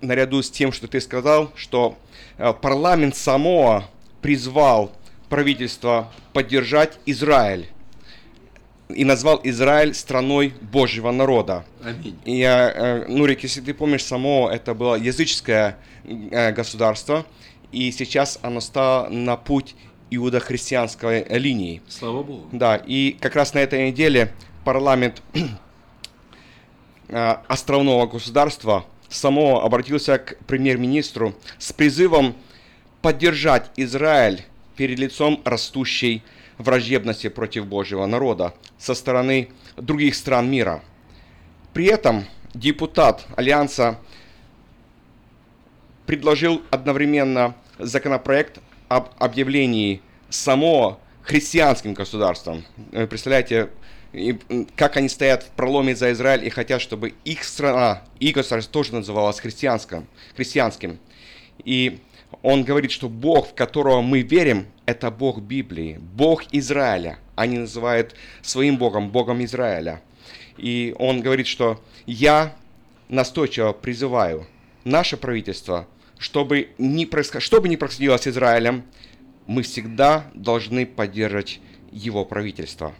наряду 0.00 0.42
с 0.42 0.50
тем, 0.50 0.72
что 0.72 0.86
ты 0.88 1.00
сказал, 1.00 1.52
что 1.56 1.96
парламент 2.36 3.16
Самоа 3.16 3.84
призвал 4.20 4.92
правительство 5.28 6.12
поддержать 6.32 6.98
Израиль 7.06 7.68
и 8.88 9.04
назвал 9.04 9.40
Израиль 9.44 9.94
страной 9.94 10.54
Божьего 10.60 11.10
народа. 11.10 11.64
Аминь. 11.82 12.18
И, 12.24 12.42
э, 12.42 13.06
Нурик, 13.08 13.42
если 13.42 13.60
ты 13.60 13.74
помнишь, 13.74 14.04
само 14.04 14.50
это 14.50 14.74
было 14.74 14.94
языческое 14.94 15.78
э, 16.04 16.52
государство, 16.52 17.24
и 17.72 17.90
сейчас 17.90 18.38
оно 18.42 18.60
стало 18.60 19.08
на 19.08 19.36
путь 19.36 19.74
иудохристианской 20.10 21.24
линии. 21.28 21.82
Слава 21.88 22.22
Богу. 22.22 22.46
Да, 22.52 22.76
и 22.76 23.16
как 23.20 23.36
раз 23.36 23.54
на 23.54 23.58
этой 23.58 23.90
неделе 23.90 24.32
парламент 24.64 25.22
э, 27.08 27.36
островного 27.48 28.06
государства 28.06 28.84
само 29.14 29.62
обратился 29.62 30.18
к 30.18 30.36
премьер-министру 30.46 31.34
с 31.58 31.72
призывом 31.72 32.34
поддержать 33.00 33.70
Израиль 33.76 34.44
перед 34.76 34.98
лицом 34.98 35.40
растущей 35.44 36.22
враждебности 36.58 37.28
против 37.28 37.66
Божьего 37.66 38.06
народа 38.06 38.54
со 38.76 38.94
стороны 38.94 39.50
других 39.76 40.16
стран 40.16 40.50
мира. 40.50 40.82
При 41.72 41.86
этом 41.86 42.24
депутат 42.54 43.26
Альянса 43.36 43.98
предложил 46.06 46.62
одновременно 46.70 47.54
законопроект 47.78 48.58
об 48.88 49.10
объявлении 49.18 50.02
само 50.28 50.98
христианским 51.22 51.94
государством. 51.94 52.64
Вы 52.92 53.06
представляете, 54.14 54.68
как 54.76 54.96
они 54.96 55.08
стоят 55.08 55.42
в 55.42 55.50
проломе 55.50 55.94
за 55.96 56.12
Израиль 56.12 56.44
и 56.44 56.50
хотят, 56.50 56.80
чтобы 56.80 57.14
их 57.24 57.44
страна, 57.44 58.02
их 58.20 58.34
государство 58.34 58.72
тоже 58.72 58.94
называлось 58.94 59.40
христианским. 59.40 60.06
христианским. 60.36 60.98
И 61.64 61.98
он 62.42 62.64
говорит, 62.64 62.90
что 62.90 63.08
Бог, 63.08 63.48
в 63.48 63.54
которого 63.54 64.02
мы 64.02 64.22
верим, 64.22 64.66
это 64.86 65.10
Бог 65.10 65.40
Библии, 65.40 65.98
Бог 66.14 66.44
Израиля. 66.52 67.18
Они 67.36 67.58
называют 67.58 68.14
своим 68.42 68.76
Богом 68.76 69.10
Богом 69.10 69.44
Израиля. 69.44 70.02
И 70.56 70.94
он 70.98 71.20
говорит, 71.20 71.46
что 71.46 71.82
я 72.06 72.54
настойчиво 73.08 73.72
призываю 73.72 74.46
наше 74.84 75.16
правительство, 75.16 75.88
чтобы 76.18 76.68
не, 76.78 77.06
происход... 77.06 77.42
чтобы 77.42 77.68
не 77.68 77.76
происходило 77.76 78.16
с 78.16 78.26
Израилем, 78.28 78.84
мы 79.46 79.62
всегда 79.62 80.30
должны 80.34 80.86
поддерживать 80.86 81.60
его 81.90 82.24
правительство. 82.24 82.94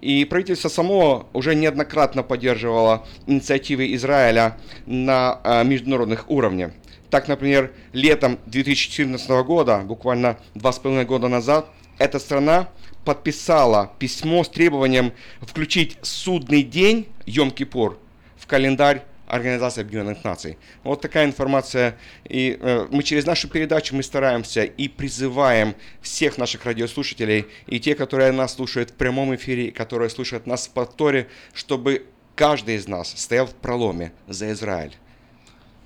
И 0.00 0.24
правительство 0.24 0.68
само 0.68 1.28
уже 1.32 1.54
неоднократно 1.54 2.22
поддерживало 2.22 3.06
инициативы 3.26 3.94
Израиля 3.94 4.56
на 4.86 5.40
э, 5.44 5.64
международных 5.64 6.30
уровнях. 6.30 6.72
Так, 7.10 7.28
например, 7.28 7.72
летом 7.92 8.38
2014 8.46 9.28
года, 9.44 9.78
буквально 9.78 10.38
два 10.54 10.72
с 10.72 10.78
половиной 10.78 11.04
года 11.04 11.28
назад, 11.28 11.66
эта 11.98 12.18
страна 12.18 12.68
подписала 13.04 13.92
письмо 13.98 14.44
с 14.44 14.48
требованием 14.48 15.12
включить 15.40 15.98
судный 16.02 16.62
день 16.62 17.08
Йом-Кипур 17.26 17.96
в 18.36 18.46
календарь 18.46 19.04
Организации 19.30 19.82
Объединенных 19.82 20.24
Наций. 20.24 20.58
Вот 20.82 21.00
такая 21.00 21.24
информация. 21.24 21.96
И 22.28 22.58
э, 22.60 22.86
мы 22.90 23.02
через 23.02 23.26
нашу 23.26 23.48
передачу 23.48 23.94
мы 23.94 24.02
стараемся 24.02 24.64
и 24.64 24.88
призываем 24.88 25.74
всех 26.00 26.38
наших 26.38 26.64
радиослушателей 26.64 27.46
и 27.66 27.78
те, 27.78 27.94
которые 27.94 28.32
нас 28.32 28.54
слушают 28.54 28.90
в 28.90 28.94
прямом 28.94 29.34
эфире, 29.34 29.70
которые 29.70 30.10
слушают 30.10 30.46
нас 30.46 30.66
в 30.66 30.70
повторе, 30.70 31.28
чтобы 31.54 32.06
каждый 32.34 32.76
из 32.76 32.88
нас 32.88 33.12
стоял 33.16 33.46
в 33.46 33.54
проломе 33.54 34.12
за 34.26 34.50
Израиль. 34.52 34.96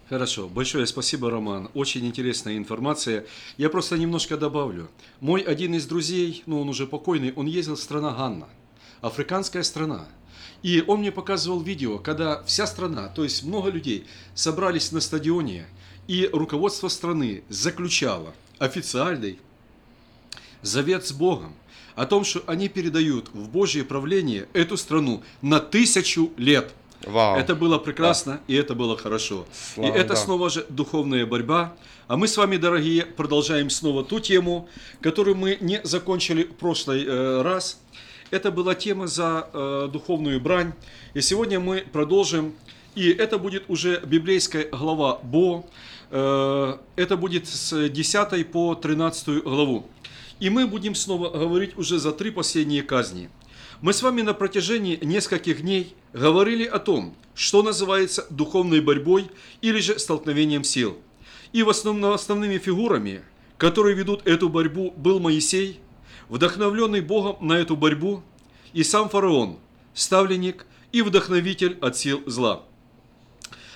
Хорошо, 0.09 0.49
большое 0.49 0.87
спасибо, 0.87 1.31
Роман. 1.31 1.71
Очень 1.75 2.07
интересная 2.07 2.57
информация. 2.57 3.25
Я 3.57 3.71
просто 3.71 3.97
немножко 3.97 4.37
добавлю. 4.37 4.89
Мой 5.21 5.41
один 5.41 5.75
из 5.75 5.87
друзей, 5.87 6.43
ну 6.47 6.61
он 6.61 6.69
уже 6.69 6.87
покойный, 6.87 7.33
он 7.35 7.47
ездил 7.47 7.75
в 7.75 7.81
страна 7.81 8.13
Ганна, 8.13 8.49
африканская 9.07 9.63
страна. 9.63 10.07
И 10.63 10.83
он 10.87 11.01
мне 11.01 11.13
показывал 11.13 11.61
видео, 11.61 11.99
когда 11.99 12.43
вся 12.45 12.67
страна, 12.67 13.09
то 13.09 13.23
есть 13.23 13.45
много 13.45 13.69
людей, 13.69 14.07
собрались 14.35 14.93
на 14.93 15.01
стадионе, 15.01 15.67
и 16.09 16.29
руководство 16.33 16.89
страны 16.89 17.45
заключало 17.51 18.35
официальный 18.59 19.39
завет 20.63 21.07
с 21.07 21.13
Богом 21.13 21.55
о 21.95 22.07
том, 22.07 22.25
что 22.25 22.43
они 22.47 22.69
передают 22.69 23.29
в 23.35 23.49
Божье 23.49 23.85
правление 23.85 24.49
эту 24.55 24.77
страну 24.77 25.23
на 25.43 25.61
тысячу 25.61 26.33
лет– 26.37 26.73
Вау. 27.07 27.37
Это 27.37 27.55
было 27.55 27.79
прекрасно, 27.79 28.35
да. 28.35 28.41
и 28.47 28.57
это 28.57 28.75
было 28.75 28.97
хорошо. 28.97 29.47
Слава, 29.53 29.89
и 29.89 29.99
это 29.99 30.11
да. 30.11 30.17
снова 30.17 30.51
же 30.51 30.67
духовная 30.69 31.27
борьба. 31.27 31.75
А 32.07 32.17
мы 32.17 32.29
с 32.29 32.37
вами, 32.37 32.57
дорогие, 32.57 33.05
продолжаем 33.05 33.71
снова 33.71 34.05
ту 34.05 34.21
тему, 34.21 34.69
которую 35.01 35.37
мы 35.37 35.59
не 35.61 35.81
закончили 35.85 36.45
в 36.45 36.55
прошлый 36.55 37.05
э, 37.05 37.43
раз. 37.43 37.81
Это 38.35 38.51
была 38.51 38.75
тема 38.75 39.07
за 39.07 39.49
э, 39.53 39.89
духовную 39.93 40.41
брань. 40.41 40.73
И 41.15 41.21
сегодня 41.21 41.61
мы 41.61 41.85
продолжим. 41.93 42.53
И 42.97 43.09
это 43.09 43.39
будет 43.39 43.63
уже 43.69 44.03
библейская 44.05 44.65
глава 44.65 45.21
Бо. 45.23 45.65
Э, 46.11 46.79
это 46.97 47.17
будет 47.17 47.47
с 47.47 47.89
10 47.89 48.51
по 48.51 48.75
13 48.75 49.45
главу. 49.45 49.87
И 50.41 50.51
мы 50.51 50.67
будем 50.67 50.97
снова 50.97 51.31
говорить 51.31 51.79
уже 51.79 52.01
за 52.01 52.11
три 52.11 52.33
последние 52.33 52.83
казни. 52.83 53.31
Мы 53.81 53.93
с 53.93 54.03
вами 54.03 54.23
на 54.23 54.35
протяжении 54.35 54.99
нескольких 55.01 55.63
дней 55.63 55.95
говорили 56.13 56.65
о 56.65 56.81
том, 56.81 57.15
что 57.37 57.63
называется 57.63 58.27
духовной 58.31 58.81
борьбой 58.81 59.31
или 59.61 59.79
же 59.79 59.97
столкновением 60.01 60.65
сил. 60.65 60.97
И 61.53 61.63
в 61.63 61.69
основном 61.69 62.15
основными 62.15 62.59
фигурами, 62.59 63.23
которые 63.59 63.95
ведут 63.95 64.27
эту 64.27 64.49
борьбу, 64.49 64.93
был 64.97 65.21
Моисей, 65.21 65.79
вдохновленный 66.29 67.01
Богом 67.01 67.37
на 67.47 67.55
эту 67.55 67.77
борьбу, 67.77 68.23
и 68.73 68.83
сам 68.83 69.09
фараон, 69.09 69.59
ставленник 69.95 70.67
и 70.93 71.03
вдохновитель 71.03 71.79
от 71.81 71.97
сил 71.97 72.23
зла. 72.27 72.65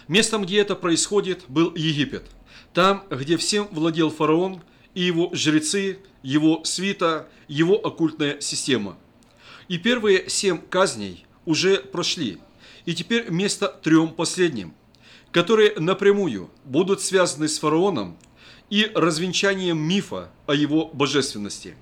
Местом, 0.09 0.43
где 0.43 0.59
это 0.59 0.75
происходит, 0.75 1.45
был 1.49 1.75
Египет. 1.75 2.25
Там, 2.73 3.05
где 3.11 3.37
всем 3.37 3.69
владел 3.71 4.11
фараон 4.11 4.63
и 4.95 5.03
его 5.03 5.31
жрецы, 5.33 5.99
его 6.23 6.65
свита, 6.65 7.29
его 7.47 7.75
оккультная 7.77 8.41
система– 8.41 8.97
и 9.69 9.77
первые 9.79 10.29
семь 10.29 10.59
казней 10.59 11.27
уже 11.45 11.79
прошли. 11.79 12.39
И 12.87 12.95
теперь 12.95 13.31
место 13.31 13.69
трем 13.83 14.09
последним, 14.09 14.75
которые 15.31 15.75
напрямую 15.79 16.51
будут 16.65 17.03
связаны 17.03 17.49
с 17.49 17.59
фараоном 17.59 18.19
и 18.71 18.91
развенчанием 18.95 19.79
мифа 19.79 20.31
о 20.47 20.55
его 20.55 20.87
божественности. 20.87 21.77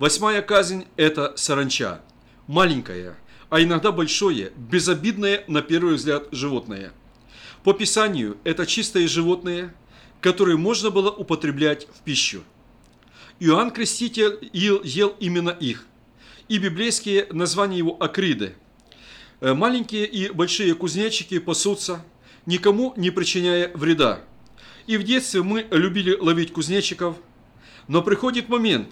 Восьмая 0.00 0.40
казнь– 0.40 0.86
это 0.96 1.34
саранча. 1.36 2.00
Маленькое, 2.46 3.16
а 3.50 3.60
иногда 3.60 3.92
большое, 3.92 4.50
безобидное 4.56 5.44
на 5.46 5.60
первый 5.60 5.96
взгляд 5.96 6.26
животное. 6.32 6.94
По 7.64 7.74
Писанию 7.74 8.38
это 8.42 8.64
чистые 8.64 9.08
животные, 9.08 9.74
которые 10.22 10.56
можно 10.56 10.88
было 10.88 11.10
употреблять 11.10 11.86
в 11.86 12.00
пищу. 12.00 12.42
Иоанн 13.40 13.72
Креститель 13.72 14.38
ел, 14.54 14.82
ел 14.82 15.14
именно 15.20 15.50
их 15.50 15.84
и 16.48 16.56
библейские 16.56 17.26
названия 17.30 17.76
его 17.76 18.02
акриды. 18.02 18.54
Э, 19.42 19.52
маленькие 19.52 20.06
и 20.06 20.30
большие 20.30 20.74
кузнечики 20.74 21.38
пасутся, 21.38 22.02
никому 22.46 22.94
не 22.96 23.10
причиняя 23.10 23.70
вреда. 23.74 24.20
И 24.86 24.96
в 24.96 25.02
детстве 25.02 25.42
мы 25.42 25.66
любили 25.70 26.16
ловить 26.16 26.54
кузнечиков, 26.54 27.16
но 27.86 28.00
приходит 28.00 28.48
момент, 28.48 28.88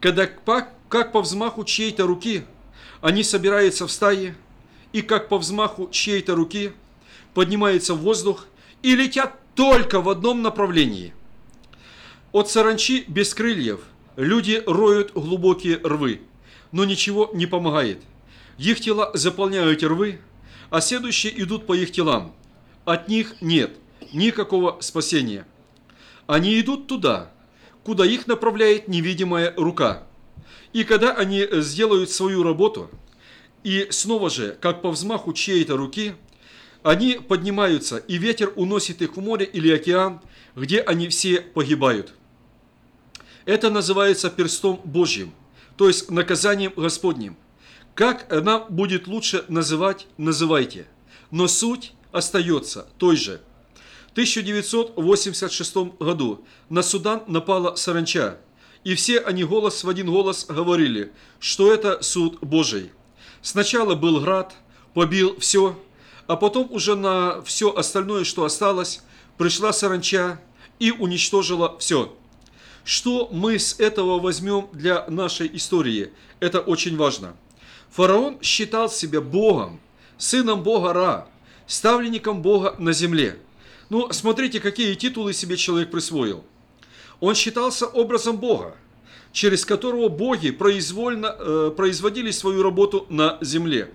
когда 0.00 0.26
как 0.26 1.12
по 1.12 1.20
взмаху 1.20 1.64
чьей-то 1.64 2.06
руки 2.06 2.44
Они 3.00 3.22
собираются 3.22 3.86
в 3.86 3.92
стаи 3.92 4.34
и 4.92 5.02
как 5.02 5.28
по 5.28 5.38
взмаху 5.38 5.88
чьей-то 5.90 6.34
руки 6.34 6.72
поднимаются 7.34 7.94
в 7.94 7.98
воздух 7.98 8.46
и 8.82 8.96
летят 8.96 9.34
только 9.54 10.00
в 10.00 10.08
одном 10.08 10.42
направлении. 10.42 11.12
От 12.32 12.50
саранчи 12.50 13.04
без 13.06 13.34
крыльев 13.34 13.80
люди 14.16 14.62
роют 14.66 15.12
глубокие 15.12 15.78
рвы, 15.84 16.22
но 16.72 16.84
ничего 16.84 17.30
не 17.34 17.46
помогает. 17.46 18.02
Их 18.56 18.80
тела 18.80 19.10
заполняют 19.14 19.82
рвы, 19.82 20.20
а 20.70 20.80
следующие 20.80 21.40
идут 21.42 21.66
по 21.66 21.74
их 21.74 21.92
телам. 21.92 22.34
От 22.84 23.08
них 23.08 23.34
нет 23.40 23.76
никакого 24.12 24.80
спасения. 24.80 25.46
Они 26.26 26.58
идут 26.60 26.86
туда, 26.86 27.30
куда 27.88 28.04
их 28.04 28.26
направляет 28.26 28.86
невидимая 28.86 29.54
рука. 29.56 30.02
И 30.74 30.84
когда 30.84 31.14
они 31.14 31.48
сделают 31.52 32.10
свою 32.10 32.42
работу, 32.42 32.90
и 33.64 33.86
снова 33.88 34.28
же, 34.28 34.58
как 34.60 34.82
по 34.82 34.90
взмаху 34.90 35.32
чьей-то 35.32 35.74
руки, 35.74 36.12
они 36.82 37.14
поднимаются, 37.14 37.96
и 37.96 38.18
ветер 38.18 38.52
уносит 38.56 39.00
их 39.00 39.16
в 39.16 39.22
море 39.22 39.46
или 39.46 39.70
океан, 39.70 40.20
где 40.54 40.82
они 40.82 41.08
все 41.08 41.40
погибают. 41.40 42.12
Это 43.46 43.70
называется 43.70 44.28
перстом 44.28 44.82
Божьим, 44.84 45.32
то 45.78 45.88
есть 45.88 46.10
наказанием 46.10 46.74
Господним. 46.76 47.38
Как 47.94 48.30
нам 48.30 48.66
будет 48.68 49.06
лучше 49.06 49.46
называть, 49.48 50.06
называйте. 50.18 50.86
Но 51.30 51.48
суть 51.48 51.94
остается 52.12 52.86
той 52.98 53.16
же. 53.16 53.40
В 54.18 54.20
1986 54.20 55.76
году 56.00 56.44
на 56.68 56.82
Судан 56.82 57.22
напала 57.28 57.76
саранча, 57.76 58.38
и 58.82 58.96
все 58.96 59.20
они 59.20 59.44
голос 59.44 59.84
в 59.84 59.88
один 59.88 60.10
голос 60.10 60.44
говорили, 60.48 61.12
что 61.38 61.72
это 61.72 62.02
суд 62.02 62.40
Божий. 62.40 62.90
Сначала 63.42 63.94
был 63.94 64.20
град, 64.20 64.56
побил 64.92 65.38
все, 65.38 65.78
а 66.26 66.34
потом 66.34 66.66
уже 66.72 66.96
на 66.96 67.42
все 67.42 67.72
остальное, 67.72 68.24
что 68.24 68.42
осталось, 68.42 69.02
пришла 69.36 69.72
саранча 69.72 70.40
и 70.80 70.90
уничтожила 70.90 71.78
все. 71.78 72.12
Что 72.82 73.28
мы 73.30 73.56
с 73.56 73.78
этого 73.78 74.18
возьмем 74.18 74.68
для 74.72 75.06
нашей 75.06 75.48
истории? 75.56 76.10
Это 76.40 76.58
очень 76.58 76.96
важно. 76.96 77.36
Фараон 77.90 78.42
считал 78.42 78.90
себя 78.90 79.20
Богом, 79.20 79.78
сыном 80.16 80.64
Бога 80.64 80.92
Ра, 80.92 81.28
ставленником 81.68 82.42
Бога 82.42 82.74
на 82.80 82.92
земле. 82.92 83.38
Ну, 83.90 84.12
смотрите, 84.12 84.60
какие 84.60 84.94
титулы 84.94 85.32
себе 85.32 85.56
человек 85.56 85.90
присвоил. 85.90 86.44
Он 87.20 87.34
считался 87.34 87.86
образом 87.86 88.36
Бога, 88.36 88.76
через 89.32 89.64
которого 89.64 90.08
боги 90.08 90.50
произвольно 90.50 91.34
э, 91.38 91.72
производили 91.76 92.30
свою 92.30 92.62
работу 92.62 93.06
на 93.08 93.38
земле. 93.40 93.90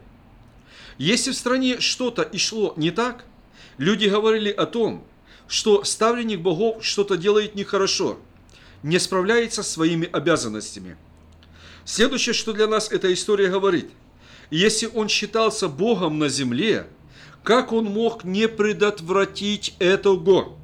Если 0.97 1.31
в 1.31 1.35
стране 1.35 1.79
что-то 1.79 2.23
и 2.23 2.37
шло 2.37 2.73
не 2.75 2.91
так, 2.91 3.25
люди 3.77 4.07
говорили 4.07 4.49
о 4.49 4.65
том, 4.65 5.05
что 5.47 5.83
ставленник 5.83 6.41
богов 6.41 6.83
что-то 6.83 7.17
делает 7.17 7.55
нехорошо, 7.55 8.19
не 8.81 8.99
справляется 8.99 9.63
с 9.63 9.71
своими 9.71 10.09
обязанностями. 10.11 10.97
Следующее, 11.85 12.33
что 12.33 12.53
для 12.53 12.67
нас 12.67 12.91
эта 12.91 13.13
история 13.13 13.49
говорит. 13.49 13.89
Если 14.49 14.89
он 14.93 15.09
считался 15.09 15.67
Богом 15.67 16.19
на 16.19 16.29
земле, 16.29 16.87
как 17.43 17.73
он 17.73 17.85
мог 17.85 18.23
не 18.23 18.47
предотвратить 18.47 19.75
этого? 19.79 20.57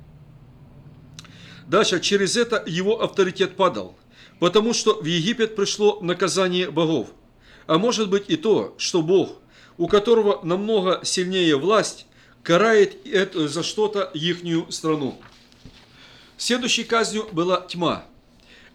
Дальше, 1.67 1.99
через 1.99 2.37
это 2.37 2.63
его 2.65 3.01
авторитет 3.01 3.55
падал, 3.55 3.95
потому 4.39 4.73
что 4.73 4.99
в 4.99 5.05
Египет 5.05 5.55
пришло 5.55 5.99
наказание 6.01 6.71
богов. 6.71 7.09
А 7.67 7.77
может 7.77 8.09
быть 8.09 8.29
и 8.29 8.37
то, 8.37 8.73
что 8.77 9.01
Бог, 9.01 9.33
у 9.77 9.87
которого 9.87 10.39
намного 10.43 11.01
сильнее 11.03 11.57
власть, 11.57 12.07
карает 12.41 13.05
это 13.05 13.47
за 13.47 13.61
что-то 13.61 14.09
ихнюю 14.13 14.71
страну. 14.71 15.19
Следующей 16.37 16.85
казнью 16.85 17.27
была 17.31 17.61
тьма. 17.61 18.05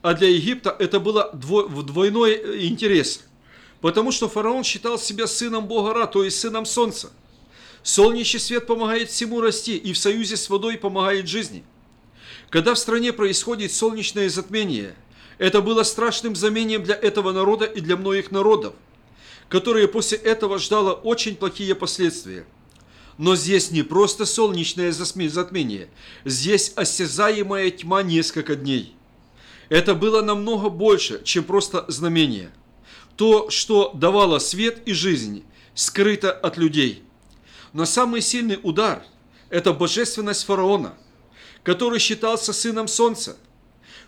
А 0.02 0.12
для 0.12 0.28
Египта 0.28 0.76
это 0.78 1.00
было 1.00 1.30
двойной 1.32 2.68
интерес, 2.68 3.24
потому 3.80 4.12
что 4.12 4.28
фараон 4.28 4.62
считал 4.62 4.98
себя 4.98 5.26
сыном 5.26 5.66
Бога 5.66 5.94
Ра, 5.94 6.06
то 6.06 6.22
есть 6.22 6.38
сыном 6.38 6.66
солнца. 6.66 7.10
Солнечный 7.84 8.40
свет 8.40 8.66
помогает 8.66 9.10
всему 9.10 9.42
расти 9.42 9.76
и 9.76 9.92
в 9.92 9.98
союзе 9.98 10.38
с 10.38 10.48
водой 10.48 10.78
помогает 10.78 11.28
жизни. 11.28 11.62
Когда 12.48 12.72
в 12.72 12.78
стране 12.78 13.12
происходит 13.12 13.72
солнечное 13.72 14.30
затмение, 14.30 14.96
это 15.36 15.60
было 15.60 15.82
страшным 15.82 16.34
знамением 16.34 16.82
для 16.82 16.94
этого 16.94 17.30
народа 17.32 17.66
и 17.66 17.82
для 17.82 17.98
многих 17.98 18.30
народов, 18.30 18.72
которые 19.50 19.86
после 19.86 20.16
этого 20.16 20.58
ждало 20.58 20.94
очень 20.94 21.36
плохие 21.36 21.74
последствия. 21.74 22.46
Но 23.18 23.36
здесь 23.36 23.70
не 23.70 23.82
просто 23.82 24.24
солнечное 24.24 24.90
затмение, 24.90 25.90
здесь 26.24 26.72
осязаемая 26.76 27.70
тьма 27.70 28.02
несколько 28.02 28.56
дней. 28.56 28.96
Это 29.68 29.94
было 29.94 30.22
намного 30.22 30.70
больше, 30.70 31.22
чем 31.22 31.44
просто 31.44 31.84
знамение. 31.88 32.50
То, 33.16 33.50
что 33.50 33.90
давало 33.92 34.38
свет 34.38 34.80
и 34.86 34.94
жизнь, 34.94 35.44
скрыто 35.74 36.32
от 36.32 36.56
людей. 36.56 37.03
Но 37.74 37.86
самый 37.86 38.20
сильный 38.20 38.60
удар– 38.62 39.04
это 39.50 39.72
божественность 39.72 40.44
фараона, 40.44 40.94
который 41.64 41.98
считался 41.98 42.52
сыном 42.52 42.86
солнца. 42.86 43.36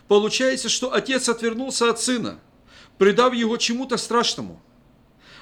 Получается, 0.07 0.69
что 0.69 0.93
отец 0.93 1.27
отвернулся 1.27 1.89
от 1.89 1.99
сына, 1.99 2.39
предав 2.97 3.33
его 3.33 3.57
чему-то 3.57 3.97
страшному. 3.97 4.61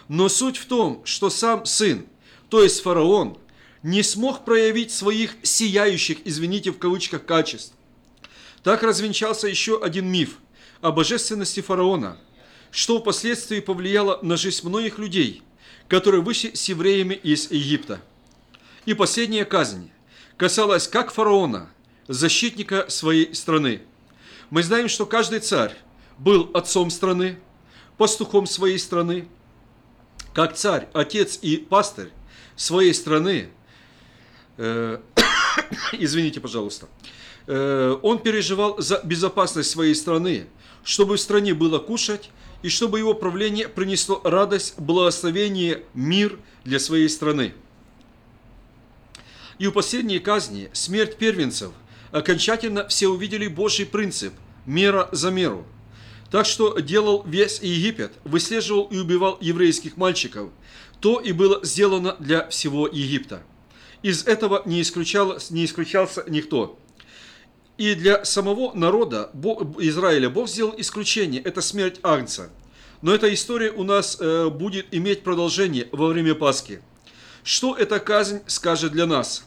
Но 0.07 0.27
суть 0.27 0.57
в 0.57 0.65
том, 0.65 1.03
что 1.05 1.29
сам 1.29 1.65
сын, 1.65 2.07
то 2.49 2.63
есть 2.63 2.81
фараон, 2.81 3.37
не 3.83 4.01
смог 4.01 4.43
проявить 4.43 4.91
своих 4.91 5.35
сияющих, 5.43 6.17
извините 6.25 6.71
в 6.71 6.79
кавычках, 6.79 7.27
качеств. 7.27 7.73
Так 8.63 8.81
развенчался 8.81 9.47
еще 9.47 9.79
один 9.79 10.07
миф 10.07 10.39
о 10.81 10.91
божественности 10.91 11.59
фараона, 11.59 12.17
что 12.71 12.99
впоследствии 12.99 13.59
повлияло 13.59 14.17
на 14.23 14.35
жизнь 14.35 14.67
многих 14.67 14.97
людей, 14.97 15.43
которые 15.87 16.23
вышли 16.23 16.55
с 16.55 16.67
евреями 16.69 17.13
из 17.13 17.51
Египта. 17.51 18.01
И 18.85 18.93
последняя 18.93 19.45
казнь 19.45 19.91
касалась 20.37 20.87
как 20.87 21.11
фараона, 21.11 21.69
защитника 22.07 22.85
своей 22.87 23.33
страны. 23.33 23.81
Мы 24.51 24.61
знаем, 24.61 24.89
что 24.89 25.07
каждый 25.07 25.39
царь 25.39 25.75
был 26.19 26.51
отцом 26.53 26.91
страны, 26.91 27.39
пастухом 27.97 28.45
своей 28.45 28.77
страны, 28.77 29.27
как 30.33 30.55
царь, 30.55 30.87
отец 30.93 31.39
и 31.41 31.57
пастырь 31.57 32.11
своей 32.55 32.93
страны, 32.93 33.49
э, 34.57 34.99
извините, 35.93 36.39
пожалуйста, 36.39 36.87
э, 37.47 37.97
он 38.03 38.19
переживал 38.19 38.79
за 38.79 39.01
безопасность 39.03 39.71
своей 39.71 39.95
страны, 39.95 40.45
чтобы 40.83 41.15
в 41.15 41.21
стране 41.21 41.55
было 41.55 41.79
кушать, 41.79 42.29
и 42.61 42.69
чтобы 42.69 42.99
его 42.99 43.13
правление 43.15 43.67
принесло 43.67 44.21
радость, 44.23 44.77
благословение, 44.77 45.83
мир 45.93 46.39
для 46.63 46.79
своей 46.79 47.09
страны. 47.09 47.53
И 49.57 49.67
у 49.67 49.71
последней 49.71 50.19
казни, 50.19 50.69
смерть 50.73 51.17
первенцев, 51.17 51.71
окончательно 52.11 52.87
все 52.87 53.07
увидели 53.07 53.47
Божий 53.47 53.85
принцип– 53.85 54.33
мера 54.65 55.09
за 55.11 55.31
меру. 55.31 55.65
Так 56.31 56.45
что 56.45 56.79
делал 56.79 57.23
весь 57.25 57.59
Египет, 57.61 58.13
выслеживал 58.23 58.85
и 58.85 58.97
убивал 58.97 59.37
еврейских 59.39 59.95
мальчиков. 59.95 60.49
То 60.99 61.19
и 61.19 61.31
было 61.31 61.63
сделано 61.63 62.15
для 62.19 62.47
всего 62.49 62.87
Египта. 62.87 63.43
Из 64.01 64.27
этого 64.27 64.61
не, 64.65 64.81
исключалось, 64.81 65.51
не 65.51 65.65
исключался 65.65 66.25
никто. 66.27 66.77
И 67.77 67.95
для 67.95 68.25
самого 68.25 68.73
народа 68.73 69.31
Израиля 69.79 70.29
Бог 70.29 70.49
сделал 70.49 70.73
исключение– 70.77 71.41
это 71.43 71.61
смерть 71.61 71.99
Агнца. 72.03 72.49
Но 73.01 73.13
эта 73.13 73.33
история 73.33 73.71
у 73.71 73.83
нас 73.83 74.17
э, 74.19 74.49
будет 74.49 74.87
иметь 74.91 75.23
продолжение 75.23 75.87
во 75.91 76.07
время 76.07 76.33
Пасхи. 76.33 76.81
Что 77.45 77.75
эта 77.75 77.99
казнь 77.99 78.41
скажет 78.47 78.91
для 78.91 79.05
нас? 79.05 79.45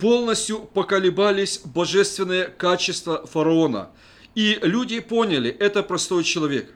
Полностью 0.00 0.62
поколебались 0.62 1.60
божественные 1.64 2.46
качества 2.48 3.24
фараона, 3.24 3.90
и 4.34 4.58
люди 4.62 4.98
поняли, 4.98 5.48
это 5.48 5.84
простой 5.84 6.24
человек. 6.24 6.74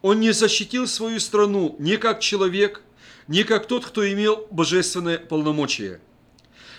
Он 0.00 0.20
не 0.20 0.30
защитил 0.30 0.86
свою 0.86 1.18
страну 1.18 1.74
ни 1.80 1.96
как 1.96 2.20
человек, 2.20 2.82
ни 3.26 3.42
как 3.42 3.66
тот, 3.66 3.84
кто 3.84 4.08
имел 4.08 4.46
божественное 4.52 5.18
полномочия. 5.18 6.00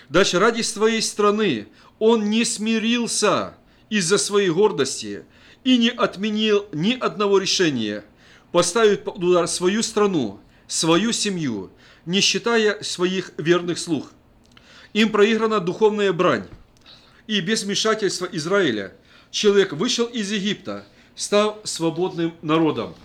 Дальше, 0.07 0.39
ради 0.39 0.61
своей 0.61 1.01
страны 1.01 1.67
он 1.99 2.29
не 2.29 2.45
смирился 2.45 3.57
из-за 3.89 4.17
своей 4.17 4.51
гордости 4.51 5.25
и 5.65 5.77
не 5.77 5.89
отменил 5.89 6.65
ни 6.71 6.93
одного 6.93 7.39
решения 7.39 8.05
поставить 8.53 9.03
под 9.03 9.17
удар 9.17 9.49
свою 9.49 9.83
страну, 9.83 10.39
свою 10.69 11.11
семью– 11.11 11.71
не 12.05 12.21
считая 12.21 12.81
своих 12.83 13.31
верных 13.37 13.79
слух. 13.79 14.11
Им 14.93 15.09
проиграна 15.09 15.59
духовная 15.59 16.13
брань. 16.13 16.47
И 17.27 17.41
без 17.41 17.63
вмешательства 17.63 18.27
Израиля 18.31 18.93
человек 19.31 19.73
вышел 19.73 20.05
из 20.05 20.31
Египта, 20.31 20.85
став 21.15 21.57
свободным 21.63 22.33
народом. 22.41 22.95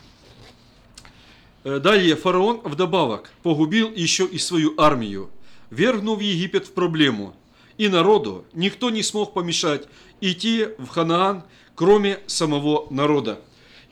Э, 1.65 1.79
далее 1.79 2.17
фараон 2.17 2.61
вдобавок 2.65 3.31
погубил 3.43 3.93
еще 3.93 4.25
и 4.27 4.39
свою 4.39 4.75
армию, 4.79 5.31
вергнув 5.71 6.21
Египет 6.21 6.67
в 6.67 6.73
проблему. 6.73 7.35
И 7.79 7.89
народу 7.89 8.45
никто 8.53 8.91
не 8.91 9.03
смог 9.03 9.33
помешать 9.33 9.87
идти 10.21 10.69
в 10.79 10.89
Ханаан, 10.89 11.45
кроме 11.75 12.21
самого 12.27 12.87
народа. 12.91 13.41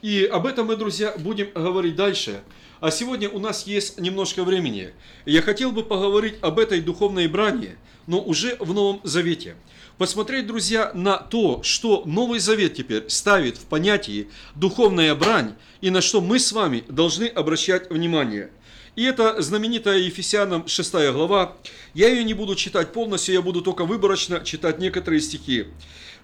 И 0.00 0.24
об 0.24 0.46
этом 0.46 0.68
мы, 0.68 0.76
друзья, 0.76 1.14
будем 1.18 1.50
говорить 1.52 1.96
дальше. 1.96 2.42
А 2.80 2.92
сегодня 2.92 3.28
у 3.28 3.40
нас 3.40 3.66
есть 3.66 3.98
немножко 3.98 4.44
времени. 4.44 4.90
Я 5.26 5.42
хотел 5.42 5.72
бы 5.72 5.82
поговорить 5.82 6.36
об 6.40 6.60
этой 6.60 6.80
духовной 6.80 7.26
брани, 7.26 7.76
но 8.06 8.20
уже 8.20 8.56
в 8.60 8.72
Новом 8.72 9.00
Завете. 9.02 9.56
Посмотреть, 9.96 10.46
друзья, 10.46 10.92
на 10.94 11.16
то, 11.16 11.60
что 11.64 12.04
Новый 12.06 12.38
Завет 12.38 12.74
теперь 12.74 13.08
ставит 13.08 13.56
в 13.56 13.64
понятии 13.64 14.28
духовная 14.54 15.12
брань 15.16 15.54
и 15.80 15.90
на 15.90 16.00
что 16.00 16.20
мы 16.20 16.38
с 16.38 16.52
вами 16.52 16.84
должны 16.88 17.24
обращать 17.24 17.90
внимание. 17.90 18.50
И 18.98 19.04
это 19.04 19.40
знаменитая 19.40 19.98
Ефесянам 19.98 20.66
6 20.66 20.92
глава. 21.12 21.56
Я 21.94 22.08
ее 22.08 22.24
не 22.24 22.34
буду 22.34 22.56
читать 22.56 22.92
полностью, 22.92 23.32
я 23.32 23.42
буду 23.42 23.62
только 23.62 23.84
выборочно 23.84 24.40
читать 24.40 24.80
некоторые 24.80 25.20
стихи. 25.20 25.66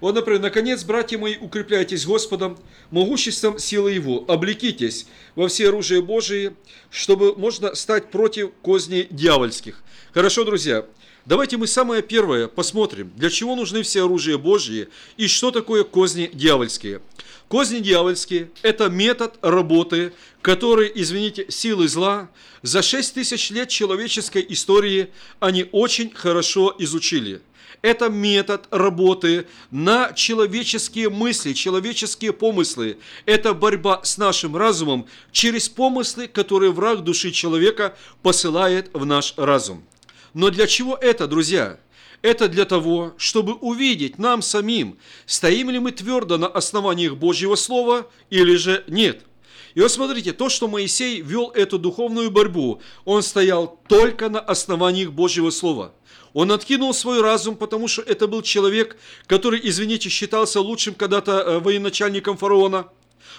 Вот, 0.01 0.17
например, 0.17 0.41
«Наконец, 0.41 0.83
братья 0.83 1.17
мои, 1.17 1.37
укрепляйтесь 1.37 2.05
Господом, 2.05 2.59
могуществом 2.91 3.61
силы 3.61 3.93
Его, 3.93 4.25
облекитесь 4.27 5.07
во 5.37 5.47
все 5.47 5.69
оружие 5.69 6.03
Божие, 6.03 6.57
чтобы 6.91 7.37
можно 7.37 7.77
стать 7.77 8.11
против 8.11 8.51
козней 8.61 9.07
дьявольских». 9.09 9.85
Хорошо, 10.13 10.43
друзья, 10.43 10.85
давайте 11.27 11.57
мы 11.59 11.69
самое 11.69 12.03
первое 12.03 12.49
посмотрим, 12.49 13.13
для 13.15 13.31
чего 13.31 13.55
нужны 13.55 13.83
все 13.83 14.03
оружия 14.03 14.37
Божьи 14.37 14.89
и 15.17 15.29
что 15.29 15.53
такое 15.53 15.85
козни 15.85 16.29
дьявольские. 16.33 17.03
Козни 17.49 17.81
дьявольские– 17.81 18.51
это 18.63 18.89
метод 18.89 19.37
работы, 19.43 20.13
который, 20.43 20.91
извините, 20.95 21.47
силы 21.49 21.89
зла 21.89 22.31
за 22.63 22.83
6 22.83 23.15
тысяч 23.15 23.51
лет 23.51 23.69
человеческой 23.69 24.45
истории 24.49 25.11
они 25.41 25.69
очень 25.73 26.13
хорошо 26.13 26.75
изучили– 26.79 27.43
это 27.85 28.09
метод 28.09 28.67
работы 28.71 29.47
на 29.71 30.15
человеческие 30.15 31.11
мысли, 31.11 31.53
человеческие 31.53 32.33
помыслы. 32.33 32.97
Это 33.27 33.53
борьба 33.53 34.01
с 34.03 34.17
нашим 34.17 34.57
разумом 34.57 35.07
через 35.33 35.69
помыслы, 35.69 36.27
которые 36.27 36.73
враг 36.73 37.05
души 37.05 37.31
человека 37.31 37.95
посылает 38.23 38.89
в 38.95 39.05
наш 39.05 39.35
разум. 39.37 39.85
Но 40.33 40.49
для 40.49 40.67
чего 40.67 40.97
это, 40.97 41.27
друзья? 41.27 41.79
Это 42.25 42.49
для 42.49 42.65
того, 42.65 43.13
чтобы 43.19 43.53
увидеть 43.53 44.19
нам 44.19 44.41
самим, 44.41 44.97
стоим 45.27 45.69
ли 45.69 45.79
мы 45.79 45.93
твердо 45.93 46.39
на 46.39 46.47
основаниях 46.47 47.17
Божьего 47.17 47.55
Слова 47.55 48.11
или 48.31 48.57
же 48.57 48.83
нет. 48.87 49.27
И 49.75 49.83
вот 49.83 49.93
смотрите, 49.93 50.33
то, 50.33 50.49
что 50.49 50.67
Моисей 50.67 51.21
вел 51.21 51.51
эту 51.51 51.79
духовную 51.79 52.31
борьбу, 52.31 52.81
он 53.05 53.23
стоял 53.23 53.79
только 53.89 54.31
на 54.31 54.41
основаниях 54.41 55.13
Божьего 55.13 55.51
Слова– 55.51 55.93
он 56.33 56.51
откинул 56.51 56.93
свой 56.93 57.21
разум, 57.21 57.55
потому 57.55 57.87
что 57.87 58.03
это 58.03 58.27
был 58.27 58.43
человек, 58.43 58.97
который, 59.29 59.61
извините, 59.63 60.09
считался 60.09 60.61
лучшим 60.61 60.95
когда-то 60.95 61.33
э, 61.33 61.59
военачальником 61.61 62.37
фараона. 62.37 62.89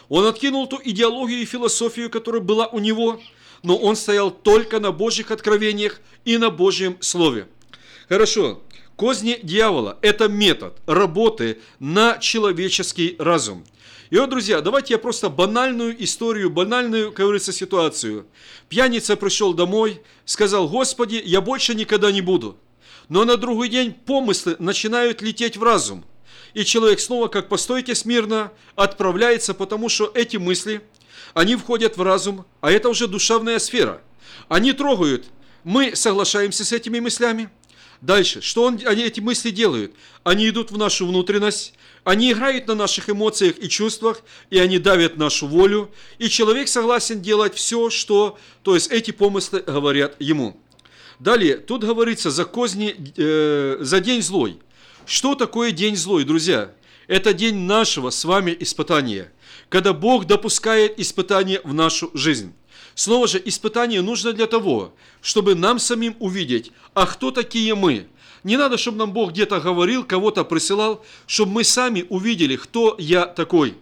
Он 0.08 0.26
откинул 0.26 0.66
ту 0.66 0.80
идеологию 0.82 1.42
и 1.42 1.46
философию, 1.46 2.10
которая 2.10 2.42
была 2.42 2.68
у 2.68 2.80
него, 2.80 3.20
но 3.64 3.76
он 3.76 3.98
стоял 3.98 4.32
только 4.32 4.80
на 4.80 4.94
Божьих 4.94 5.32
откровениях 5.32 6.00
и 6.24 6.38
на 6.38 6.50
Божьем 6.50 6.96
Слове. 7.02 7.50
Хорошо, 8.08 8.62
козни 8.96 9.40
дьявола– 9.42 9.98
это 10.02 10.28
метод 10.28 10.78
работы 10.86 11.60
на 11.80 12.18
человеческий 12.18 13.16
разум. 13.20 13.66
И 14.10 14.18
вот, 14.18 14.30
друзья, 14.30 14.62
давайте 14.62 14.94
я 14.94 15.00
просто 15.00 15.30
банальную 15.30 16.02
историю, 16.04 16.50
банальную, 16.50 17.12
как 17.12 17.26
говорится, 17.26 17.52
ситуацию. 17.52 18.28
Пьяница 18.70 19.16
пришел 19.16 19.54
домой, 19.54 20.02
сказал, 20.26 20.70
Господи, 20.70 21.22
я 21.26 21.42
больше 21.42 21.74
никогда 21.74 22.12
не 22.12 22.22
буду. 22.22 22.58
Но 23.10 23.26
на 23.26 23.38
другой 23.38 23.70
день 23.70 23.94
помыслы 23.94 24.56
начинают 24.60 25.22
лететь 25.22 25.58
в 25.58 25.64
разум. 25.64 26.06
И 26.54 26.64
человек 26.64 27.00
снова, 27.00 27.28
как 27.28 27.50
постойте 27.50 27.96
смирно, 27.96 28.52
отправляется, 28.76 29.54
потому 29.54 29.90
что 29.90 30.12
эти 30.14 30.38
мысли, 30.38 30.82
они 31.34 31.56
входят 31.56 31.98
в 31.98 32.02
разум, 32.02 32.46
а 32.62 32.72
это 32.72 32.90
уже 32.90 33.08
душевная 33.08 33.60
сфера. 33.60 34.02
Они 34.48 34.72
трогают. 34.72 35.26
Мы 35.64 35.96
соглашаемся 35.96 36.64
с 36.64 36.72
этими 36.72 37.00
мыслями. 37.00 37.50
Дальше, 38.02 38.42
что 38.42 38.64
он, 38.64 38.80
они 38.86 39.04
эти 39.04 39.20
мысли 39.20 39.50
делают? 39.50 39.94
Они 40.24 40.50
идут 40.50 40.72
в 40.72 40.78
нашу 40.78 41.08
внутренность, 41.08 41.74
они 42.04 42.32
играют 42.32 42.68
на 42.68 42.76
наших 42.76 43.10
эмоциях 43.10 43.58
и 43.58 43.68
чувствах, 43.68 44.22
и 44.50 44.60
они 44.60 44.78
давят 44.78 45.18
нашу 45.18 45.48
волю, 45.48 45.92
и 46.20 46.30
человек 46.30 46.68
согласен 46.68 47.22
делать 47.22 47.56
все, 47.56 47.90
что, 47.90 48.38
то 48.64 48.76
есть 48.76 48.92
эти 48.92 49.12
помыслы 49.12 49.62
говорят 49.62 50.16
ему. 50.20 50.60
Далее, 51.20 51.58
тут 51.58 51.84
говорится 51.84 52.30
за 52.30 52.46
козни, 52.46 52.96
э, 53.18 53.78
за 53.80 54.00
день 54.02 54.22
злой. 54.22 54.60
Что 55.06 55.36
такое 55.36 55.72
день 55.72 55.96
злой, 55.96 56.26
друзья? 56.26 56.72
Это 57.08 57.34
день 57.34 57.56
нашего 57.56 58.10
с 58.10 58.26
вами 58.26 58.56
испытания, 58.60 59.32
когда 59.70 59.94
Бог 59.94 60.26
допускает 60.26 61.00
испытания 61.00 61.62
в 61.64 61.74
нашу 61.74 62.12
жизнь. 62.14 62.54
Снова 62.96 63.28
же, 63.28 63.42
испытание 63.44 64.02
нужно 64.02 64.32
для 64.32 64.48
того, 64.48 64.94
чтобы 65.22 65.54
нам 65.54 65.80
самим 65.80 66.16
увидеть, 66.20 66.72
а 66.94 67.06
кто 67.06 67.30
такие 67.30 67.76
мы. 67.76 68.08
Не 68.44 68.56
надо, 68.56 68.78
чтобы 68.78 69.00
нам 69.00 69.12
Бог 69.12 69.32
где-то 69.32 69.60
говорил, 69.60 70.06
кого-то 70.06 70.46
присылал, 70.46 71.04
чтобы 71.28 71.52
мы 71.52 71.64
сами 71.66 72.06
увидели, 72.10 72.56
кто 72.56 72.96
я 72.98 73.26
такой. 73.26 73.76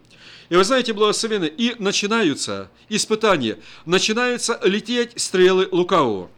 И 0.49 0.55
вы 0.55 0.64
знаете, 0.64 0.93
благословенны, 0.93 1.45
и 1.45 1.76
начинаются 1.78 2.72
испытания, 2.89 3.59
начинаются 3.86 4.59
лететь 4.64 5.11
стрелы 5.16 5.68
лукавого. 5.72 6.30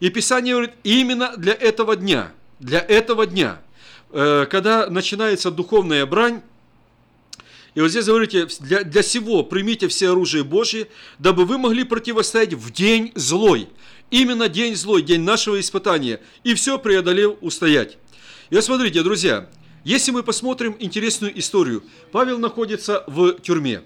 И 0.00 0.08
Писание 0.08 0.54
говорит, 0.54 0.74
именно 0.84 1.36
для 1.36 1.52
этого 1.52 1.96
дня, 1.96 2.32
для 2.60 2.80
этого 2.80 3.26
дня, 3.26 3.60
э, 4.10 4.46
когда 4.50 4.88
начинается 4.88 5.50
духовная 5.50 6.06
брань, 6.06 6.42
и 7.74 7.80
вот 7.80 7.88
здесь 7.88 8.04
говорите, 8.04 8.48
для, 8.60 8.84
для 8.84 9.02
сего 9.02 9.42
примите 9.42 9.88
все 9.88 10.10
оружие 10.10 10.44
Божье, 10.44 10.88
дабы 11.18 11.44
вы 11.46 11.56
могли 11.56 11.84
противостоять 11.84 12.52
в 12.52 12.70
день 12.70 13.12
злой. 13.14 13.68
Именно 14.10 14.48
день 14.48 14.76
злой, 14.76 15.02
день 15.02 15.22
нашего 15.22 15.58
испытания. 15.58 16.20
И 16.44 16.52
все 16.54 16.78
преодолел 16.78 17.38
устоять. 17.40 17.96
И 18.50 18.54
вот 18.54 18.64
смотрите, 18.64 19.02
друзья, 19.02 19.48
если 19.84 20.10
мы 20.10 20.22
посмотрим 20.22 20.76
интересную 20.78 21.36
историю, 21.38 21.82
Павел 22.12 22.38
находится 22.38 23.04
в 23.06 23.40
тюрьме. 23.40 23.82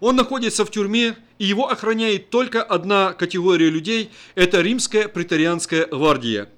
Он 0.00 0.16
находится 0.16 0.64
в 0.64 0.70
тюрьме, 0.70 1.16
и 1.38 1.44
его 1.44 1.68
охраняет 1.68 2.30
только 2.30 2.62
одна 2.62 3.12
категория 3.12 3.68
людей– 3.68 4.10
это 4.34 4.62
римская 4.62 5.08
претарианская 5.08 5.86
гвардия. 5.86 6.48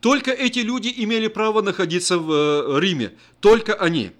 Только 0.00 0.30
эти 0.30 0.60
люди 0.60 0.92
имели 0.94 1.28
право 1.28 1.62
находиться 1.62 2.18
в 2.18 2.30
э, 2.30 2.80
Риме, 2.80 3.12
только 3.40 3.74
они. 3.74 4.12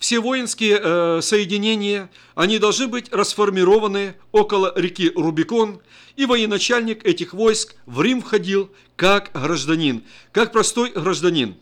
Все 0.00 0.18
воинские 0.18 0.80
э, 0.82 1.20
соединения, 1.20 2.10
они 2.34 2.58
должны 2.58 2.88
быть 2.88 3.12
расформированы 3.12 4.14
около 4.32 4.72
реки 4.74 5.12
Рубикон, 5.14 5.82
и 6.16 6.24
военачальник 6.24 7.04
этих 7.04 7.34
войск 7.34 7.74
в 7.84 8.00
Рим 8.00 8.22
входил 8.22 8.70
как 8.96 9.30
гражданин, 9.34 10.02
как 10.32 10.52
простой 10.52 10.90
гражданин. 10.90 11.54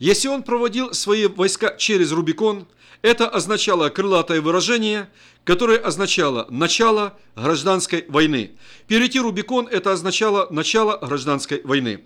Если 0.00 0.26
он 0.26 0.42
проводил 0.42 0.92
свои 0.92 1.28
войска 1.28 1.76
через 1.78 2.10
Рубикон, 2.10 2.66
это 3.00 3.28
означало 3.28 3.90
крылатое 3.90 4.40
выражение, 4.40 5.08
которое 5.44 5.78
означало 5.78 6.48
начало 6.50 7.16
гражданской 7.36 8.06
войны. 8.08 8.50
Перейти 8.88 9.20
Рубикон– 9.20 9.68
это 9.70 9.92
означало 9.92 10.48
начало 10.50 10.98
гражданской 10.98 11.60
войны. 11.62 12.02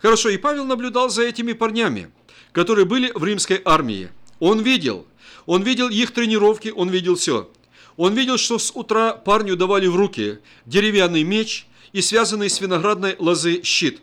Хорошо, 0.00 0.30
и 0.30 0.36
Павел 0.36 0.64
наблюдал 0.64 1.10
за 1.10 1.22
этими 1.22 1.52
парнями, 1.52 2.10
которые 2.50 2.86
были 2.86 3.12
в 3.14 3.22
римской 3.24 3.62
армии. 3.64 4.10
Он 4.42 4.58
видел, 4.60 5.06
он 5.46 5.62
видел 5.62 5.88
их 5.88 6.10
тренировки, 6.10 6.72
он 6.74 6.88
видел 6.88 7.14
все. 7.14 7.48
Он 7.96 8.12
видел, 8.12 8.38
что 8.38 8.58
с 8.58 8.72
утра 8.74 9.12
парню 9.12 9.54
давали 9.54 9.86
в 9.86 9.94
руки 9.94 10.40
деревянный 10.66 11.22
меч 11.22 11.68
и 11.92 12.00
связанный 12.00 12.50
с 12.50 12.60
виноградной 12.60 13.14
лозы 13.20 13.62
щит. 13.62 14.00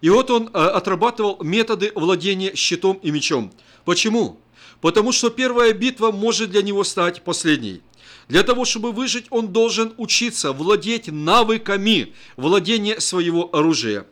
И 0.00 0.08
вот 0.08 0.30
он 0.30 0.48
а, 0.54 0.70
отрабатывал 0.70 1.36
методы 1.42 1.92
владения 1.94 2.54
щитом 2.54 3.00
и 3.02 3.10
мечом. 3.10 3.52
Почему? 3.84 4.40
Потому 4.80 5.12
что 5.12 5.28
первая 5.28 5.74
битва 5.74 6.10
может 6.10 6.52
для 6.52 6.62
него 6.62 6.84
стать 6.84 7.20
последней. 7.20 7.82
Для 8.28 8.44
того, 8.44 8.64
чтобы 8.64 8.92
выжить, 8.92 9.26
он 9.28 9.48
должен 9.48 9.92
учиться 9.98 10.54
владеть 10.54 11.08
навыками 11.08 12.14
владения 12.38 12.98
своего 12.98 13.54
оружия. 13.54 14.06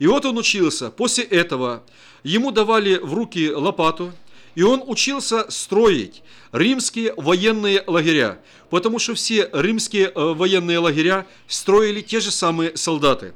И 0.00 0.08
вот 0.08 0.24
он 0.24 0.38
учился. 0.38 0.90
После 0.90 1.22
этого 1.22 1.84
ему 2.24 2.50
давали 2.50 2.96
в 2.96 3.14
руки 3.14 3.48
лопату, 3.48 4.12
и 4.54 4.62
он 4.62 4.82
учился 4.86 5.50
строить 5.50 6.22
римские 6.52 7.14
военные 7.16 7.82
лагеря, 7.86 8.40
потому 8.70 8.98
что 8.98 9.14
все 9.14 9.48
римские 9.52 10.06
э, 10.06 10.34
военные 10.34 10.78
лагеря 10.78 11.26
строили 11.46 12.00
те 12.00 12.20
же 12.20 12.30
самые 12.30 12.76
солдаты. 12.76 13.34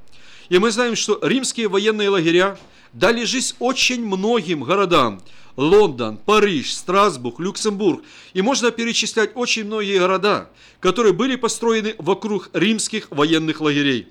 И 0.48 0.58
мы 0.58 0.70
знаем, 0.70 0.96
что 0.96 1.18
римские 1.22 1.68
военные 1.68 2.08
лагеря 2.08 2.58
дали 2.92 3.24
жизнь 3.24 3.54
очень 3.58 4.04
многим 4.04 4.62
городам. 4.62 5.22
Лондон, 5.56 6.16
Париж, 6.16 6.74
Страсбург, 6.74 7.38
Люксембург. 7.38 8.02
И 8.32 8.42
можно 8.42 8.72
перечислять 8.72 9.30
очень 9.34 9.64
многие 9.64 9.98
города, 9.98 10.50
которые 10.80 11.12
были 11.12 11.36
построены 11.36 11.94
вокруг 11.98 12.50
римских 12.52 13.08
военных 13.10 13.60
лагерей. 13.60 14.08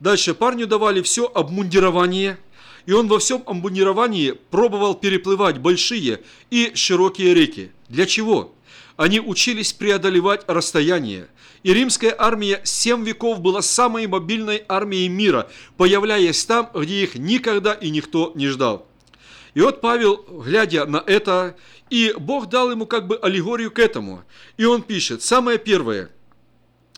Дальше 0.00 0.32
парню 0.32 0.66
давали 0.66 1.02
все 1.02 1.30
обмундирование, 1.32 2.38
и 2.86 2.92
он 2.92 3.08
во 3.08 3.18
всем 3.18 3.42
обмундировании 3.46 4.32
пробовал 4.50 4.94
переплывать 4.94 5.58
большие 5.58 6.20
и 6.50 6.72
широкие 6.74 7.34
реки. 7.34 7.72
Для 7.88 8.06
чего? 8.06 8.54
Они 8.96 9.20
учились 9.20 9.72
преодолевать 9.72 10.42
расстояние. 10.46 11.28
И 11.62 11.74
римская 11.74 12.14
армия 12.16 12.60
7 12.64 13.04
веков 13.04 13.40
была 13.40 13.62
самой 13.62 14.06
мобильной 14.06 14.64
армией 14.68 15.08
мира, 15.08 15.50
появляясь 15.76 16.44
там, 16.44 16.70
где 16.74 17.02
их 17.02 17.14
никогда 17.16 17.74
и 17.74 17.90
никто 17.90 18.32
не 18.34 18.48
ждал. 18.48 18.86
И 19.54 19.60
вот 19.60 19.80
Павел, 19.80 20.24
глядя 20.44 20.86
на 20.86 21.02
это, 21.06 21.56
и 21.90 22.14
Бог 22.16 22.48
дал 22.48 22.70
ему 22.70 22.86
как 22.86 23.06
бы 23.06 23.18
аллегорию 23.20 23.70
к 23.70 23.78
этому. 23.78 24.22
И 24.56 24.64
он 24.64 24.82
пишет, 24.82 25.22
самое 25.22 25.58
первое, 25.58 26.10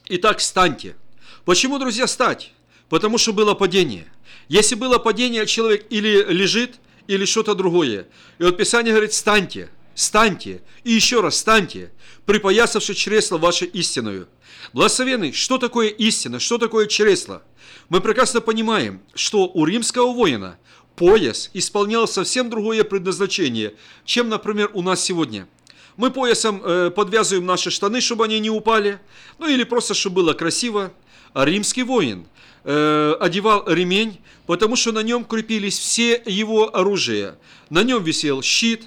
«Итак, 0.09 0.41
станьте». 0.41 0.97
Почему, 1.45 1.79
друзья, 1.79 2.07
стать? 2.07 2.53
Потому 2.89 3.19
что 3.19 3.33
было 3.33 3.55
падение. 3.55 4.12
Если 4.49 4.75
было 4.75 4.99
падение, 4.99 5.47
человек 5.47 5.87
или 5.91 6.25
лежит, 6.29 6.77
или 7.07 7.25
что-то 7.25 7.55
другое. 7.55 8.07
И 8.39 8.43
вот 8.43 8.57
Писание 8.57 8.93
говорит, 8.93 9.13
станьте, 9.13 9.71
станьте, 9.95 10.63
и 10.85 10.93
еще 10.93 11.21
раз 11.21 11.37
станьте, 11.37 11.93
припоясавши 12.27 12.95
чресло 12.95 13.39
ваше 13.39 13.67
истинную. 13.67 14.29
Благословенный, 14.73 15.33
что 15.33 15.59
такое 15.59 15.89
истина, 15.89 16.39
что 16.39 16.59
такое 16.59 16.87
чресло? 16.87 17.43
Мы 17.89 18.01
прекрасно 18.01 18.41
понимаем, 18.41 19.03
что 19.15 19.49
у 19.49 19.65
римского 19.65 20.13
воина 20.13 20.59
пояс 20.97 21.51
исполнял 21.53 22.07
совсем 22.07 22.49
другое 22.49 22.85
предназначение, 22.85 23.75
чем, 24.05 24.29
например, 24.29 24.71
у 24.75 24.83
нас 24.83 25.03
сегодня. 25.03 25.49
Мы 25.97 26.11
поясом 26.11 26.63
э, 26.65 26.91
подвязываем 26.91 27.45
наши 27.45 27.71
штаны, 27.71 28.01
чтобы 28.01 28.25
они 28.25 28.41
не 28.41 28.51
упали, 28.51 28.99
ну 29.39 29.47
или 29.47 29.65
просто, 29.65 29.95
чтобы 29.95 30.17
было 30.17 30.33
красиво. 30.33 30.93
А 31.35 31.45
римский 31.45 31.83
воин 31.83 32.27
э, 32.65 33.15
одевал 33.21 33.65
ремень, 33.67 34.21
потому 34.47 34.77
что 34.77 34.93
на 34.93 35.03
нем 35.03 35.25
крепились 35.25 35.79
все 35.79 36.23
его 36.27 36.75
оружия. 36.77 37.39
На 37.71 37.83
нем 37.83 38.03
висел 38.03 38.43
щит, 38.43 38.85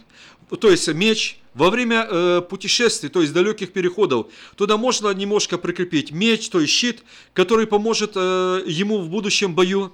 то 0.60 0.70
есть 0.70 0.88
меч. 0.90 1.40
Во 1.56 1.70
время 1.70 2.06
э, 2.10 2.42
путешествий, 2.42 3.10
то 3.10 3.22
есть 3.22 3.32
далеких 3.32 3.72
переходов, 3.72 4.28
туда 4.58 4.76
можно 4.76 5.10
немножко 5.14 5.58
прикрепить 5.58 6.12
меч, 6.12 6.50
то 6.50 6.60
есть 6.60 6.74
щит, 6.74 7.02
который 7.34 7.66
поможет 7.66 8.12
э, 8.16 8.64
ему 8.68 9.00
в 9.00 9.10
будущем 9.10 9.56
бою. 9.56 9.94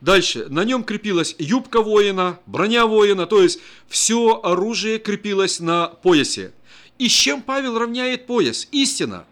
Дальше, 0.00 0.46
на 0.48 0.64
нем 0.64 0.82
крепилась 0.82 1.36
юбка 1.38 1.82
воина, 1.82 2.40
броня 2.46 2.86
воина, 2.86 3.26
то 3.26 3.42
есть 3.42 3.60
все 3.86 4.40
оружие 4.42 4.98
крепилось 4.98 5.60
на 5.60 5.88
поясе. 5.88 6.52
И 6.98 7.08
с 7.08 7.12
чем 7.12 7.42
Павел 7.42 7.78
равняет 7.78 8.26
пояс? 8.26 8.66
Истина. 8.72 9.26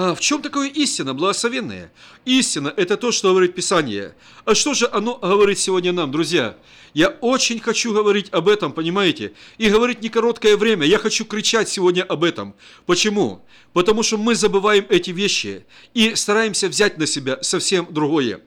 А 0.00 0.14
в 0.14 0.20
чем 0.20 0.42
такое 0.42 0.68
истина, 0.68 1.12
благословенная? 1.12 1.90
Истина– 2.24 2.72
это 2.76 2.96
то, 2.96 3.10
что 3.10 3.30
говорит 3.30 3.56
Писание. 3.56 4.14
А 4.44 4.54
что 4.54 4.72
же 4.72 4.88
оно 4.92 5.16
говорит 5.16 5.58
сегодня 5.58 5.90
нам, 5.90 6.12
друзья? 6.12 6.56
Я 6.94 7.08
очень 7.08 7.58
хочу 7.58 7.92
говорить 7.92 8.28
об 8.30 8.48
этом, 8.48 8.70
понимаете? 8.72 9.32
И 9.56 9.68
говорить 9.68 10.00
не 10.00 10.08
короткое 10.08 10.56
время. 10.56 10.86
Я 10.86 10.98
хочу 10.98 11.24
кричать 11.24 11.68
сегодня 11.68 12.04
об 12.04 12.22
этом. 12.22 12.54
Почему? 12.86 13.44
Потому 13.72 14.04
что 14.04 14.18
мы 14.18 14.36
забываем 14.36 14.86
эти 14.88 15.10
вещи 15.10 15.66
и 15.94 16.14
стараемся 16.14 16.68
взять 16.68 16.96
на 16.96 17.08
себя 17.08 17.42
совсем 17.42 17.88
другое. 17.90 18.42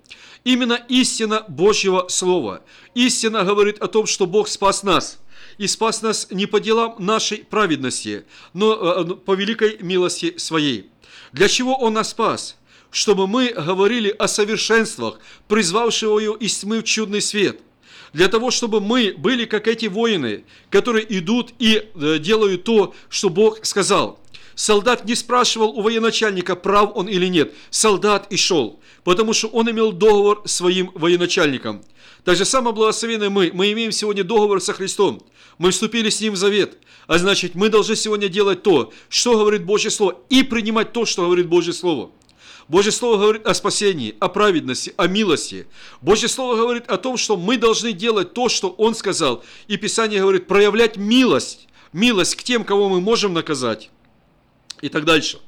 Именно 0.45 0.79
истина 0.87 1.43
Божьего 1.49 2.07
Слова. 2.07 2.61
Истина 2.95 3.43
говорит 3.43 3.79
о 3.79 3.89
том, 3.89 4.05
что 4.05 4.25
Бог 4.25 4.47
спас 4.47 4.83
нас. 4.83 5.19
И 5.57 5.67
спас 5.67 6.01
нас 6.01 6.27
не 6.31 6.45
по 6.45 6.61
делам 6.61 6.95
нашей 6.97 7.39
праведности, 7.39 8.23
но 8.53 8.73
э, 8.73 9.15
по 9.15 9.33
великой 9.33 9.79
милости 9.81 10.35
Своей. 10.37 10.89
Для 11.31 11.47
чего 11.47 11.75
Он 11.75 11.93
нас 11.93 12.09
спас? 12.09 12.57
Чтобы 12.91 13.27
мы 13.27 13.53
говорили 13.53 14.09
о 14.09 14.27
совершенствах, 14.27 15.19
призвавшего 15.47 16.19
Его 16.19 16.35
из 16.35 16.57
тьмы 16.59 16.79
в 16.79 16.83
чудный 16.83 17.21
свет– 17.21 17.59
для 18.13 18.27
того, 18.27 18.51
чтобы 18.51 18.81
мы 18.81 19.13
были 19.17 19.45
как 19.45 19.67
эти 19.67 19.85
воины, 19.85 20.43
которые 20.69 21.05
идут 21.17 21.53
и 21.59 21.89
э, 21.95 22.17
делают 22.19 22.65
то, 22.65 22.93
что 23.09 23.29
Бог 23.29 23.65
сказал. 23.65 24.19
Солдат 24.53 25.05
не 25.05 25.15
спрашивал 25.15 25.69
у 25.69 25.81
военачальника, 25.81 26.57
прав 26.57 26.91
он 26.95 27.07
или 27.07 27.27
нет. 27.27 27.53
Солдат 27.69 28.27
и 28.29 28.35
шел 28.35 28.81
потому 29.03 29.33
что 29.33 29.47
он 29.47 29.69
имел 29.69 29.91
договор 29.91 30.43
с 30.45 30.55
своим 30.55 30.91
военачальником. 30.93 31.83
Так 32.23 32.35
же 32.35 32.45
самое 32.45 32.75
благословенные 32.75 33.29
мы. 33.29 33.51
Мы 33.53 33.71
имеем 33.71 33.91
сегодня 33.91 34.23
договор 34.23 34.61
со 34.61 34.73
Христом. 34.73 35.21
Мы 35.57 35.71
вступили 35.71 36.09
с 36.09 36.21
Ним 36.21 36.33
в 36.33 36.37
завет. 36.37 36.77
А 37.07 37.17
значит, 37.17 37.55
мы 37.55 37.69
должны 37.69 37.95
сегодня 37.95 38.29
делать 38.29 38.63
то, 38.63 38.91
что 39.09 39.37
говорит 39.37 39.63
Божье 39.63 39.89
Слово, 39.89 40.17
и 40.29 40.43
принимать 40.43 40.93
то, 40.93 41.05
что 41.05 41.23
говорит 41.23 41.47
Божье 41.47 41.73
Слово. 41.73 42.11
Божье 42.67 42.91
Слово 42.91 43.17
говорит 43.17 43.45
о 43.47 43.53
спасении, 43.53 44.15
о 44.19 44.29
праведности, 44.29 44.93
о 44.97 45.07
милости. 45.07 45.67
Божье 45.99 46.29
Слово 46.29 46.55
говорит 46.55 46.87
о 46.87 46.97
том, 46.97 47.17
что 47.17 47.35
мы 47.37 47.57
должны 47.57 47.91
делать 47.91 48.33
то, 48.33 48.49
что 48.49 48.69
Он 48.69 48.95
сказал. 48.95 49.43
И 49.67 49.77
Писание 49.77 50.21
говорит, 50.21 50.47
проявлять 50.47 50.97
милость, 50.97 51.67
милость 51.91 52.35
к 52.35 52.43
тем, 52.43 52.63
кого 52.63 52.87
мы 52.87 53.01
можем 53.01 53.33
наказать. 53.33 53.89
И 54.81 54.89
так 54.89 55.05
дальше. 55.05 55.39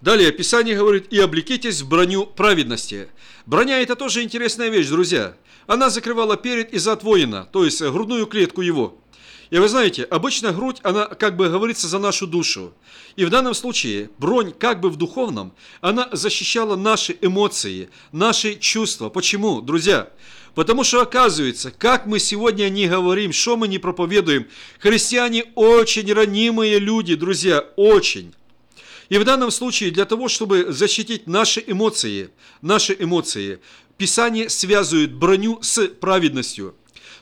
Далее, 0.00 0.32
Писание 0.32 0.76
говорит, 0.76 1.12
и 1.12 1.18
облекитесь 1.18 1.82
в 1.82 1.88
броню 1.88 2.24
праведности. 2.24 3.08
Броня– 3.44 3.80
это 3.82 3.96
тоже 3.96 4.22
интересная 4.22 4.70
вещь, 4.70 4.88
друзья. 4.88 5.36
Она 5.66 5.90
закрывала 5.90 6.38
перед 6.38 6.72
и 6.72 6.78
зад 6.78 7.02
воина, 7.02 7.46
то 7.52 7.66
есть 7.66 7.82
грудную 7.82 8.26
клетку 8.26 8.62
его. 8.62 8.96
И 9.50 9.58
вы 9.58 9.68
знаете, 9.68 10.04
обычно 10.04 10.52
грудь, 10.52 10.78
она, 10.84 11.06
как 11.06 11.36
бы 11.36 11.50
говорится, 11.50 11.86
за 11.86 11.98
нашу 11.98 12.26
душу. 12.26 12.72
И 13.16 13.26
в 13.26 13.30
данном 13.30 13.52
случае 13.52 14.08
бронь, 14.16 14.52
как 14.58 14.80
бы 14.80 14.88
в 14.88 14.96
духовном, 14.96 15.52
она 15.82 16.08
защищала 16.12 16.76
наши 16.76 17.18
эмоции, 17.20 17.90
наши 18.10 18.54
чувства. 18.54 19.10
Почему, 19.10 19.60
друзья? 19.60 20.08
Потому 20.54 20.82
что 20.82 21.02
оказывается, 21.02 21.70
как 21.72 22.06
мы 22.06 22.20
сегодня 22.20 22.70
не 22.70 22.86
говорим, 22.86 23.32
что 23.32 23.56
мы 23.56 23.68
не 23.68 23.78
проповедуем, 23.78 24.46
христиане 24.78 25.44
очень 25.56 26.10
ранимые 26.12 26.78
люди, 26.78 27.16
друзья, 27.16 27.66
очень. 27.76 28.32
И 29.10 29.18
в 29.18 29.24
данном 29.24 29.50
случае 29.50 29.90
для 29.90 30.06
того, 30.06 30.28
чтобы 30.28 30.72
защитить 30.72 31.26
наши 31.26 31.62
эмоции, 31.66 32.30
наши 32.62 32.96
эмоции, 32.98 33.60
Писание 33.98 34.48
связывает 34.48 35.12
броню 35.12 35.58
с 35.60 35.88
праведностью. 35.88 36.74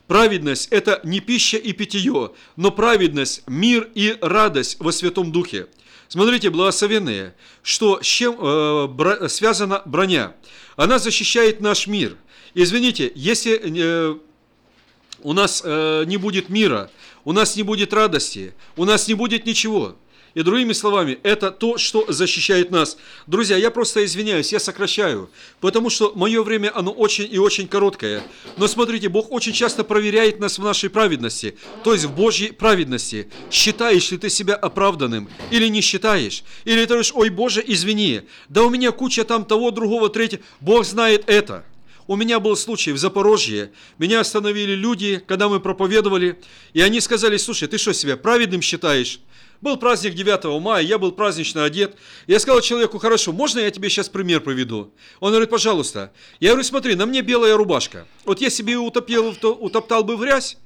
Праведность– 0.06 0.68
это 0.70 1.00
не 1.02 1.18
пища 1.18 1.56
и 1.56 1.72
питье, 1.72 2.32
но 2.56 2.70
праведность– 2.70 3.42
мир 3.48 3.90
и 3.94 4.16
радость 4.20 4.76
во 4.78 4.92
Святом 4.92 5.32
Духе. 5.32 5.66
Смотрите, 6.08 6.50
благословенные, 6.50 7.34
что 7.62 8.00
с 8.00 8.06
чем 8.06 8.36
э, 8.38 8.86
бро, 8.86 9.28
связана 9.28 9.82
броня? 9.84 10.36
Она 10.76 10.98
защищает 10.98 11.60
наш 11.60 11.86
мир. 11.86 12.16
Извините, 12.54 13.10
если 13.14 13.60
э, 13.60 14.18
у 15.22 15.32
нас 15.32 15.62
э, 15.64 16.04
не 16.06 16.16
будет 16.16 16.48
мира, 16.48 16.90
у 17.24 17.32
нас 17.32 17.56
не 17.56 17.62
будет 17.62 17.92
радости, 17.92 18.54
у 18.76 18.84
нас 18.84 19.08
не 19.08 19.14
будет 19.14 19.46
ничего– 19.46 19.96
и 20.38 20.42
другими 20.42 20.72
словами, 20.72 21.18
это 21.24 21.50
то, 21.50 21.78
что 21.78 22.04
защищает 22.06 22.70
нас. 22.70 22.96
Друзья, 23.26 23.56
я 23.56 23.72
просто 23.72 24.04
извиняюсь, 24.04 24.52
я 24.52 24.60
сокращаю, 24.60 25.30
потому 25.60 25.90
что 25.90 26.12
мое 26.14 26.44
время, 26.44 26.70
оно 26.72 26.92
очень 26.92 27.28
и 27.28 27.38
очень 27.38 27.66
короткое. 27.66 28.22
Но 28.56 28.68
смотрите, 28.68 29.08
Бог 29.08 29.32
очень 29.32 29.52
часто 29.52 29.82
проверяет 29.82 30.38
нас 30.38 30.60
в 30.60 30.62
нашей 30.62 30.90
праведности, 30.90 31.58
то 31.82 31.92
есть 31.92 32.04
в 32.04 32.14
Божьей 32.14 32.52
праведности. 32.52 33.28
Считаешь 33.50 34.12
ли 34.12 34.18
ты 34.18 34.30
себя 34.30 34.54
оправданным 34.54 35.28
или 35.50 35.66
не 35.66 35.80
считаешь? 35.80 36.44
Или 36.64 36.82
ты 36.82 36.86
говоришь, 36.86 37.10
ой, 37.16 37.30
Боже, 37.30 37.60
извини, 37.66 38.20
да 38.48 38.62
у 38.62 38.70
меня 38.70 38.92
куча 38.92 39.24
там 39.24 39.44
того, 39.44 39.72
другого, 39.72 40.08
третьего. 40.08 40.42
Бог 40.60 40.84
знает 40.84 41.24
это. 41.26 41.64
У 42.06 42.14
меня 42.14 42.38
был 42.38 42.56
случай 42.56 42.92
в 42.92 42.96
Запорожье. 42.96 43.72
Меня 43.98 44.20
остановили 44.20 44.76
люди, 44.76 45.20
когда 45.26 45.48
мы 45.48 45.58
проповедовали, 45.58 46.38
и 46.74 46.80
они 46.80 47.00
сказали, 47.00 47.36
слушай, 47.38 47.66
ты 47.66 47.76
что 47.76 47.92
себя 47.92 48.16
праведным 48.16 48.62
считаешь? 48.62 49.20
Был 49.60 49.76
праздник 49.76 50.14
9 50.14 50.60
мая, 50.60 50.84
я 50.84 50.98
был 50.98 51.10
празднично 51.10 51.64
одет. 51.64 51.96
Я 52.28 52.38
сказал 52.38 52.60
человеку, 52.60 52.98
хорошо, 52.98 53.32
можно 53.32 53.58
я 53.58 53.70
тебе 53.72 53.88
сейчас 53.88 54.08
пример 54.08 54.40
приведу? 54.40 54.92
Он 55.18 55.30
говорит, 55.30 55.50
пожалуйста. 55.50 56.12
Я 56.38 56.50
говорю, 56.50 56.62
смотри, 56.62 56.94
на 56.94 57.06
мне 57.06 57.22
белая 57.22 57.56
рубашка. 57.56 58.06
Вот 58.24 58.40
если 58.40 58.62
бы 58.62 58.70
ее 58.70 58.78
утопил, 58.78 59.34
утоптал 59.42 60.04
бы 60.04 60.16
в 60.16 60.20
грязь, 60.20 60.58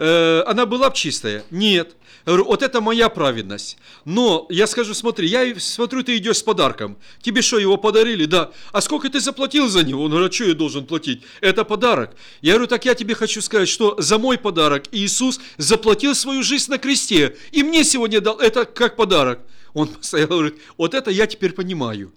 э, 0.00 0.42
она 0.46 0.66
была 0.66 0.90
бы 0.90 0.96
чистая? 0.96 1.44
Нет. 1.50 1.96
Говорю, 2.26 2.44
вот 2.44 2.62
это 2.62 2.80
моя 2.80 3.08
праведность. 3.08 3.78
Но 4.04 4.46
я 4.50 4.66
скажу, 4.66 4.94
смотри, 4.94 5.28
я 5.28 5.54
смотрю, 5.58 6.02
ты 6.02 6.16
идешь 6.16 6.38
с 6.38 6.42
подарком. 6.42 6.98
Тебе 7.22 7.42
что, 7.42 7.58
его 7.58 7.76
подарили? 7.76 8.24
Да. 8.26 8.50
А 8.72 8.80
сколько 8.80 9.08
ты 9.08 9.20
заплатил 9.20 9.68
за 9.68 9.84
него? 9.84 10.04
Он 10.04 10.10
говорит, 10.10 10.32
а 10.32 10.34
что 10.34 10.44
я 10.44 10.54
должен 10.54 10.84
платить? 10.86 11.22
Это 11.40 11.64
подарок. 11.64 12.14
Я 12.42 12.52
говорю, 12.54 12.68
так 12.68 12.84
я 12.84 12.94
тебе 12.94 13.14
хочу 13.14 13.40
сказать, 13.40 13.68
что 13.68 13.96
за 13.98 14.18
мой 14.18 14.38
подарок 14.38 14.84
Иисус 14.92 15.40
заплатил 15.56 16.14
свою 16.14 16.42
жизнь 16.42 16.70
на 16.70 16.78
кресте. 16.78 17.36
И 17.52 17.62
мне 17.62 17.84
сегодня 17.84 18.20
дал 18.20 18.38
это 18.38 18.64
как 18.64 18.96
подарок. 18.96 19.40
Он 19.72 19.88
постоянно 19.88 20.34
говорит, 20.34 20.56
вот 20.76 20.94
это 20.94 21.10
я 21.10 21.26
теперь 21.26 21.52
понимаю. 21.52 22.12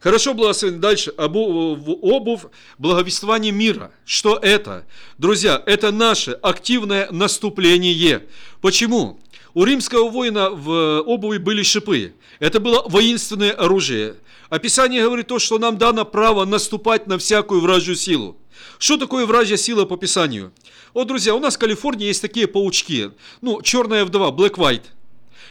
Хорошо, 0.00 0.32
благословен. 0.34 0.80
Дальше. 0.80 1.10
Обувь 1.12 2.42
благовествования 2.78 3.52
мира. 3.52 3.92
Что 4.04 4.36
это? 4.36 4.86
Друзья, 5.18 5.62
это 5.66 5.92
наше 5.92 6.32
активное 6.32 7.10
наступление. 7.10 8.26
Почему? 8.62 9.20
У 9.52 9.64
римского 9.64 10.08
воина 10.08 10.50
в 10.50 11.02
обуви 11.02 11.38
были 11.38 11.62
шипы. 11.62 12.14
Это 12.38 12.60
было 12.60 12.82
воинственное 12.88 13.52
оружие. 13.52 14.14
Описание 14.48 15.02
говорит 15.02 15.26
то, 15.26 15.38
что 15.38 15.58
нам 15.58 15.76
дано 15.76 16.04
право 16.04 16.44
наступать 16.44 17.06
на 17.06 17.18
всякую 17.18 17.60
вражью 17.60 17.94
силу. 17.94 18.38
Что 18.78 18.96
такое 18.96 19.26
вражья 19.26 19.56
сила 19.56 19.84
по 19.84 19.96
Писанию? 19.96 20.52
Вот, 20.94 21.08
друзья, 21.08 21.34
у 21.34 21.40
нас 21.40 21.56
в 21.56 21.58
Калифорнии 21.58 22.06
есть 22.06 22.22
такие 22.22 22.46
паучки. 22.46 23.10
Ну, 23.42 23.60
черная 23.62 24.04
вдова, 24.04 24.30
Black 24.30 24.54
White. 24.54 24.84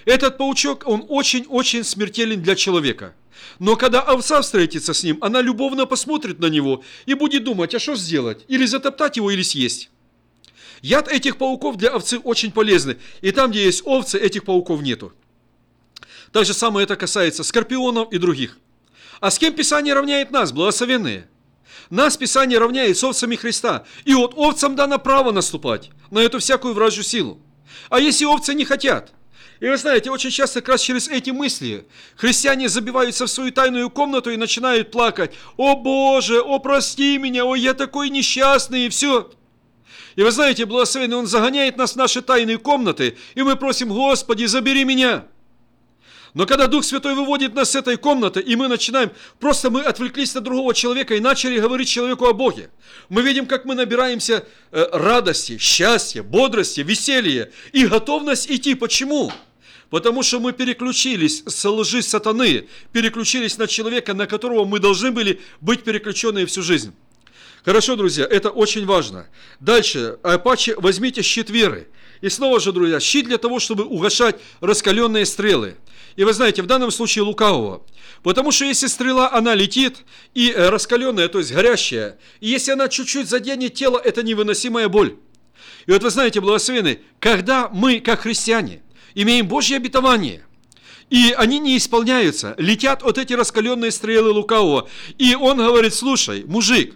Этот 0.06 0.38
паучок, 0.38 0.84
он 0.88 1.06
очень-очень 1.08 1.84
смертелен 1.84 2.41
для 2.41 2.56
человека. 2.56 3.14
Но 3.60 3.76
когда 3.76 4.02
овца 4.02 4.42
встретится 4.42 4.94
с 4.94 5.04
ним, 5.04 5.18
она 5.22 5.42
любовно 5.42 5.86
посмотрит 5.86 6.40
на 6.40 6.48
него 6.48 6.84
и 7.06 7.14
будет 7.14 7.44
думать, 7.44 7.76
а 7.76 7.80
что 7.80 7.96
сделать? 7.96 8.46
Или 8.48 8.66
затоптать 8.66 9.18
его, 9.18 9.32
или 9.32 9.42
съесть. 9.42 9.90
Яд 10.82 11.08
этих 11.08 11.38
пауков 11.38 11.78
для 11.78 11.96
овцы 11.96 12.20
очень 12.20 12.52
полезный. 12.52 12.98
И 13.22 13.32
там, 13.32 13.52
где 13.52 13.66
есть 13.66 13.82
овцы, 13.86 14.18
этих 14.18 14.46
пауков 14.46 14.82
нету. 14.82 15.14
Так 16.32 16.46
же 16.46 16.54
самое 16.54 16.86
это 16.86 16.96
касается 16.96 17.44
скорпионов 17.44 18.12
и 18.14 18.18
других. 18.18 18.58
А 19.20 19.32
с 19.32 19.40
кем 19.40 19.54
Писание 19.54 19.94
равняет 19.94 20.32
нас, 20.32 20.52
благословенные? 20.52 21.28
Нас 21.90 22.18
Писание 22.18 22.60
равняет 22.60 22.98
с 22.98 23.04
овцами 23.04 23.36
Христа. 23.36 23.84
И 24.06 24.14
вот 24.14 24.34
овцам 24.36 24.76
дано 24.76 25.00
право 25.00 25.32
наступать 25.32 25.90
на 26.12 26.20
эту 26.20 26.40
всякую 26.40 26.74
вражью 26.74 27.04
силу. 27.04 27.42
А 27.90 28.00
если 28.00 28.26
овцы 28.26 28.54
не 28.54 28.66
хотят? 28.66 29.12
И 29.60 29.68
вы 29.68 29.76
знаете, 29.78 30.10
очень 30.10 30.30
часто 30.30 30.62
как 30.62 30.70
раз 30.70 30.82
через 30.82 31.10
эти 31.10 31.32
мысли 31.32 31.86
христиане 32.16 32.70
забиваются 32.70 33.26
в 33.26 33.30
свою 33.30 33.51
тайную 33.51 33.89
комнату 33.89 34.32
и 34.32 34.38
начинают 34.38 34.91
плакать. 34.91 35.32
«О 35.57 35.76
Боже, 35.76 36.39
о 36.39 36.60
прости 36.60 37.18
меня, 37.18 37.43
о 37.43 37.55
я 37.55 37.74
такой 37.74 38.10
несчастный» 38.10 38.86
и 38.86 38.89
все. 38.89 39.30
И 40.16 40.24
вы 40.24 40.32
знаете, 40.32 40.66
благословенный, 40.66 41.18
Он 41.18 41.28
загоняет 41.28 41.78
нас 41.78 41.93
в 41.93 41.95
наши 41.97 42.22
тайные 42.22 42.57
комнаты, 42.57 43.18
и 43.36 43.43
мы 43.43 43.57
просим, 43.57 43.89
Господи, 43.89 44.45
забери 44.45 44.86
меня. 44.86 45.26
Но 46.34 46.45
когда 46.45 46.68
Дух 46.68 46.86
Святой 46.86 47.16
выводит 47.16 47.55
нас 47.55 47.72
с 47.72 47.76
этой 47.76 47.97
комнаты, 47.97 48.39
и 48.39 48.55
мы 48.55 48.68
начинаем, 48.68 49.12
просто 49.39 49.70
мы 49.70 49.82
отвлеклись 49.82 50.36
на 50.36 50.41
другого 50.41 50.74
человека 50.74 51.16
и 51.16 51.20
начали 51.20 51.60
говорить 51.60 51.89
человеку 51.89 52.28
о 52.28 52.34
Боге. 52.34 52.70
Мы 53.10 53.24
видим, 53.24 53.45
как 53.45 53.66
мы 53.66 53.76
набираемся 53.76 54.45
э, 54.72 54.88
радости, 54.93 55.57
счастья, 55.57 56.22
бодрости, 56.22 56.82
веселья 56.82 57.51
и 57.72 57.88
готовность 57.88 58.49
идти. 58.49 58.76
Почему? 58.76 59.32
Потому 59.90 60.22
что 60.22 60.40
мы 60.40 60.54
переключились 60.54 61.44
с 61.46 61.68
лжи 61.68 62.02
сатаны, 62.02 62.68
переключились 62.92 63.58
на 63.58 63.68
человека, 63.68 64.14
на 64.14 64.28
которого 64.28 64.66
мы 64.66 64.80
должны 64.80 65.12
были 65.12 65.42
быть 65.62 65.84
переключенные 65.84 66.46
всю 66.46 66.62
жизнь. 66.62 66.94
Хорошо, 67.66 67.96
друзья, 67.96 68.26
это 68.26 68.52
очень 68.52 68.86
важно. 68.86 69.28
Дальше, 69.60 70.18
Апачи, 70.24 70.74
возьмите 70.78 71.22
щит 71.22 71.50
веры. 71.50 71.88
И 72.22 72.30
снова 72.30 72.60
же, 72.60 72.72
друзья, 72.72 73.00
щит 73.00 73.26
для 73.26 73.38
того, 73.38 73.60
чтобы 73.60 73.84
угошать 73.86 74.36
раскаленные 74.62 75.26
стрелы. 75.26 75.78
И 76.16 76.24
вы 76.24 76.34
знаете, 76.34 76.62
в 76.62 76.68
данном 76.68 76.92
случае 76.92 77.24
лукавого. 77.24 77.86
Потому 78.24 78.52
что 78.52 78.66
если 78.66 78.88
стрела, 78.88 79.32
она 79.32 79.56
летит, 79.56 80.04
и 80.34 80.52
э, 80.52 80.70
раскаленная, 80.70 81.30
то 81.30 81.40
есть 81.40 81.54
горящая, 81.54 82.20
и 82.42 82.50
если 82.50 82.72
она 82.72 82.90
чуть-чуть 82.90 83.30
заденет 83.30 83.74
тело, 83.74 83.98
это 83.98 84.22
невыносимая 84.22 84.90
боль. 84.90 85.16
И 85.86 85.92
вот 85.92 86.04
вы 86.04 86.10
знаете, 86.10 86.42
благословенный, 86.42 87.00
когда 87.20 87.70
мы, 87.70 88.00
как 88.00 88.22
христиане, 88.22 88.82
имеем 89.16 89.47
Божье 89.47 89.78
обетование, 89.78 90.45
и 91.10 91.34
они 91.38 91.60
не 91.60 91.78
исполняются, 91.78 92.55
летят 92.57 93.01
вот 93.03 93.18
эти 93.18 93.34
раскаленные 93.34 93.91
стрелы 93.91 94.32
лукавого, 94.32 94.88
и 95.18 95.36
он 95.36 95.57
говорит, 95.57 95.93
слушай, 95.93 96.43
мужик, 96.45 96.95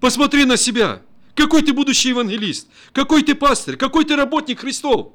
посмотри 0.00 0.44
на 0.44 0.56
себя, 0.56 1.02
какой 1.34 1.62
ты 1.62 1.72
будущий 1.72 2.10
евангелист, 2.10 2.68
какой 2.92 3.22
ты 3.22 3.34
пастырь, 3.34 3.76
какой 3.76 4.04
ты 4.04 4.16
работник 4.16 4.60
Христов. 4.60 5.12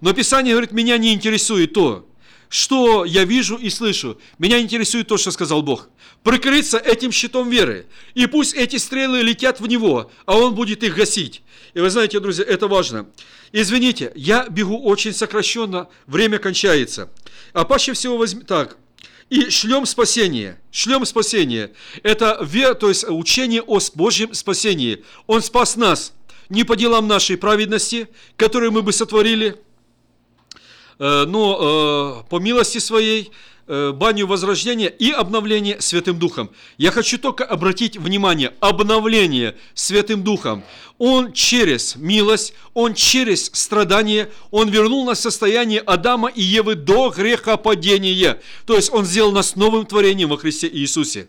Но 0.00 0.12
Писание 0.12 0.54
говорит, 0.54 0.72
меня 0.72 0.98
не 0.98 1.12
интересует 1.12 1.72
то, 1.72 2.08
что 2.54 3.04
я 3.04 3.24
вижу 3.24 3.56
и 3.56 3.68
слышу. 3.68 4.16
Меня 4.38 4.60
интересует 4.60 5.08
то, 5.08 5.16
что 5.16 5.32
сказал 5.32 5.62
Бог. 5.62 5.88
Прикрыться 6.22 6.78
этим 6.78 7.10
щитом 7.10 7.50
веры. 7.50 7.86
И 8.14 8.26
пусть 8.26 8.54
эти 8.54 8.76
стрелы 8.76 9.22
летят 9.22 9.58
в 9.58 9.66
него, 9.66 10.08
а 10.24 10.36
он 10.36 10.54
будет 10.54 10.84
их 10.84 10.94
гасить. 10.94 11.42
И 11.74 11.80
вы 11.80 11.90
знаете, 11.90 12.20
друзья, 12.20 12.44
это 12.44 12.68
важно. 12.68 13.08
Извините, 13.50 14.12
я 14.14 14.46
бегу 14.48 14.80
очень 14.84 15.12
сокращенно, 15.12 15.88
время 16.06 16.38
кончается. 16.38 17.10
А 17.54 17.64
паще 17.64 17.92
всего 17.92 18.16
возьми... 18.18 18.44
Так, 18.44 18.76
и 19.30 19.50
шлем 19.50 19.84
спасение. 19.84 20.60
Шлем 20.70 21.04
спасение. 21.06 21.72
Это 22.04 22.38
вера, 22.40 22.74
то 22.74 22.88
есть 22.88 23.04
учение 23.08 23.62
о 23.62 23.80
Божьем 23.96 24.32
спасении. 24.32 25.02
Он 25.26 25.42
спас 25.42 25.74
нас 25.74 26.12
не 26.48 26.62
по 26.62 26.76
делам 26.76 27.08
нашей 27.08 27.36
праведности, 27.36 28.06
которые 28.36 28.70
мы 28.70 28.82
бы 28.82 28.92
сотворили, 28.92 29.60
но 31.26 32.22
э, 32.24 32.28
по 32.30 32.38
милости 32.38 32.78
своей 32.78 33.30
э, 33.66 33.92
баню 33.92 34.26
возрождения 34.26 34.88
и 34.88 35.10
обновление 35.10 35.80
Святым 35.80 36.18
Духом. 36.18 36.50
Я 36.78 36.90
хочу 36.90 37.18
только 37.18 37.44
обратить 37.44 37.96
внимание, 37.96 38.52
обновление 38.60 39.56
Святым 39.74 40.22
Духом. 40.22 40.62
Он 40.98 41.32
через 41.32 41.96
милость, 41.96 42.54
Он 42.72 42.94
через 42.94 43.50
страдание, 43.52 44.30
Он 44.50 44.68
вернул 44.68 45.04
нас 45.04 45.18
в 45.18 45.22
состояние 45.22 45.80
Адама 45.80 46.28
и 46.28 46.42
Евы 46.42 46.76
до 46.76 47.10
грехопадения. 47.10 48.40
То 48.66 48.76
есть 48.76 48.92
Он 48.92 49.04
сделал 49.04 49.32
нас 49.32 49.56
новым 49.56 49.86
творением 49.86 50.28
во 50.28 50.36
Христе 50.36 50.68
Иисусе. 50.68 51.28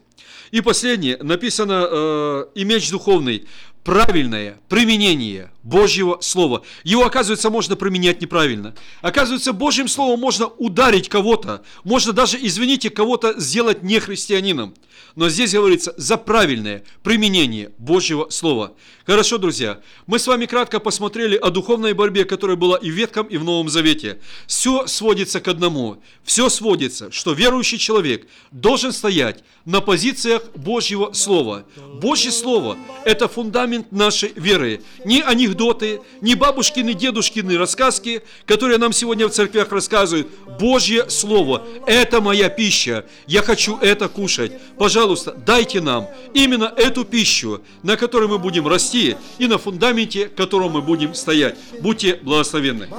И 0.51 0.61
последнее, 0.61 1.18
написано 1.18 1.88
э, 1.89 2.45
и 2.55 2.63
меч 2.63 2.89
духовный 2.91 3.45
правильное 3.86 4.59
применение 4.67 5.51
Божьего 5.63 6.19
Слова. 6.19 6.63
Его, 6.83 7.05
оказывается, 7.05 7.49
можно 7.49 7.75
применять 7.75 8.19
неправильно. 8.19 8.75
Оказывается, 9.01 9.53
Божьим 9.53 9.88
Словом 9.88 10.19
можно 10.19 10.47
ударить 10.47 11.07
кого-то, 11.07 11.63
можно 11.83 12.11
даже, 12.11 12.38
извините, 12.41 12.89
кого-то 12.89 13.39
сделать 13.39 13.83
нехристианином. 13.83 14.73
Но 15.15 15.29
здесь 15.29 15.53
говорится 15.53 15.93
за 15.97 16.17
правильное 16.17 16.83
применение 17.03 17.71
Божьего 17.77 18.29
Слова. 18.29 18.73
Хорошо, 19.05 19.38
друзья, 19.38 19.79
мы 20.07 20.19
с 20.19 20.27
вами 20.27 20.45
кратко 20.45 20.79
посмотрели 20.79 21.36
о 21.36 21.51
духовной 21.51 21.93
борьбе, 21.93 22.25
которая 22.25 22.57
была 22.57 22.77
и 22.77 22.89
в 22.89 22.93
Ветхом, 22.93 23.27
и 23.27 23.38
в 23.38 23.43
Новом 23.43 23.69
Завете. 23.69 24.19
Все 24.47 24.88
сводится 24.88 25.39
к 25.39 25.47
одному. 25.47 26.01
Все 26.23 26.49
сводится, 26.49 27.11
что 27.11 27.33
верующий 27.33 27.77
человек 27.77 28.27
должен 28.51 28.91
стоять 28.91 29.43
на 29.63 29.79
позициях 29.79 30.43
Божьего 30.55 31.13
Слова. 31.13 31.65
Божье 32.01 32.31
Слово– 32.31 32.77
это 33.05 33.27
фундамент 33.27 33.74
нашей 33.91 34.32
веры. 34.36 34.82
Ни 35.03 35.21
анекдоты, 35.21 36.01
ни 36.21 36.34
бабушкины, 36.34 36.93
дедушкины 36.93 37.57
рассказки, 37.57 38.21
которые 38.45 38.78
нам 38.78 38.93
сегодня 38.93 39.28
в 39.28 39.32
церквях 39.32 39.71
рассказывают. 39.71 40.28
Божье 40.59 41.09
Слово– 41.09 41.63
это 41.88 42.21
моя 42.21 42.49
пища. 42.49 43.05
Я 43.28 43.41
хочу 43.41 43.78
это 43.78 44.07
кушать. 44.07 44.51
Пожалуйста, 44.78 45.32
дайте 45.34 45.82
нам 45.82 46.07
именно 46.34 46.71
эту 46.76 47.05
пищу, 47.05 47.61
на 47.84 47.97
которой 47.97 48.28
мы 48.28 48.39
будем 48.39 48.67
расти 48.67 49.15
и 49.38 49.47
на 49.47 49.57
фундаменте, 49.57 50.28
котором 50.28 50.71
мы 50.71 50.82
будем 50.82 51.13
стоять. 51.13 51.55
Будьте 51.82 52.19
благословенны. 52.21 52.89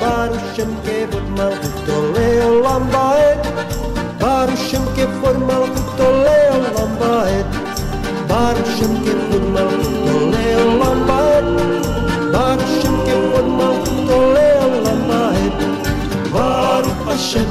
Baruch 0.00 0.89
que 5.00 5.06
formal 5.20 5.64
putoleo 5.74 6.56
lambaet 6.76 7.48
Barshim 8.28 8.92
que 9.02 9.12
formal 9.28 9.70
putoleo 9.80 10.64
lambaet 10.80 11.46
Barshim 12.34 12.94
que 13.06 13.14
formal 13.30 13.74
putoleo 13.84 14.66
lambaet 14.86 15.56
Baruch 16.34 17.00
Hashem 17.08 17.48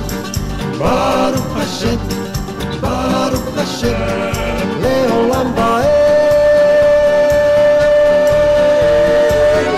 Baruch 0.82 1.50
Hashem 1.58 2.00
Baruch 2.84 3.50
Hashem 3.58 3.98
Leolam 4.84 5.50
baet 5.58 5.98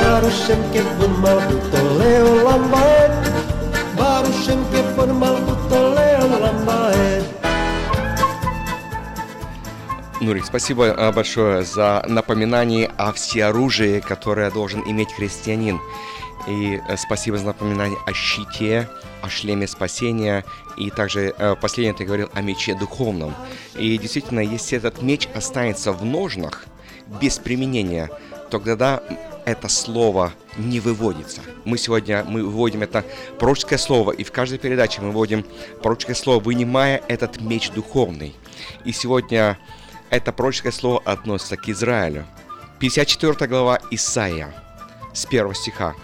Baruch 0.04 0.28
Hashem 0.28 0.62
que 0.74 0.82
formal 0.98 1.40
putoleo 1.48 2.32
lambaet 2.50 3.14
Baruch 3.98 4.36
Hashem 4.36 4.60
que 4.72 4.82
formal 4.96 5.51
Нурик, 10.22 10.46
спасибо 10.46 10.92
а, 10.92 11.12
большое 11.12 11.64
за 11.64 12.06
напоминание 12.08 12.92
о 12.96 13.12
всеоружии, 13.12 14.02
которое 14.02 14.52
должен 14.52 14.84
иметь 14.88 15.12
христианин. 15.12 15.80
И 16.48 16.80
э, 16.88 16.96
спасибо 16.98 17.40
за 17.40 17.46
напоминание 17.46 17.98
о 18.06 18.14
щите, 18.14 18.88
о 19.24 19.30
шлеме 19.30 19.66
спасения. 19.68 20.46
И 20.78 20.92
также 20.92 21.34
э, 21.36 21.56
последнее 21.60 21.96
ты 21.96 22.06
говорил 22.06 22.30
о 22.36 22.42
мече 22.42 22.76
духовном. 22.76 23.34
И 23.76 23.98
действительно, 23.98 24.42
если 24.42 24.78
этот 24.78 25.02
меч 25.02 25.28
останется 25.34 25.92
в 25.92 26.06
ножнах 26.06 26.66
без 27.20 27.40
применения, 27.40 28.12
то 28.52 28.60
тогда 28.60 29.02
это 29.46 29.70
слово 29.70 30.34
не 30.56 30.80
выводится. 30.80 31.42
Мы 31.66 31.80
сегодня 31.80 32.24
мы 32.28 32.44
выводим 32.44 32.84
это 32.84 33.04
пророческое 33.40 33.80
слово, 33.80 34.12
и 34.12 34.24
в 34.24 34.32
каждой 34.32 34.60
передаче 34.60 35.02
мы 35.02 35.10
вводим 35.10 35.44
пророческое 35.82 36.16
слово, 36.16 36.40
вынимая 36.40 37.02
этот 37.08 37.42
меч 37.42 37.72
духовный. 37.72 38.36
И 38.86 38.92
сегодня 38.92 39.58
это 40.12 40.32
пророческое 40.34 40.72
слово 40.72 41.02
относится 41.06 41.58
к 41.58 41.68
Израилю. 41.70 42.26
54 42.80 43.48
глава 43.48 43.80
Исаия, 43.90 44.54
с 45.14 45.26
1 45.26 45.56
стиха. 45.56 45.96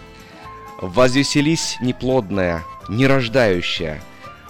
«Возвеселись 0.80 1.76
неплодная, 1.80 2.64
нерождающая, 2.88 4.02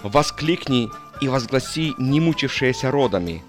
воскликни 0.02 0.88
и 1.20 1.28
возгласи 1.28 1.94
не 1.98 2.20
мучившиеся 2.20 2.90
родами, 2.90 3.42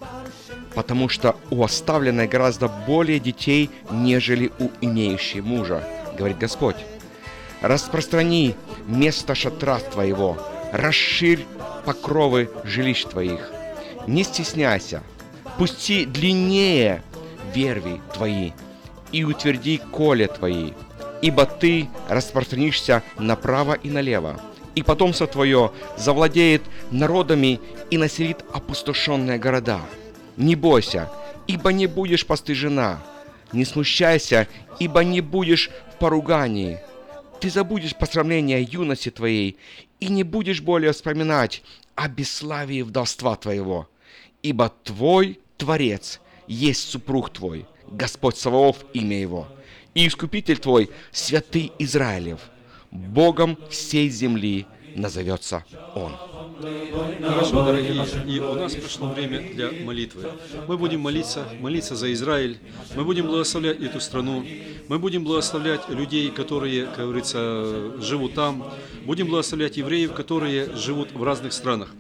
потому 0.74 1.10
что 1.10 1.36
у 1.52 1.64
оставленной 1.64 2.28
гораздо 2.28 2.68
более 2.68 3.20
детей, 3.20 3.70
нежели 3.92 4.52
у 4.60 4.70
имеющей 4.82 5.42
мужа, 5.42 5.84
говорит 6.18 6.38
Господь. 6.38 6.78
Распространи 7.62 8.56
место 8.88 9.36
шатра 9.36 9.80
твоего, 9.80 10.38
расширь 10.72 11.46
покровы 11.86 12.50
жилищ 12.64 13.04
твоих. 13.04 13.52
Не 14.08 14.24
стесняйся, 14.24 15.04
пусти 15.58 16.06
длиннее 16.06 17.04
верви 17.54 18.02
твои 18.14 18.52
и 19.12 19.24
утверди 19.24 19.80
коле 19.92 20.28
твои, 20.28 20.72
ибо 21.22 21.46
ты 21.46 21.90
распространишься 22.08 23.04
направо 23.18 23.74
и 23.74 23.90
налево, 23.90 24.40
и 24.76 24.84
потомство 24.84 25.28
твое 25.28 25.72
завладеет 25.98 26.62
народами 26.92 27.60
и 27.90 27.98
населит 27.98 28.46
опустошенные 28.54 29.38
города. 29.38 29.82
Не 30.38 30.56
бойся, 30.56 31.10
ибо 31.48 31.74
не 31.74 31.88
будешь 31.88 32.26
постыжена. 32.26 33.02
Не 33.52 33.66
смущайся, 33.66 34.48
ибо 34.80 35.04
не 35.04 35.22
будешь 35.22 35.70
в 35.94 35.98
поругании. 35.98 36.80
Ты 37.42 37.50
забудешь 37.50 37.96
посрамление 37.96 38.62
юности 38.62 39.10
твоей 39.10 39.58
и 40.00 40.08
не 40.08 40.24
будешь 40.24 40.62
более 40.62 40.92
вспоминать 40.92 41.64
о 41.96 42.08
бесславии 42.08 42.84
вдовства 42.84 43.36
твоего. 43.36 43.90
Ибо 44.42 44.74
твой 44.84 45.40
Творец 45.58 46.22
есть 46.48 46.90
супруг 46.90 47.30
твой, 47.30 47.66
Господь 47.88 48.38
Саваоф 48.38 48.86
имя 48.94 49.20
его, 49.20 49.48
и 49.94 50.08
Искупитель 50.08 50.58
твой, 50.58 50.90
святый 51.12 51.72
Израилев. 51.80 52.40
Богом 52.92 53.58
всей 53.70 54.10
земли 54.10 54.66
назовется 54.96 55.64
Он. 55.96 56.16
Хорошо, 57.22 57.66
дорогие, 57.66 58.06
и 58.28 58.40
у 58.40 58.54
нас 58.56 58.74
пришло 58.76 59.10
время 59.10 59.54
для 59.54 59.72
молитвы. 59.84 60.32
Мы 60.68 60.78
будем 60.78 61.02
молиться, 61.02 61.48
молиться 61.60 61.96
за 61.96 62.12
Израиль, 62.14 62.58
мы 62.96 63.06
будем 63.06 63.28
благословлять 63.28 63.80
эту 63.80 64.00
страну, 64.02 64.46
мы 64.88 65.00
будем 65.00 65.24
благословлять 65.24 65.88
людей, 65.90 66.32
которые, 66.32 66.88
как 66.88 67.06
говорится, 67.06 68.02
живут 68.02 68.34
там, 68.34 68.70
будем 69.06 69.28
благословлять 69.28 69.78
евреев, 69.78 70.14
которые 70.14 70.76
живут 70.76 71.12
в 71.14 71.24
разных 71.24 71.54
странах. 71.54 71.94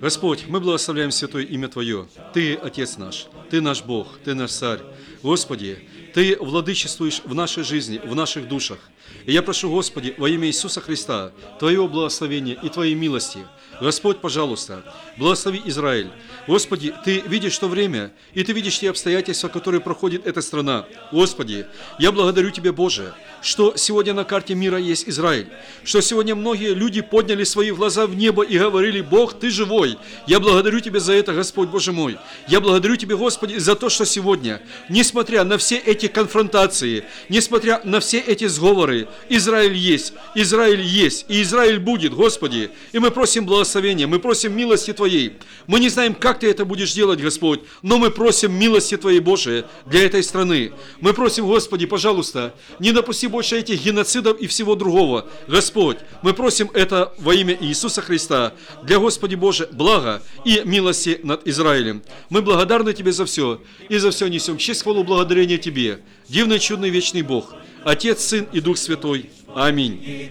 Господь, 0.00 0.46
мы 0.48 0.60
благословляем 0.60 1.10
святое 1.10 1.44
имя 1.44 1.68
Твое. 1.68 2.08
Ты, 2.32 2.54
Отец 2.54 2.96
наш, 2.96 3.26
Ты 3.50 3.60
наш 3.60 3.82
Бог, 3.82 4.18
Ты 4.24 4.32
наш 4.32 4.50
Царь. 4.50 4.80
Господи, 5.22 5.86
Ты 6.14 6.38
владычествуешь 6.40 7.20
в 7.24 7.34
нашей 7.34 7.64
жизни, 7.64 8.00
в 8.02 8.14
наших 8.14 8.48
душах. 8.48 8.78
И 9.26 9.32
я 9.32 9.42
прошу, 9.42 9.68
Господи, 9.68 10.14
во 10.16 10.26
имя 10.30 10.48
Иисуса 10.48 10.80
Христа, 10.80 11.32
Твоего 11.58 11.86
благословения 11.86 12.54
и 12.54 12.70
Твоей 12.70 12.94
милости, 12.94 13.40
Господь, 13.80 14.20
пожалуйста, 14.20 14.82
благослови 15.16 15.62
Израиль. 15.64 16.10
Господи, 16.46 16.92
Ты 17.04 17.20
видишь 17.20 17.56
то 17.58 17.66
время, 17.66 18.12
и 18.34 18.44
Ты 18.44 18.52
видишь 18.52 18.78
те 18.78 18.90
обстоятельства, 18.90 19.48
которые 19.48 19.80
проходит 19.80 20.26
эта 20.26 20.42
страна. 20.42 20.86
Господи, 21.12 21.66
я 21.98 22.12
благодарю 22.12 22.50
Тебя, 22.50 22.72
Боже, 22.72 23.14
что 23.40 23.74
сегодня 23.76 24.12
на 24.12 24.24
карте 24.24 24.54
мира 24.54 24.78
есть 24.78 25.08
Израиль, 25.08 25.48
что 25.84 26.00
сегодня 26.02 26.34
многие 26.34 26.74
люди 26.74 27.00
подняли 27.00 27.44
свои 27.44 27.70
глаза 27.70 28.06
в 28.06 28.14
небо 28.14 28.42
и 28.42 28.58
говорили, 28.58 29.00
Бог, 29.00 29.38
Ты 29.38 29.50
живой. 29.50 29.96
Я 30.26 30.40
благодарю 30.40 30.80
Тебя 30.80 31.00
за 31.00 31.14
это, 31.14 31.32
Господь 31.32 31.68
Боже 31.68 31.92
мой. 31.92 32.18
Я 32.48 32.60
благодарю 32.60 32.96
Тебя, 32.96 33.16
Господи, 33.16 33.56
за 33.56 33.76
то, 33.76 33.88
что 33.88 34.04
сегодня, 34.04 34.60
несмотря 34.90 35.44
на 35.44 35.56
все 35.56 35.78
эти 35.78 36.06
конфронтации, 36.06 37.04
несмотря 37.30 37.80
на 37.84 38.00
все 38.00 38.18
эти 38.18 38.46
сговоры, 38.46 39.08
Израиль 39.30 39.74
есть, 39.74 40.12
Израиль 40.34 40.82
есть, 40.82 41.24
и 41.28 41.40
Израиль 41.42 41.78
будет, 41.78 42.12
Господи. 42.12 42.70
И 42.92 42.98
мы 42.98 43.10
просим 43.10 43.46
благословения, 43.46 43.69
мы 43.74 44.18
просим 44.18 44.56
милости 44.56 44.92
Твоей. 44.92 45.34
Мы 45.66 45.80
не 45.80 45.88
знаем, 45.88 46.14
как 46.14 46.40
Ты 46.40 46.50
это 46.50 46.64
будешь 46.64 46.92
делать, 46.92 47.20
Господь, 47.20 47.60
но 47.82 47.98
мы 47.98 48.10
просим 48.10 48.52
милости 48.52 48.96
Твоей, 48.96 49.20
Божие, 49.20 49.64
для 49.86 50.04
этой 50.04 50.22
страны. 50.22 50.72
Мы 51.00 51.12
просим, 51.12 51.46
Господи, 51.46 51.86
пожалуйста, 51.86 52.54
не 52.78 52.92
допусти 52.92 53.26
больше 53.26 53.58
этих 53.58 53.82
геноцидов 53.84 54.38
и 54.40 54.46
всего 54.46 54.74
другого. 54.74 55.28
Господь, 55.48 55.98
мы 56.22 56.34
просим 56.34 56.70
это 56.74 57.12
во 57.18 57.34
имя 57.34 57.56
Иисуса 57.60 58.02
Христа, 58.02 58.54
для 58.82 58.98
Господи 58.98 59.34
Боже, 59.34 59.68
блага 59.72 60.22
и 60.44 60.62
милости 60.64 61.20
над 61.22 61.46
Израилем. 61.46 62.02
Мы 62.28 62.42
благодарны 62.42 62.92
Тебе 62.92 63.12
за 63.12 63.24
все, 63.24 63.60
и 63.88 63.98
за 63.98 64.10
все 64.10 64.28
несем 64.28 64.58
честь, 64.58 64.82
хвалу, 64.82 65.04
благодарение 65.04 65.58
Тебе, 65.58 66.00
дивный, 66.28 66.58
чудный, 66.58 66.90
вечный 66.90 67.22
Бог, 67.22 67.54
Отец, 67.84 68.22
Сын 68.22 68.46
и 68.52 68.60
Дух 68.60 68.76
Святой. 68.78 69.30
Аминь. 69.54 70.30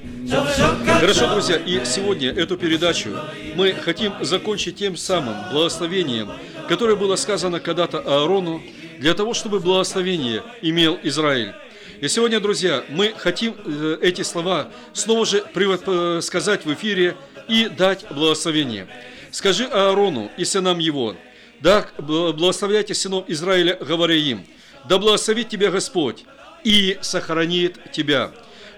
Хорошо, 0.99 1.31
друзья, 1.31 1.57
и 1.57 1.83
сегодня 1.85 2.29
эту 2.29 2.57
передачу 2.57 3.09
мы 3.55 3.73
хотим 3.73 4.13
закончить 4.21 4.77
тем 4.77 4.95
самым 4.95 5.35
благословением, 5.51 6.31
которое 6.67 6.95
было 6.95 7.15
сказано 7.15 7.59
когда-то 7.59 7.99
Аарону, 7.99 8.61
для 8.99 9.13
того, 9.13 9.33
чтобы 9.33 9.59
благословение 9.59 10.43
имел 10.61 10.97
Израиль. 11.03 11.53
И 12.01 12.07
сегодня, 12.07 12.39
друзья, 12.39 12.83
мы 12.89 13.13
хотим 13.17 13.55
э, 13.65 13.97
эти 14.01 14.21
слова 14.21 14.69
снова 14.93 15.25
же 15.25 15.43
э, 15.53 16.19
сказать 16.21 16.65
в 16.65 16.73
эфире 16.73 17.17
и 17.47 17.67
дать 17.67 18.05
благословение. 18.09 18.87
Скажи 19.31 19.65
Аарону 19.65 20.31
и 20.37 20.45
сынам 20.45 20.79
его, 20.79 21.15
да 21.59 21.87
благословляйте 21.97 22.93
сынов 22.93 23.25
Израиля, 23.27 23.77
говоря 23.81 24.15
им, 24.15 24.45
да 24.87 24.97
благословит 24.97 25.49
тебя 25.49 25.71
Господь 25.71 26.23
и 26.63 26.97
сохранит 27.01 27.91
тебя. 27.91 28.31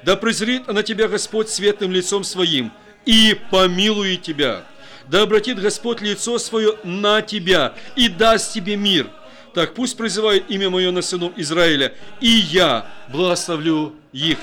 Да 0.03 0.15
презрит 0.15 0.67
на 0.67 0.83
тебя 0.83 1.07
Господь 1.07 1.49
светлым 1.49 1.91
лицом 1.91 2.23
своим 2.23 2.71
и 3.05 3.37
помилует 3.51 4.23
тебя. 4.23 4.63
Да 5.07 5.23
обратит 5.23 5.59
Господь 5.59 6.01
лицо 6.01 6.39
свое 6.39 6.75
на 6.83 7.21
тебя 7.21 7.73
и 7.95 8.07
даст 8.07 8.53
тебе 8.53 8.75
мир. 8.75 9.07
Так 9.53 9.73
пусть 9.73 9.97
призывает 9.97 10.49
имя 10.49 10.69
мое 10.69 10.91
на 10.91 11.01
сынов 11.01 11.33
Израиля, 11.35 11.93
и 12.21 12.27
я 12.29 12.85
благословлю 13.09 13.93
их. 14.13 14.37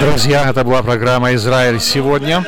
Друзья, 0.00 0.48
это 0.48 0.64
была 0.64 0.82
программа 0.82 1.34
«Израиль 1.34 1.80
сегодня». 1.80 2.44